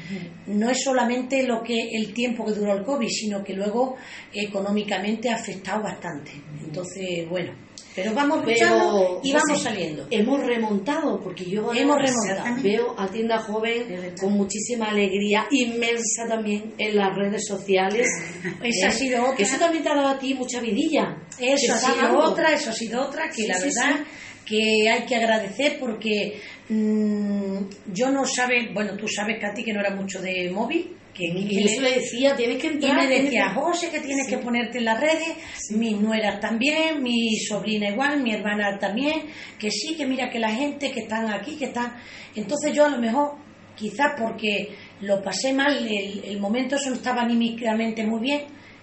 no 0.46 0.70
es 0.70 0.82
solamente 0.82 1.46
lo 1.46 1.62
que 1.62 1.90
el 1.92 2.12
tiempo 2.14 2.44
que 2.44 2.52
duró 2.52 2.74
el 2.74 2.84
COVID, 2.84 3.08
sino 3.08 3.42
que 3.42 3.54
luego 3.54 3.96
económicamente 4.32 5.28
ha 5.28 5.34
afectado 5.34 5.82
bastante. 5.82 6.32
Entonces, 6.64 7.28
bueno, 7.28 7.52
pero 7.94 8.12
vamos 8.12 8.44
luchando 8.44 9.20
y 9.22 9.32
vamos 9.32 9.62
saliendo. 9.62 10.06
Hemos 10.10 10.44
remontado, 10.44 11.20
porque 11.20 11.44
yo 11.44 11.72
hemos 11.72 11.96
remontado. 11.96 12.62
veo 12.62 12.94
a 12.98 13.06
Tienda 13.08 13.38
Joven 13.38 14.14
con 14.20 14.32
muchísima 14.32 14.86
alegría, 14.86 15.46
inmensa 15.50 16.26
también 16.28 16.74
en 16.76 16.96
las 16.96 17.14
redes 17.14 17.46
sociales. 17.46 18.08
Esa 18.62 18.86
ha 18.86 18.90
¿Eh? 18.90 18.92
sido 18.92 19.24
otra. 19.24 19.44
Eso 19.44 19.58
también 19.58 19.84
te 19.84 19.90
ha 19.90 19.94
dado 19.94 20.08
a 20.08 20.18
ti 20.18 20.34
mucha 20.34 20.60
vidilla. 20.60 21.16
Eso 21.38 21.72
ha 21.72 21.78
sido 21.78 22.18
otra, 22.18 22.52
eso 22.52 22.70
ha 22.70 22.72
sido 22.72 23.02
otra, 23.02 23.30
que 23.30 23.46
la 23.46 23.58
verdad 23.58 24.04
que 24.44 24.90
hay 24.90 25.06
que 25.06 25.16
agradecer 25.16 25.78
porque 25.80 26.40
mm, 26.68 27.58
yo 27.92 28.10
no 28.10 28.26
sabe, 28.26 28.70
bueno, 28.72 28.96
tú 28.96 29.08
sabes, 29.08 29.38
Katy, 29.40 29.64
que 29.64 29.72
no 29.72 29.80
era 29.80 29.94
mucho 29.94 30.20
de 30.20 30.50
móvil. 30.50 30.96
Que, 31.14 31.26
y 31.26 31.62
eso 31.62 31.80
le 31.80 31.92
decía, 31.92 32.34
tienes 32.34 32.60
que 32.60 32.66
entrar. 32.66 33.04
Y 33.04 33.06
me 33.06 33.06
decía, 33.06 33.54
José, 33.54 33.88
que 33.88 34.00
tienes 34.00 34.26
que 34.26 34.38
ponerte 34.38 34.78
en 34.78 34.84
las 34.84 35.00
redes, 35.00 35.36
mis 35.70 36.00
nueras 36.00 36.40
también, 36.40 37.02
mi 37.02 37.36
sobrina 37.36 37.88
igual, 37.88 38.20
mi 38.20 38.32
hermana 38.34 38.78
también, 38.78 39.26
que 39.58 39.70
sí, 39.70 39.94
que 39.94 40.06
mira 40.06 40.28
que 40.28 40.40
la 40.40 40.50
gente 40.50 40.90
que 40.90 41.00
están 41.00 41.32
aquí, 41.32 41.56
que 41.56 41.66
están... 41.66 41.94
Entonces 42.34 42.72
yo 42.74 42.86
a 42.86 42.88
lo 42.88 42.98
mejor, 42.98 43.36
quizás 43.76 44.14
porque 44.18 44.74
lo 45.02 45.22
pasé 45.22 45.52
mal, 45.52 45.86
el, 45.86 46.24
el 46.24 46.40
momento 46.40 46.74
eso 46.74 46.90
no 46.90 46.96
estaba 46.96 47.22
anímicamente 47.22 48.04
muy 48.04 48.20
bien 48.20 48.42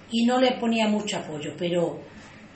y 0.09 0.25
no 0.25 0.39
le 0.39 0.53
ponía 0.53 0.87
mucho 0.87 1.17
apoyo, 1.17 1.53
pero 1.57 1.99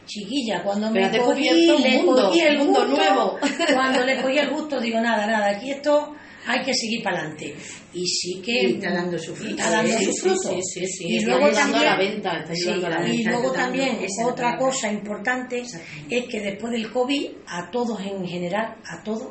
chiquilla, 0.05 0.63
cuando 0.63 0.91
me 0.91 1.01
cogí, 1.17 1.49
le 1.79 2.05
cogí 2.05 2.39
el 2.39 2.57
mundo 2.59 2.85
nuevo. 2.85 3.37
cuando 3.73 4.05
le 4.05 4.21
cogí 4.21 4.37
el 4.37 4.49
gusto, 4.49 4.79
digo, 4.79 5.01
nada, 5.01 5.25
nada, 5.25 5.49
aquí 5.49 5.71
esto 5.71 6.13
hay 6.45 6.63
que 6.63 6.73
seguir 6.73 7.03
para 7.03 7.19
adelante. 7.19 7.55
Y 7.93 8.05
sí 8.05 8.41
que 8.43 8.67
está 8.67 8.93
dando 8.93 9.17
su 9.17 9.35
fruto. 9.35 9.55
Está 9.55 9.69
dando 9.71 9.97
su 9.99 10.13
fruto. 10.13 10.49
Sí, 10.49 10.59
sí, 10.61 10.87
sí, 10.87 11.05
y 11.07 11.19
luego 11.21 11.49
también, 11.49 11.81
a 11.81 11.85
la 11.85 11.97
venta, 11.97 12.43
está 12.47 12.73
a 12.73 12.89
la 12.89 12.99
venta. 12.99 13.13
Y 13.13 13.23
luego 13.23 13.51
también, 13.51 13.97
otra 14.25 14.57
cosa 14.57 14.91
importante 14.91 15.63
es 16.09 16.25
que 16.27 16.39
después 16.41 16.71
del 16.73 16.91
COVID, 16.91 17.31
a 17.47 17.71
todos 17.71 17.99
en 18.01 18.25
general, 18.25 18.75
a 18.85 19.03
todos, 19.03 19.29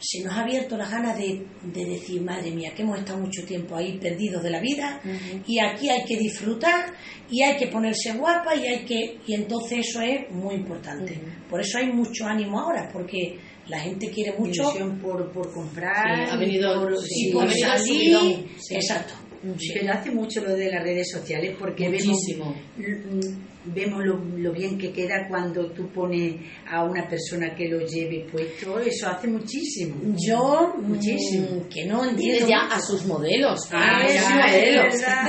se 0.00 0.24
nos 0.24 0.32
ha 0.34 0.42
abierto 0.42 0.76
las 0.76 0.90
ganas 0.90 1.16
de, 1.18 1.44
decir, 1.72 2.22
madre 2.22 2.50
mía, 2.50 2.72
que 2.74 2.82
hemos 2.82 2.98
estado 2.98 3.18
mucho 3.18 3.44
tiempo 3.44 3.76
ahí 3.76 3.98
perdidos 3.98 4.42
de 4.42 4.50
la 4.50 4.60
vida 4.60 5.00
y 5.46 5.58
aquí 5.58 5.90
hay 5.90 6.04
que 6.04 6.16
disfrutar 6.16 6.94
y 7.30 7.42
hay 7.42 7.56
que 7.56 7.66
ponerse 7.66 8.12
guapa 8.12 8.56
y 8.56 8.66
hay 8.66 8.84
que 8.84 9.18
y 9.26 9.34
entonces 9.34 9.86
eso 9.88 10.00
es 10.00 10.30
muy 10.30 10.54
importante. 10.54 11.20
Por 11.48 11.60
eso 11.60 11.78
hay 11.78 11.92
mucho 11.92 12.26
ánimo 12.26 12.60
ahora, 12.60 12.88
porque 12.92 13.38
la 13.68 13.78
gente 13.78 14.10
quiere 14.10 14.36
mucho 14.38 14.72
por, 15.02 15.30
por 15.32 15.52
comprar, 15.52 16.30
ha 16.30 16.36
venido, 16.36 16.80
por, 16.80 16.94
y 17.08 17.32
por 17.32 17.50
salir, 17.52 18.46
exacto. 18.70 19.14
Pero 19.42 19.92
hace 19.92 20.10
mucho 20.10 20.42
lo 20.42 20.54
de 20.54 20.70
las 20.70 20.82
redes 20.82 21.10
sociales 21.10 21.56
porque 21.58 21.88
Muchísimo. 21.88 22.54
vemos 22.76 23.26
vemos 23.64 24.04
lo, 24.04 24.52
bien 24.52 24.78
que 24.78 24.92
queda 24.92 25.26
cuando 25.28 25.70
tú 25.72 25.88
pones 25.88 26.36
a 26.68 26.84
una 26.84 27.08
persona 27.08 27.54
que 27.54 27.68
lo 27.68 27.80
lleve 27.80 28.26
puesto, 28.30 28.78
eso 28.80 29.08
hace 29.08 29.28
muchísimo. 29.28 30.14
Yo, 30.16 30.74
muchísimo. 30.82 31.66
que 31.68 31.84
no 31.84 32.04
entiendo. 32.04 32.48
ya 32.48 32.66
a 32.70 32.80
sus 32.80 33.04
modelos. 33.06 33.68
Ah, 33.72 34.06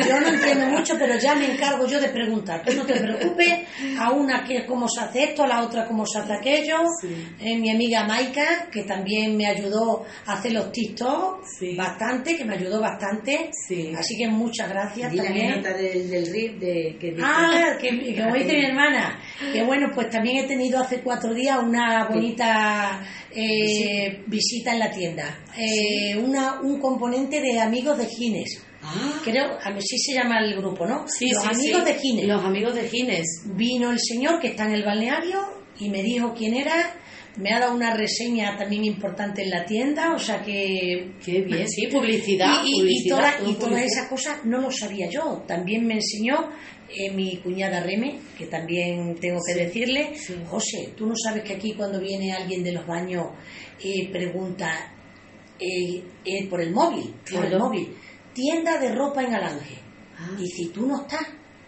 yo 0.07 0.19
no 0.21 0.27
entiendo 0.29 0.67
mucho, 0.67 0.95
pero 0.97 1.17
ya 1.17 1.36
me 1.36 1.53
encargo 1.53 1.86
yo 1.86 1.99
de 1.99 2.09
preguntar. 2.09 2.63
Tú 2.65 2.73
no 2.73 2.86
te 2.86 2.99
preocupes, 2.99 3.67
a 3.99 4.11
una 4.11 4.43
que 4.43 4.65
cómo 4.65 4.88
se 4.88 5.01
hace 5.01 5.23
esto, 5.23 5.43
a 5.43 5.47
la 5.47 5.63
otra 5.63 5.86
cómo 5.86 6.05
se 6.05 6.19
hace 6.19 6.34
aquello. 6.34 6.77
Eh, 7.39 7.57
mi 7.57 7.69
amiga 7.69 8.05
Maika, 8.05 8.69
que 8.71 8.84
también 8.84 9.36
me 9.36 9.47
ayudó 9.47 10.05
a 10.25 10.34
hacer 10.34 10.53
los 10.53 10.71
TikTok 10.71 11.43
bastante, 11.75 12.38
que 12.38 12.45
me 12.45 12.55
ayudó 12.55 12.79
bastante. 12.79 13.51
Así 13.97 14.17
que 14.17 14.27
muchas 14.27 14.69
gracias 14.69 15.13
también. 15.13 15.61
La 15.61 15.73
del, 15.73 16.09
del 16.09 16.32
RIP 16.32 16.59
de, 16.59 16.97
que 16.99 17.15
Ah, 17.21 17.77
que 17.79 17.91
como 18.24 18.36
dice 18.36 18.53
mi 18.53 18.65
hermana, 18.65 19.19
que 19.51 19.63
bueno, 19.63 19.89
pues 19.93 20.09
también 20.09 20.45
he 20.45 20.47
tenido 20.47 20.80
hace 20.80 21.01
cuatro 21.01 21.34
días 21.34 21.59
una 21.61 22.07
bonita 22.07 23.01
eh, 23.32 24.24
visita 24.28 24.74
en 24.74 24.80
la 24.80 24.91
tienda. 24.91 25.39
Eh, 25.57 26.17
una, 26.17 26.61
un 26.61 26.80
componente 26.80 27.41
de 27.41 27.59
amigos 27.59 27.97
de 27.97 28.05
Gines. 28.05 28.63
Ah. 28.84 29.22
Creo, 29.24 29.57
así 29.63 29.97
se 29.97 30.15
llama 30.15 30.39
el 30.39 30.55
grupo, 30.55 30.86
¿no? 30.86 31.05
Sí, 31.07 31.32
Los 31.32 31.45
amigos 31.45 31.86
de 31.86 31.95
Gines. 31.95 32.26
Los 32.26 32.43
amigos 32.43 32.76
de 32.76 32.89
Gines. 32.89 33.43
Vino 33.45 33.91
el 33.91 33.99
señor 33.99 34.39
que 34.39 34.47
está 34.47 34.65
en 34.65 34.72
el 34.72 34.84
balneario 34.84 35.39
y 35.80 35.89
me 35.89 36.01
dijo 36.01 36.34
quién 36.34 36.55
era 36.55 36.95
me 37.41 37.53
ha 37.53 37.59
dado 37.59 37.73
una 37.73 37.95
reseña 37.95 38.55
también 38.55 38.85
importante 38.85 39.41
en 39.41 39.49
la 39.49 39.65
tienda, 39.65 40.13
o 40.13 40.19
sea 40.19 40.43
que... 40.43 41.13
Qué 41.23 41.41
bien, 41.41 41.67
sí, 41.67 41.87
publicidad. 41.87 42.61
Y, 42.63 42.79
publicidad, 42.79 43.33
y, 43.47 43.55
todas 43.55 43.83
esas 43.83 44.07
cosas 44.07 44.45
no 44.45 44.59
lo 44.59 44.71
sabía 44.71 45.09
yo. 45.09 45.43
También 45.47 45.85
me 45.85 45.95
enseñó 45.95 46.49
eh, 46.87 47.11
mi 47.11 47.37
cuñada 47.37 47.81
Reme, 47.81 48.19
que 48.37 48.45
también 48.45 49.15
tengo 49.19 49.39
que 49.45 49.55
decirle, 49.55 50.13
José, 50.49 50.93
tú 50.95 51.07
no 51.07 51.15
sabes 51.15 51.43
que 51.43 51.53
aquí 51.53 51.73
cuando 51.73 51.99
viene 51.99 52.31
alguien 52.31 52.63
de 52.63 52.73
los 52.73 52.85
baños 52.85 53.27
eh, 53.83 54.07
pregunta 54.11 54.93
eh, 55.59 56.47
por 56.47 56.61
el 56.61 56.71
móvil, 56.71 57.13
por 57.31 57.45
el 57.45 57.57
móvil, 57.57 57.95
tienda 58.33 58.77
de 58.77 58.93
ropa 58.93 59.23
en 59.23 59.33
Alange. 59.33 59.77
Ah. 60.17 60.37
Y 60.39 60.47
si 60.47 60.67
tú 60.69 60.85
no 60.85 61.01
estás, 61.01 61.25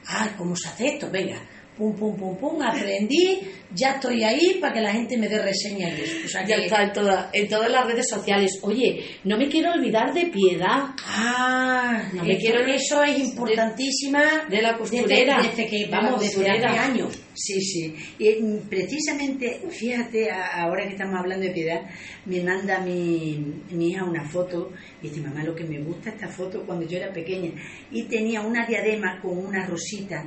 ah, 0.07 0.35
¿cómo 0.37 0.55
se 0.55 0.67
hace 0.67 0.87
esto? 0.89 1.09
Venga, 1.09 1.41
pum, 1.77 1.95
pum, 1.95 2.15
pum, 2.15 2.37
pum, 2.37 2.61
aprendí, 2.61 3.39
ya 3.73 3.93
estoy 3.93 4.23
ahí 4.23 4.57
para 4.61 4.73
que 4.73 4.81
la 4.81 4.91
gente 4.91 5.17
me 5.17 5.27
dé 5.27 5.41
reseñas 5.41 5.99
O 6.25 6.27
sea, 6.27 6.45
ya 6.45 6.55
está 6.57 6.83
en, 6.83 6.93
toda, 6.93 7.29
en 7.33 7.47
todas 7.47 7.71
las 7.71 7.85
redes 7.85 8.05
sociales. 8.07 8.59
Oye, 8.61 9.03
no 9.23 9.37
me 9.37 9.47
quiero 9.47 9.71
olvidar 9.71 10.13
de 10.13 10.27
Piedad. 10.27 10.89
Ah, 11.05 12.03
no 12.13 12.23
me 12.23 12.37
quiero 12.37 12.61
eso 12.65 13.03
es 13.03 13.19
importantísima. 13.19 14.45
De, 14.49 14.61
la 14.61 14.77
costurera. 14.77 15.41
Desde, 15.41 15.67
que, 15.67 15.87
vamos, 15.87 16.21
desde 16.21 16.49
hace 16.49 16.65
años. 16.65 17.17
Sí, 17.33 17.59
sí. 17.61 17.95
Y 18.19 18.41
mm, 18.41 18.69
precisamente, 18.69 19.61
fíjate, 19.69 20.29
ahora 20.31 20.83
que 20.85 20.91
estamos 20.91 21.19
hablando 21.19 21.45
de 21.45 21.51
Piedad, 21.51 21.81
me 22.25 22.41
manda 22.41 22.79
mi, 22.81 23.43
mi 23.71 23.89
hija 23.89 24.03
una 24.03 24.23
foto 24.23 24.71
y 25.01 25.09
dice, 25.09 25.21
mamá, 25.21 25.43
lo 25.43 25.55
que 25.55 25.63
me 25.63 25.79
gusta 25.79 26.11
esta 26.11 26.27
foto 26.27 26.63
cuando 26.65 26.85
yo 26.85 26.97
era 26.97 27.11
pequeña. 27.11 27.51
Y 27.91 28.03
tenía 28.03 28.41
una 28.41 28.65
diadema 28.67 29.19
con 29.19 29.37
una 29.37 29.65
rosita 29.65 30.23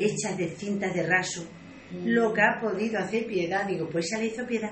hechas 0.00 0.36
de 0.36 0.48
cintas 0.48 0.94
de 0.94 1.02
raso. 1.06 1.46
Mm. 1.90 2.06
Lo 2.06 2.32
que 2.32 2.40
ha 2.40 2.60
podido 2.60 2.98
hacer 2.98 3.26
Piedad, 3.26 3.66
digo, 3.66 3.88
pues 3.90 4.06
esa 4.06 4.18
le 4.18 4.28
hizo 4.28 4.46
Piedad. 4.46 4.70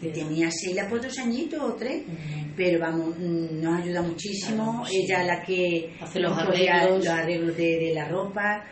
Tenía 0.00 0.50
seis, 0.50 0.74
la 0.74 0.88
por 0.88 1.00
dos 1.00 1.18
añitos 1.18 1.60
o 1.60 1.74
tres, 1.74 2.02
mm. 2.06 2.52
pero 2.56 2.78
vamos, 2.78 3.16
mm, 3.18 3.60
nos 3.60 3.82
ayuda 3.82 4.02
muchísimo. 4.02 4.84
Ella 4.90 5.24
la 5.24 5.42
que 5.42 5.94
hace 6.00 6.20
los 6.20 6.36
arreglos, 6.36 7.04
los 7.04 7.08
arreglos 7.08 7.56
de, 7.56 7.92
la 7.94 8.08
ropa, 8.08 8.64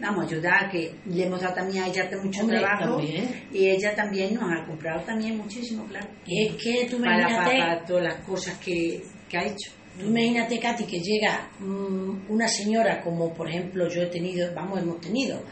vamos, 0.00 0.30
ayudar, 0.30 0.70
que 0.70 0.92
le 1.06 1.24
hemos 1.24 1.40
dado 1.40 1.54
también 1.54 1.84
a 1.84 1.88
ella 1.88 2.08
mucho 2.22 2.46
trabajo 2.46 3.00
y 3.00 3.68
ella 3.68 3.94
también 3.94 4.34
nos 4.34 4.44
ha 4.44 4.66
comprado 4.66 5.02
también 5.02 5.36
muchísimo, 5.36 5.86
claro. 5.86 6.08
es 6.26 6.54
que 6.62 6.86
tú 6.90 7.00
para, 7.00 7.28
para, 7.44 7.84
todas 7.84 8.04
las 8.04 8.20
cosas 8.26 8.58
que, 8.58 9.02
que 9.28 9.38
ha 9.38 9.44
hecho. 9.44 9.75
Tú 9.98 10.06
imagínate, 10.06 10.58
Katy, 10.58 10.84
que 10.84 11.00
llega 11.00 11.50
mm, 11.58 12.30
una 12.30 12.48
señora 12.48 13.00
como, 13.02 13.32
por 13.32 13.48
ejemplo, 13.48 13.88
yo 13.88 14.02
he 14.02 14.06
tenido, 14.06 14.52
vamos, 14.54 14.80
hemos 14.80 15.00
tenido, 15.00 15.42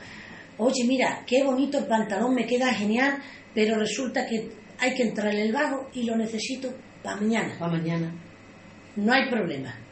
oye, 0.58 0.84
mira, 0.86 1.24
qué 1.26 1.42
bonito 1.42 1.78
el 1.78 1.86
pantalón, 1.86 2.34
me 2.34 2.46
queda 2.46 2.72
genial, 2.72 3.22
pero 3.54 3.78
resulta 3.78 4.26
que 4.26 4.50
hay 4.78 4.94
que 4.94 5.02
entrar 5.04 5.32
en 5.32 5.40
el 5.40 5.52
bajo 5.52 5.88
y 5.94 6.02
lo 6.04 6.16
necesito 6.16 6.74
para 7.02 7.16
mañana. 7.16 7.56
Para 7.58 7.72
mañana. 7.72 8.12
No 8.96 9.12
hay 9.12 9.30
problema. 9.30 9.83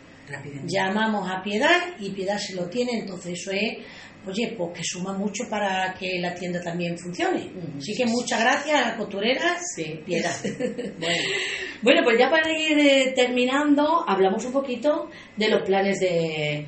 Llamamos 0.67 1.31
a 1.31 1.43
Piedad 1.43 1.95
y 1.99 2.11
Piedad 2.11 2.39
se 2.39 2.55
lo 2.55 2.69
tiene, 2.69 3.01
entonces 3.01 3.33
eso 3.33 3.51
es 3.51 3.79
oye, 4.27 4.55
pues 4.57 4.71
que 4.79 4.85
suma 4.85 5.13
mucho 5.13 5.45
para 5.49 5.95
que 5.95 6.19
la 6.21 6.35
tienda 6.35 6.61
también 6.61 6.97
funcione. 6.97 7.51
Así 7.77 7.95
que 7.97 8.07
muchas 8.07 8.41
gracias 8.41 8.81
a 8.81 8.89
la 8.91 8.97
costurera, 8.97 9.59
sí. 9.75 10.01
Piedad. 10.05 10.35
bueno. 11.83 12.03
pues 12.05 12.19
ya 12.19 12.31
para 12.31 12.51
ir 12.51 12.79
eh, 12.79 13.13
terminando, 13.15 14.05
hablamos 14.07 14.45
un 14.45 14.53
poquito 14.53 15.11
de 15.37 15.49
los 15.49 15.63
planes 15.63 15.99
de, 16.01 16.67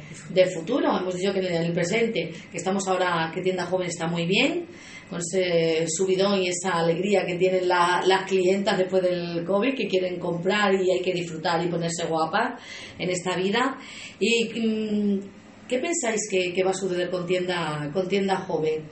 futuro. 0.52 0.98
Hemos 0.98 1.14
dicho 1.14 1.32
que 1.32 1.40
en 1.40 1.64
el 1.64 1.72
presente, 1.72 2.30
que 2.50 2.56
estamos 2.56 2.86
ahora, 2.88 3.30
que 3.32 3.40
Tienda 3.40 3.66
Joven 3.66 3.88
está 3.88 4.06
muy 4.06 4.26
bien, 4.26 4.66
con 5.08 5.20
ese 5.20 5.86
subidón 5.88 6.42
y 6.42 6.48
esa 6.48 6.78
alegría 6.78 7.24
que 7.26 7.36
tienen 7.36 7.68
las 7.68 8.24
clientas 8.26 8.78
después 8.78 9.02
del 9.02 9.44
COVID, 9.44 9.74
que 9.74 9.86
quieren 9.86 10.18
comprar 10.18 10.74
y 10.74 10.90
hay 10.90 11.00
que 11.00 11.12
disfrutar 11.12 11.64
y 11.64 11.68
ponerse 11.68 12.06
guapa 12.06 12.58
en 12.98 13.10
esta 13.10 13.36
vida. 13.36 13.78
Y 14.18 14.44
mm, 14.54 15.20
¿Qué 15.68 15.78
pensáis 15.78 16.20
que, 16.30 16.62
va 16.62 16.72
a 16.72 16.74
suceder 16.74 17.10
con 17.10 17.26
tienda, 17.26 17.90
con 17.92 18.06
tienda 18.06 18.36
joven? 18.36 18.84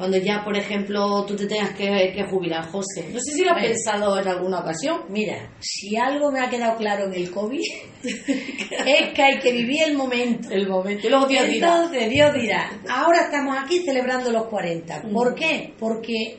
Cuando 0.00 0.16
ya, 0.16 0.42
por 0.42 0.56
ejemplo, 0.56 1.26
tú 1.26 1.36
te 1.36 1.46
tengas 1.46 1.74
que, 1.74 2.24
jubilar, 2.30 2.64
José. 2.70 3.10
No 3.12 3.20
sé 3.20 3.32
si 3.32 3.44
lo 3.44 3.50
has 3.50 3.62
pensado 3.62 4.18
en 4.18 4.26
alguna 4.28 4.60
ocasión. 4.60 5.02
Mira, 5.10 5.52
si 5.60 5.94
algo 5.94 6.32
me 6.32 6.40
ha 6.40 6.48
quedado 6.48 6.78
claro 6.78 7.04
en 7.04 7.12
el 7.12 7.30
COVID, 7.30 7.60
es 8.02 9.12
que 9.12 9.22
hay 9.22 9.38
que 9.38 9.52
vivir 9.52 9.82
el 9.82 9.98
momento. 9.98 10.48
El 10.48 10.66
momento. 10.66 11.06
Y 11.06 11.10
luego 11.10 11.26
Dios 11.26 11.44
Entonces, 11.46 12.08
Dios 12.08 12.32
dirá, 12.32 12.80
ahora 12.88 13.24
estamos 13.24 13.54
aquí 13.62 13.80
celebrando 13.80 14.32
los 14.32 14.46
40. 14.46 15.02
¿Por 15.12 15.34
qué? 15.34 15.74
Porque 15.78 16.38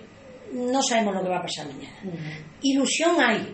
no 0.53 0.81
sabemos 0.81 1.13
lo 1.13 1.21
que 1.21 1.29
va 1.29 1.37
a 1.37 1.43
pasar 1.43 1.67
mañana. 1.67 1.99
Ilusión 2.63 3.21
hay, 3.21 3.45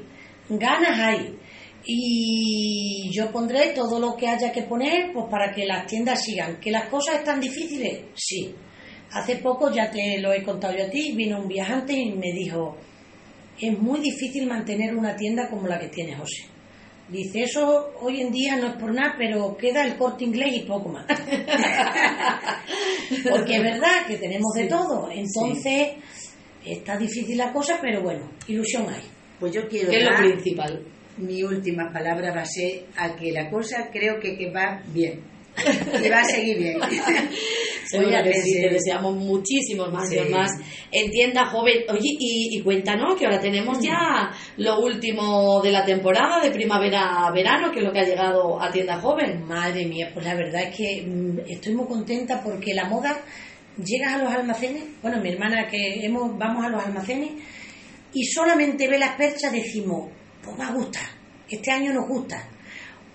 ganas 0.47 0.97
hay. 0.97 1.37
Y 1.83 3.09
yo 3.11 3.29
pondré 3.29 3.73
todo 3.73 3.99
lo 3.99 4.15
que 4.15 4.29
haya 4.29 4.53
que 4.53 4.63
poner 4.63 5.11
pues 5.11 5.25
para 5.29 5.53
que 5.53 5.65
las 5.65 5.85
tiendas 5.85 6.23
sigan. 6.23 6.61
¿Que 6.61 6.71
las 6.71 6.87
cosas 6.87 7.15
están 7.15 7.41
difíciles? 7.41 8.05
Sí. 8.15 8.55
Hace 9.11 9.37
poco, 9.37 9.71
ya 9.71 9.89
te 9.89 10.19
lo 10.19 10.33
he 10.33 10.43
contado 10.43 10.75
yo 10.77 10.85
a 10.85 10.89
ti, 10.89 11.13
vino 11.15 11.39
un 11.39 11.47
viajante 11.47 11.93
y 11.93 12.11
me 12.11 12.31
dijo, 12.33 12.75
es 13.59 13.77
muy 13.79 13.99
difícil 13.99 14.47
mantener 14.47 14.95
una 14.95 15.15
tienda 15.15 15.49
como 15.49 15.67
la 15.67 15.79
que 15.79 15.87
tiene 15.87 16.15
José. 16.15 16.45
Dice, 17.09 17.43
eso 17.43 17.93
hoy 18.01 18.19
en 18.19 18.31
día 18.31 18.57
no 18.57 18.67
es 18.67 18.73
por 18.73 18.93
nada, 18.93 19.15
pero 19.17 19.55
queda 19.55 19.85
el 19.85 19.95
corte 19.95 20.25
inglés 20.25 20.57
y 20.57 20.59
poco 20.65 20.89
más. 20.89 21.05
Porque 23.29 23.55
es 23.55 23.63
verdad 23.63 24.05
que 24.05 24.17
tenemos 24.17 24.51
de 24.53 24.65
todo. 24.65 25.09
Entonces, 25.09 25.93
está 26.65 26.97
difícil 26.97 27.37
la 27.37 27.53
cosa, 27.53 27.79
pero 27.81 28.01
bueno, 28.01 28.29
ilusión 28.47 28.89
hay. 28.89 29.03
Pues 29.39 29.53
yo 29.53 29.69
quiero 29.69 29.89
Que 29.89 29.99
es 29.99 30.03
lo 30.03 30.17
principal. 30.17 30.83
mi 31.17 31.43
última 31.43 31.89
palabra 31.93 32.33
va 32.33 32.41
a 32.41 32.45
ser 32.45 32.83
a 32.97 33.15
que 33.15 33.31
la 33.31 33.49
cosa 33.49 33.87
creo 33.89 34.19
que, 34.19 34.37
que 34.37 34.51
va 34.51 34.83
bien. 34.87 35.21
Y 36.03 36.09
va 36.09 36.19
a 36.19 36.23
seguir 36.23 36.57
bien. 36.57 36.79
Seguro 37.85 38.17
a 38.17 38.23
que 38.23 38.33
sí, 38.41 38.61
te 38.61 38.69
deseamos 38.69 39.15
muchísimos 39.15 39.91
más 39.91 40.09
Sí. 40.09 40.19
más 40.29 40.51
en 40.91 41.09
tienda 41.11 41.45
joven. 41.45 41.83
Oye, 41.89 42.15
y, 42.19 42.57
y 42.57 42.61
cuéntanos 42.61 43.17
que 43.17 43.25
ahora 43.25 43.39
tenemos 43.39 43.79
ya 43.81 44.29
lo 44.57 44.79
último 44.79 45.61
de 45.61 45.71
la 45.71 45.83
temporada 45.85 46.41
de 46.41 46.51
primavera-verano, 46.51 47.71
que 47.71 47.79
es 47.79 47.85
lo 47.85 47.91
que 47.91 47.99
ha 47.99 48.05
llegado 48.05 48.61
a 48.61 48.71
tienda 48.71 48.99
joven. 48.99 49.45
Madre 49.45 49.85
mía, 49.85 50.11
pues 50.13 50.25
la 50.25 50.35
verdad 50.35 50.63
es 50.63 50.75
que 50.75 51.03
mm, 51.07 51.39
estoy 51.47 51.73
muy 51.75 51.87
contenta 51.87 52.41
porque 52.43 52.73
la 52.73 52.85
moda, 52.85 53.17
llegas 53.83 54.13
a 54.15 54.23
los 54.23 54.33
almacenes, 54.33 54.83
bueno, 55.01 55.21
mi 55.21 55.29
hermana 55.29 55.67
que 55.69 56.05
hemos, 56.05 56.37
vamos 56.37 56.65
a 56.65 56.69
los 56.69 56.83
almacenes 56.83 57.31
y 58.13 58.23
solamente 58.25 58.87
ve 58.87 58.97
las 58.97 59.15
perchas 59.15 59.51
decimos, 59.51 60.09
pues 60.43 60.57
me 60.57 60.71
gusta, 60.73 60.99
este 61.49 61.71
año 61.71 61.93
nos 61.93 62.07
gusta. 62.07 62.43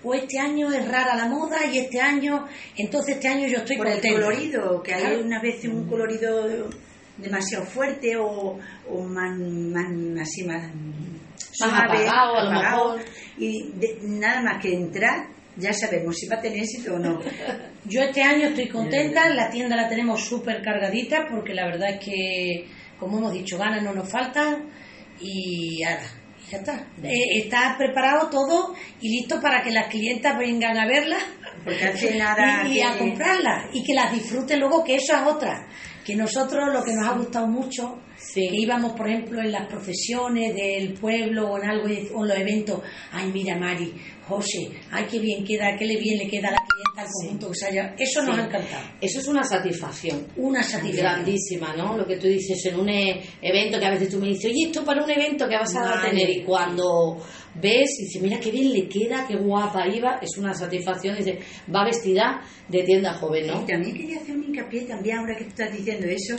O 0.03 0.13
este 0.13 0.37
año 0.39 0.71
es 0.71 0.87
rara 0.87 1.15
la 1.15 1.25
moda 1.27 1.57
y 1.71 1.77
este 1.77 1.99
año, 2.01 2.45
entonces 2.77 3.15
este 3.15 3.27
año 3.29 3.47
yo 3.47 3.57
estoy 3.59 3.77
Por 3.77 3.87
el 3.87 4.01
colorido, 4.01 4.81
que 4.83 4.93
hay 4.93 5.15
unas 5.21 5.41
veces 5.41 5.65
un 5.71 5.87
colorido 5.87 6.69
demasiado 7.17 7.65
fuerte 7.65 8.17
o, 8.17 8.59
o 8.89 9.01
más, 9.03 9.37
más 9.39 9.85
así 10.21 10.43
más 10.43 10.71
suave, 11.51 11.73
apagado, 11.77 12.37
a 12.37 12.43
lo 12.43 12.49
apagado. 12.51 12.95
mejor. 12.97 13.05
y 13.37 13.71
de- 13.75 13.97
nada 14.03 14.41
más 14.41 14.61
que 14.61 14.73
entrar 14.73 15.27
ya 15.55 15.71
sabemos 15.71 16.17
si 16.17 16.27
va 16.27 16.37
a 16.37 16.41
tener 16.41 16.57
éxito 16.59 16.95
o 16.95 16.99
no. 16.99 17.19
Yo 17.85 18.01
este 18.01 18.23
año 18.23 18.47
estoy 18.47 18.67
contenta, 18.69 19.29
la 19.29 19.49
tienda 19.51 19.75
la 19.75 19.87
tenemos 19.87 20.21
súper 20.25 20.63
cargadita 20.63 21.27
porque 21.29 21.53
la 21.53 21.65
verdad 21.67 21.91
es 21.91 21.99
que, 22.03 22.67
como 22.99 23.19
hemos 23.19 23.33
dicho, 23.33 23.57
ganas 23.59 23.83
no 23.83 23.93
nos 23.93 24.09
faltan 24.09 24.69
y 25.21 25.83
ahora, 25.83 26.01
ya 26.53 26.59
está. 26.59 26.87
Eh, 27.03 27.43
está 27.43 27.75
preparado 27.77 28.29
todo 28.29 28.75
y 29.01 29.09
listo 29.09 29.41
para 29.41 29.63
que 29.63 29.71
las 29.71 29.87
clientas 29.87 30.37
vengan 30.37 30.77
a 30.77 30.85
verla 30.85 31.17
nada 32.15 32.63
y, 32.67 32.77
y 32.77 32.81
a 32.81 32.97
comprarlas 32.97 33.69
y 33.73 33.83
que 33.83 33.93
las 33.93 34.13
disfruten 34.13 34.59
luego, 34.59 34.83
que 34.83 34.95
eso 34.95 35.15
es 35.15 35.23
otra. 35.23 35.67
Que 36.05 36.15
nosotros 36.15 36.71
lo 36.71 36.83
que 36.83 36.93
nos 36.93 37.07
ha 37.07 37.13
gustado 37.13 37.47
mucho, 37.47 37.99
Sí. 38.23 38.47
que 38.49 38.55
íbamos, 38.55 38.93
por 38.93 39.07
ejemplo, 39.09 39.41
en 39.41 39.51
las 39.51 39.67
procesiones 39.67 40.55
del 40.55 40.93
pueblo 40.93 41.51
o 41.51 41.57
en 41.57 41.69
algo 41.69 41.85
o 41.85 42.23
en 42.23 42.29
los 42.29 42.37
eventos, 42.37 42.81
ay, 43.11 43.31
mira, 43.33 43.57
Mari, 43.57 43.93
José, 44.27 44.69
ay, 44.91 45.05
qué 45.09 45.19
bien 45.19 45.43
queda, 45.43 45.75
qué 45.77 45.85
le 45.85 45.97
bien 45.97 46.17
le 46.17 46.27
queda 46.27 46.49
a 46.49 46.51
la 46.51 46.63
clienta 46.65 47.01
al 47.01 47.07
conjunto 47.07 47.49
que 47.49 47.55
se 47.55 47.65
haya. 47.67 47.95
Eso 47.97 48.21
nos 48.21 48.37
ha 48.37 48.45
encantado. 48.45 48.83
Eso 49.01 49.19
es 49.19 49.27
una 49.27 49.43
satisfacción. 49.43 50.27
Una 50.37 50.63
satisfacción. 50.63 51.03
grandísima, 51.03 51.75
¿no? 51.75 51.97
Lo 51.97 52.05
que 52.05 52.17
tú 52.17 52.27
dices 52.27 52.65
en 52.65 52.79
un 52.79 52.89
eh, 52.89 53.21
evento 53.41 53.79
que 53.79 53.85
a 53.85 53.91
veces 53.91 54.09
tú 54.09 54.19
me 54.19 54.27
dices, 54.27 54.45
oye, 54.45 54.67
esto 54.67 54.85
para 54.85 55.03
un 55.03 55.11
evento 55.11 55.47
que 55.47 55.55
vas 55.55 55.75
a 55.75 56.01
tener 56.01 56.29
y 56.29 56.43
cuando 56.43 57.17
ves 57.55 57.99
y 57.99 58.05
dices, 58.05 58.21
mira 58.21 58.39
qué 58.39 58.51
bien 58.51 58.71
le 58.73 58.87
queda, 58.87 59.25
qué 59.27 59.35
guapa 59.35 59.87
iba, 59.87 60.19
es 60.21 60.37
una 60.37 60.53
satisfacción, 60.53 61.17
dice, 61.17 61.39
va 61.73 61.83
vestida 61.85 62.41
de 62.67 62.83
tienda 62.83 63.13
joven, 63.15 63.47
¿no? 63.47 63.61
Y 63.63 63.65
también 63.65 63.93
quería 63.95 64.17
hacer 64.19 64.35
un 64.35 64.43
hincapié 64.45 64.81
también 64.83 65.17
ahora 65.17 65.35
que 65.35 65.43
tú 65.43 65.49
estás 65.49 65.71
diciendo 65.71 66.07
eso, 66.07 66.35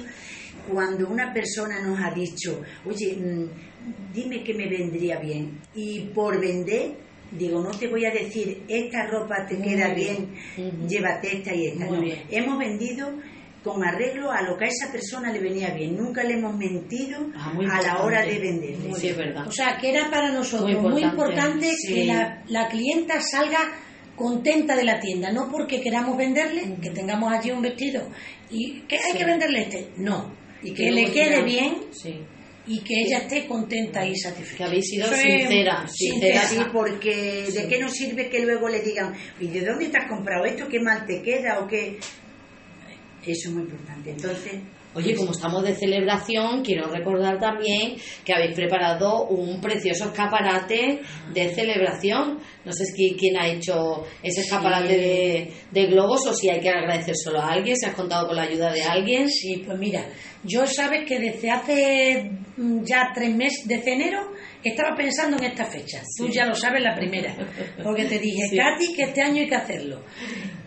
cuando 0.70 1.08
una 1.08 1.32
persona 1.32 1.80
nos 1.80 1.98
ha 2.00 2.10
dicho, 2.12 2.62
oye, 2.84 3.16
mm, 3.16 4.12
dime 4.14 4.42
que 4.42 4.54
me 4.54 4.68
vendría 4.68 5.18
bien, 5.18 5.60
y 5.74 6.00
por 6.14 6.40
vender, 6.40 6.92
digo, 7.30 7.60
no 7.62 7.70
te 7.70 7.88
voy 7.88 8.04
a 8.06 8.10
decir, 8.10 8.62
esta 8.68 9.06
ropa 9.06 9.46
te 9.48 9.56
Muy 9.56 9.68
queda 9.68 9.92
bien. 9.94 10.28
llévate 10.88 11.36
esta 11.38 11.54
y 11.54 11.66
esta. 11.66 11.86
No, 11.86 12.02
hemos 12.30 12.58
vendido 12.58 13.10
con 13.62 13.82
arreglo 13.82 14.30
a 14.30 14.42
lo 14.42 14.56
que 14.58 14.66
a 14.66 14.68
esa 14.68 14.92
persona 14.92 15.32
le 15.32 15.40
venía 15.40 15.70
bien, 15.70 15.96
nunca 15.96 16.22
le 16.22 16.34
hemos 16.34 16.54
mentido 16.56 17.18
Ah, 17.34 17.54
a 17.72 17.82
la 17.82 18.02
hora 18.02 18.22
de 18.24 18.38
venderle. 18.38 18.94
Sí, 18.94 19.08
es 19.08 19.16
verdad. 19.16 19.46
O 19.48 19.50
sea, 19.52 19.78
que 19.78 19.90
era 19.90 20.10
para 20.10 20.30
nosotros 20.32 20.70
Muy 20.82 20.90
muy 20.92 21.02
importante. 21.02 21.66
importante, 21.68 21.76
Sí. 21.76 21.94
que 21.94 22.04
la, 22.04 22.42
la 22.48 22.68
clienta 22.68 23.20
salga 23.22 23.58
contenta 24.16 24.76
de 24.76 24.84
la 24.84 25.00
tienda, 25.00 25.32
no 25.32 25.50
porque 25.50 25.80
queramos 25.80 26.16
venderle, 26.16 26.76
que 26.80 26.90
tengamos 26.90 27.32
allí 27.32 27.50
un 27.50 27.62
vestido 27.62 28.06
y 28.50 28.80
que 28.82 28.96
hay 28.96 29.12
Sí. 29.12 29.18
que 29.18 29.24
venderle 29.24 29.62
este, 29.62 29.88
no, 29.96 30.30
Y 30.64 30.70
que 30.72 30.84
que, 30.84 30.90
le 30.92 31.10
quede 31.12 31.42
bien 31.42 31.76
Sí. 31.92 32.18
y 32.66 32.80
que 32.80 32.94
ella 33.02 33.18
esté 33.18 33.46
contenta 33.46 34.04
y 34.06 34.12
Que 34.12 34.18
satisfecha. 34.18 34.64
habéis 34.66 34.86
sido 34.88 35.06
sincera, 35.14 35.86
sincera. 35.88 36.48
Sí, 36.48 36.58
porque 36.72 37.46
de 37.52 37.68
qué 37.68 37.78
nos 37.78 37.92
sirve 37.92 38.28
que 38.30 38.40
luego 38.40 38.68
le 38.68 38.80
digan, 38.80 39.14
¿y 39.40 39.48
de 39.48 39.60
dónde 39.64 39.88
te 39.88 39.98
has 39.98 40.08
comprado 40.08 40.44
esto? 40.46 40.66
¿Qué 40.68 40.80
mal 40.80 41.04
te 41.06 41.20
queda? 41.22 41.60
o 41.60 41.66
qué? 41.68 41.98
Eso 43.26 43.48
es 43.48 43.54
muy 43.54 43.62
importante. 43.62 44.10
Entonces, 44.10 44.52
Oye, 44.94 45.14
como 45.16 45.32
estamos 45.32 45.62
de 45.64 45.74
celebración, 45.74 46.62
quiero 46.62 46.88
recordar 46.88 47.38
también 47.40 47.96
que 48.24 48.32
habéis 48.32 48.54
preparado 48.54 49.26
un 49.26 49.60
precioso 49.60 50.04
escaparate 50.06 51.00
de 51.32 51.54
celebración. 51.54 52.38
No 52.64 52.72
sé 52.72 52.84
si 52.86 53.16
quién 53.18 53.36
ha 53.36 53.48
hecho 53.48 54.04
ese 54.22 54.42
escaparate 54.42 54.96
de, 54.96 55.52
de 55.70 55.86
globos 55.86 56.26
o 56.26 56.34
si 56.34 56.48
hay 56.48 56.60
que 56.60 56.70
agradecer 56.70 57.14
solo 57.16 57.40
a 57.40 57.52
alguien, 57.52 57.76
si 57.76 57.86
has 57.86 57.94
contado 57.94 58.26
con 58.28 58.36
la 58.36 58.42
ayuda 58.44 58.72
de 58.72 58.82
alguien. 58.82 59.28
Sí, 59.28 59.62
pues 59.66 59.78
mira, 59.78 60.06
yo 60.44 60.66
sabes 60.66 61.04
que 61.06 61.18
desde 61.18 61.50
hace 61.50 62.30
mm, 62.56 62.84
ya 62.84 63.10
tres 63.14 63.34
meses, 63.34 63.66
desde 63.66 63.92
enero, 63.94 64.30
estaba 64.62 64.96
pensando 64.96 65.36
en 65.38 65.44
esta 65.44 65.64
fecha. 65.66 66.00
Tú 66.16 66.28
ya 66.28 66.46
lo 66.46 66.54
sabes 66.54 66.82
la 66.82 66.94
primera, 66.94 67.34
porque 67.82 68.04
te 68.04 68.18
dije, 68.18 68.48
Sí. 68.48 68.56
Katy, 68.56 68.94
que 68.94 69.02
este 69.02 69.22
año 69.22 69.42
hay 69.42 69.48
que 69.48 69.54
hacerlo. 69.56 70.02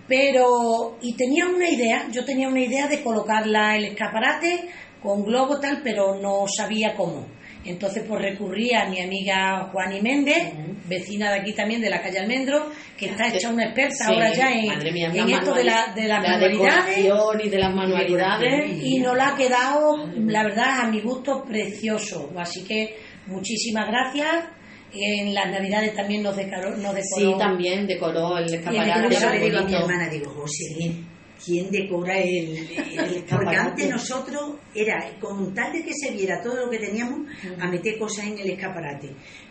Pero, 0.07 0.97
y 1.01 1.13
tenía 1.13 1.47
una 1.47 1.69
idea, 1.69 2.07
yo 2.11 2.23
tenía 2.23 2.47
una 2.47 2.61
idea 2.61 2.87
de 2.87 3.03
colocarla 3.03 3.75
el 3.75 3.85
escaparate 3.85 4.69
con 5.01 5.23
globo 5.23 5.59
tal, 5.59 5.81
pero 5.83 6.15
no 6.15 6.45
sabía 6.47 6.93
cómo. 6.95 7.27
Entonces, 7.65 8.05
pues 8.07 8.21
recurrí 8.21 8.73
a 8.73 8.85
mi 8.85 9.01
amiga 9.01 9.69
Juani 9.73 10.01
Méndez, 10.01 10.53
vecina 10.87 11.31
de 11.31 11.41
aquí 11.41 11.53
también, 11.53 11.81
de 11.81 11.89
la 11.89 12.01
calle 12.01 12.19
Almendro, 12.19 12.71
que 12.97 13.07
está 13.07 13.27
hecha 13.27 13.49
una 13.49 13.65
experta 13.65 14.05
Sí, 14.05 14.13
ahora 14.13 14.33
ya 14.33 14.51
en, 14.51 14.93
mía, 14.93 15.37
esto 15.37 15.53
de, 15.53 15.65
la, 15.65 15.93
de 15.93 16.07
las 16.07 16.23
la 16.23 16.29
manualidades 16.29 16.97
y 16.97 17.49
de 17.49 17.57
las 17.57 17.75
manualidades. 17.75 18.83
y 18.83 18.99
nos 18.99 19.17
la 19.17 19.29
ha 19.29 19.35
quedado, 19.35 19.97
la 20.15 20.43
verdad, 20.43 20.79
a 20.81 20.87
mi 20.89 21.01
gusto, 21.01 21.43
precioso. 21.43 22.31
Así 22.37 22.63
que 22.63 22.95
muchísimas 23.25 23.87
gracias. 23.87 24.45
En 24.93 25.33
las 25.33 25.51
navidades 25.51 25.93
también 25.95 26.23
nos 26.23 26.35
decoró. 26.35 26.69
Nos 26.77 26.95
decoró 26.95 27.31
Sí, 27.33 27.35
también 27.37 27.85
decoró 27.87 28.37
el 28.37 28.53
escaparate. 28.53 29.13
eso 29.15 29.29
le 29.29 29.39
digo 29.39 29.57
a 29.59 29.63
mi 29.63 29.73
hermana, 29.75 30.09
digo, 30.09 30.31
José, 30.31 30.75
Sí. 30.77 31.05
¿quién 31.45 31.69
decora 31.69 32.17
el, 32.17 32.57
el- 32.57 32.67
Porque 32.95 33.15
escaparate. 33.17 33.57
antes 33.57 33.89
nosotros 33.89 34.55
era, 34.73 35.11
con 35.19 35.53
tal 35.53 35.71
de 35.73 35.83
que 35.83 35.91
se 35.93 36.11
viera 36.11 36.41
todo 36.41 36.65
lo 36.65 36.69
que 36.71 36.79
teníamos, 36.79 37.19
a 37.59 37.67
meter 37.67 37.97
cosas 37.99 38.25
en 38.27 38.39
el 38.39 38.49
escaparate. 38.51 39.09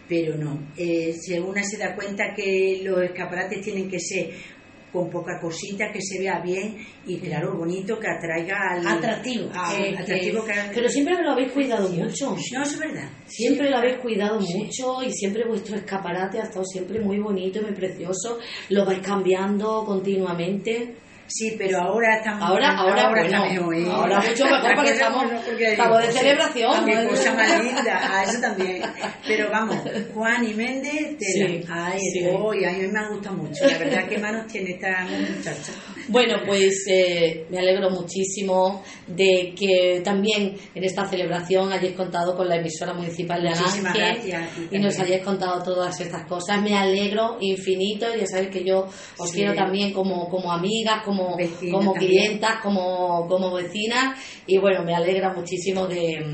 Pero 0.08 0.36
no, 0.36 0.68
eh, 0.76 1.12
si 1.20 1.38
una 1.38 1.62
se 1.64 1.76
da 1.78 1.94
cuenta 1.94 2.32
que 2.34 2.80
los 2.82 3.02
escaparates 3.02 3.60
tienen 3.60 3.88
que 3.90 3.98
ser 4.00 4.30
con 4.96 5.10
poca 5.10 5.38
cosita, 5.40 5.92
que 5.92 6.00
se 6.00 6.18
vea 6.18 6.40
bien 6.40 6.76
y 7.06 7.18
claro, 7.18 7.54
bonito, 7.56 7.98
que 8.00 8.08
atraiga 8.08 8.56
al... 8.70 8.86
Atractivo, 8.86 9.50
que- 9.50 9.96
atractivo 9.98 10.44
que, 10.44 10.52
Pero 10.74 10.88
siempre 10.88 11.22
lo 11.22 11.32
habéis 11.32 11.52
cuidado 11.52 11.88
mucho. 11.88 12.34
No, 12.54 12.62
es 12.62 12.78
verdad. 12.78 13.08
Siempre 13.26 13.68
lo 13.70 13.76
habéis 13.76 13.98
cuidado 13.98 14.40
mucho 14.40 15.02
y 15.02 15.12
siempre 15.12 15.44
vuestro 15.46 15.76
escaparate 15.76 16.38
ha 16.40 16.44
estado 16.44 16.64
siempre 16.64 16.98
muy 17.00 17.18
bonito 17.18 17.58
y 17.58 17.62
muy 17.62 17.72
precioso. 17.74 18.38
Lo 18.70 18.86
vais 18.86 19.00
cambiando 19.00 19.84
continuamente. 19.84 20.94
Sí, 21.28 21.54
pero 21.58 21.80
ahora 21.80 22.16
estamos... 22.16 22.48
Ahora, 22.48 22.76
ahora, 22.76 23.08
bueno, 23.10 23.24
está 23.24 23.40
mejor, 23.40 23.74
¿eh? 23.74 23.86
ahora 23.90 24.20
mucho 24.20 24.44
mejor 24.50 24.74
porque 24.74 24.90
estamos, 24.90 25.24
estamos 25.58 26.02
de 26.02 26.12
celebración. 26.12 26.84
Qué 26.84 27.08
cosa 27.08 27.34
más 27.34 27.64
linda, 27.64 28.18
a 28.18 28.24
eso 28.24 28.40
también. 28.40 28.82
Pero 29.26 29.50
vamos, 29.50 29.76
Juan 30.14 30.48
y 30.48 30.54
Méndez, 30.54 31.16
tela. 31.18 31.48
Sí, 31.48 31.64
Ay, 31.68 31.98
sí. 32.12 32.26
hoy, 32.32 32.64
a 32.64 32.70
mí 32.72 32.86
me 32.88 32.98
ha 32.98 33.08
gustado 33.08 33.36
mucho. 33.36 33.64
La 33.66 33.78
verdad, 33.78 34.08
qué 34.08 34.18
manos 34.18 34.46
tiene 34.46 34.70
esta 34.70 35.04
muchacha. 35.04 35.72
Bueno, 36.08 36.36
pues 36.46 36.84
eh, 36.88 37.46
me 37.50 37.58
alegro 37.58 37.90
muchísimo 37.90 38.82
de 39.06 39.54
que 39.58 40.00
también 40.04 40.56
en 40.74 40.84
esta 40.84 41.06
celebración 41.08 41.72
hayáis 41.72 41.94
contado 41.96 42.36
con 42.36 42.48
la 42.48 42.56
emisora 42.56 42.92
municipal 42.94 43.42
de 43.42 43.48
Alange 43.48 44.48
y 44.70 44.78
nos 44.78 44.98
hayáis 45.00 45.22
contado 45.24 45.62
todas 45.62 46.00
estas 46.00 46.26
cosas. 46.26 46.62
Me 46.62 46.76
alegro 46.76 47.38
infinito. 47.40 48.06
Ya 48.18 48.26
sabéis 48.26 48.50
que 48.50 48.64
yo 48.64 48.86
os 49.18 49.30
Sí. 49.30 49.36
quiero 49.36 49.54
también 49.54 49.92
como, 49.92 50.28
como 50.28 50.52
amigas, 50.52 51.02
como, 51.04 51.36
Vecina 51.36 51.72
como 51.72 51.92
también. 51.92 52.12
clientas, 52.12 52.60
como, 52.62 53.26
como 53.28 53.52
vecinas. 53.54 54.18
Y 54.46 54.58
bueno, 54.58 54.82
me 54.84 54.94
alegra 54.94 55.32
muchísimo 55.34 55.86
de, 55.86 56.24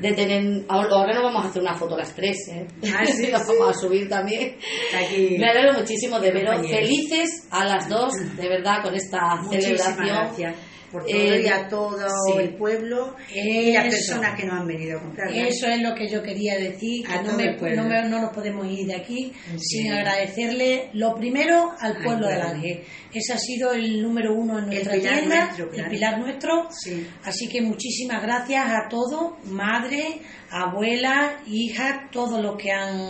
de 0.00 0.12
tener. 0.12 0.64
Ahora 0.68 1.14
no 1.14 1.22
vamos 1.24 1.44
a 1.44 1.48
hacer 1.48 1.62
una 1.62 1.74
foto 1.74 1.96
las 1.96 2.14
tres, 2.14 2.36
¿eh? 2.48 2.66
Ah, 2.94 3.04
sí, 3.04 3.26
la 3.30 3.38
vamos 3.38 3.76
a 3.76 3.80
subir 3.80 4.08
también. 4.08 4.56
Aquí. 4.96 5.36
Me 5.38 5.48
alegro 5.48 5.78
muchísimo 5.78 6.18
de 6.20 6.32
veros 6.32 6.66
felices 6.68 7.46
a 7.50 7.64
las 7.64 7.88
dos, 7.88 8.12
de 8.36 8.48
verdad, 8.48 8.82
con 8.82 8.94
esta 8.94 9.36
Muchísimas 9.36 9.82
celebración. 9.82 10.06
gracias 10.06 10.54
por 10.90 11.04
todo 11.04 11.14
Eh, 11.16 11.42
y 11.44 11.48
a 11.48 11.68
todo 11.68 11.98
sí. 12.26 12.38
el 12.38 12.54
pueblo 12.56 13.16
y 13.32 13.72
las 13.72 13.84
personas 13.84 14.38
que 14.38 14.46
nos 14.46 14.60
han 14.60 14.66
venido 14.66 14.98
a 14.98 15.02
comprar. 15.02 15.30
Eso 15.32 15.66
es 15.66 15.80
lo 15.82 15.94
que 15.94 16.08
yo 16.08 16.22
quería 16.22 16.58
decir, 16.58 17.06
que 17.06 17.22
no, 17.22 17.32
me- 17.36 17.56
no, 17.76 17.84
me- 17.84 18.08
no 18.08 18.20
nos 18.20 18.32
podemos 18.34 18.66
ir 18.66 18.86
de 18.86 18.94
aquí 18.96 19.32
Sí. 19.56 19.58
sin 19.58 19.92
agradecerle 19.92 20.90
lo 20.94 21.14
primero 21.14 21.70
al 21.78 21.94
pueblo 22.02 22.26
del 22.28 22.38
pueblo. 22.40 22.54
Ángel. 22.56 22.80
Ese 23.12 23.32
ha 23.32 23.38
sido 23.38 23.72
el 23.72 24.02
número 24.02 24.34
uno 24.34 24.58
en 24.58 24.66
nuestra 24.66 24.92
tienda, 24.92 25.44
nuestro, 25.46 25.72
el 25.72 25.88
pilar 25.88 26.18
nuestro. 26.18 26.68
Sí. 26.70 27.06
Así 27.24 27.48
que 27.48 27.60
muchísimas 27.62 28.22
gracias 28.22 28.64
a 28.66 28.88
todos, 28.88 29.34
madre, 29.44 30.20
abuela, 30.50 31.40
hija, 31.46 32.08
todos 32.12 32.40
los 32.42 32.56
que 32.56 32.70
han 32.72 33.08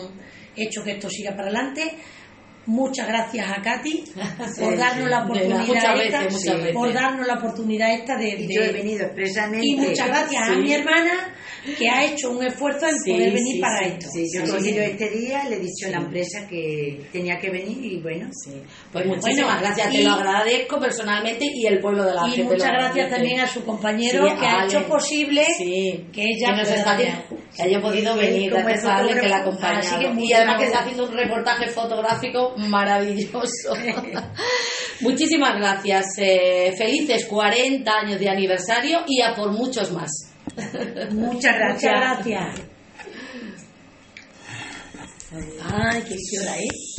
hecho 0.56 0.82
que 0.84 0.92
esto 0.92 1.08
siga 1.08 1.30
para 1.32 1.44
adelante. 1.44 1.82
Muchas 2.66 3.08
gracias 3.08 3.50
a 3.50 3.62
Katy 3.62 4.04
por 4.60 4.76
darnos 4.76 5.08
la 5.10 5.24
oportunidad 5.24 5.58
muchas 5.66 5.84
esta, 5.84 5.94
veces, 5.94 6.32
muchas 6.32 6.40
sí, 6.42 6.50
veces. 6.58 6.72
por 6.74 6.92
darnos 6.92 7.26
la 7.26 7.34
oportunidad 7.34 7.92
esta 7.92 8.16
de, 8.16 8.28
Y 8.28 8.46
de- 8.46 8.54
yo 8.54 8.62
he 8.62 8.72
venido 8.72 9.06
expresamente. 9.06 9.66
y 9.66 9.76
muchas 9.76 10.06
gracias 10.08 10.48
a 10.48 10.56
mi 10.56 10.72
hermana 10.72 11.34
que 11.78 11.88
ha 11.88 12.04
hecho 12.04 12.30
un 12.30 12.44
esfuerzo 12.44 12.86
en 12.86 12.98
Sí, 12.98 13.12
poder 13.12 13.32
venir 13.32 13.54
sí, 13.54 13.60
para 13.60 13.78
sí. 13.78 13.84
esto. 13.92 14.06
Sí, 14.12 14.26
yo 14.34 14.56
he 14.56 14.60
sí. 14.62 14.78
este 14.78 15.10
día, 15.10 15.44
le 15.48 15.56
he 15.56 15.60
dicho 15.60 15.86
a 15.86 15.90
la 15.90 15.96
empresa 15.98 16.46
que 16.48 17.00
tenía 17.12 17.38
que 17.38 17.50
venir 17.50 17.78
y 17.84 18.00
bueno, 18.00 18.28
Sí. 18.44 18.62
Pues 18.92 19.06
muchísimas 19.06 19.54
Bueno, 19.54 19.60
gracias, 19.60 19.90
te 19.90 20.00
y- 20.00 20.04
lo 20.04 20.12
agradezco 20.12 20.80
personalmente 20.80 21.44
y 21.52 21.66
el 21.66 21.80
pueblo 21.80 22.04
de 22.04 22.14
la 22.14 22.28
Y 22.28 22.42
muchas 22.42 22.72
gracias 22.72 23.10
también 23.10 23.40
a 23.40 23.46
su 23.46 23.64
compañero 23.64 24.24
que 24.38 24.46
ha 24.46 24.60
Ale. 24.60 24.66
hecho 24.66 24.86
posible 24.86 25.44
Sí, 25.58 26.06
que 26.12 26.22
ella 26.24 26.52
nos 26.56 26.68
está 26.70 26.96
que 26.96 27.62
haya 27.62 27.80
podido 27.80 28.16
venir, 28.16 28.50
gracias 28.50 28.84
a 28.84 28.96
Ale 28.98 29.20
que 29.20 29.28
la 29.28 29.44
que 29.44 30.24
y 30.24 30.32
además 30.32 30.58
que 30.58 30.66
está 30.66 30.80
haciendo 30.80 31.04
un 31.04 31.12
reportaje 31.12 31.66
fotográfico 31.68 32.54
maravilloso. 32.56 33.74
Muchísimas 35.00 35.56
gracias. 35.56 36.06
eh, 36.18 36.72
felices 36.76 37.26
40 37.26 37.90
años 37.90 38.18
de 38.20 38.28
aniversario 38.28 39.00
y 39.06 39.20
a 39.22 39.34
por 39.34 39.50
muchos 39.52 39.90
más. 39.92 40.10
Muchas 41.12 41.56
gracias. 41.56 41.94
Muchas 41.94 42.00
gracias. 42.00 42.60
Ay, 45.62 46.02
qué 46.02 46.40
hora 46.40 46.56
es. 46.58 46.89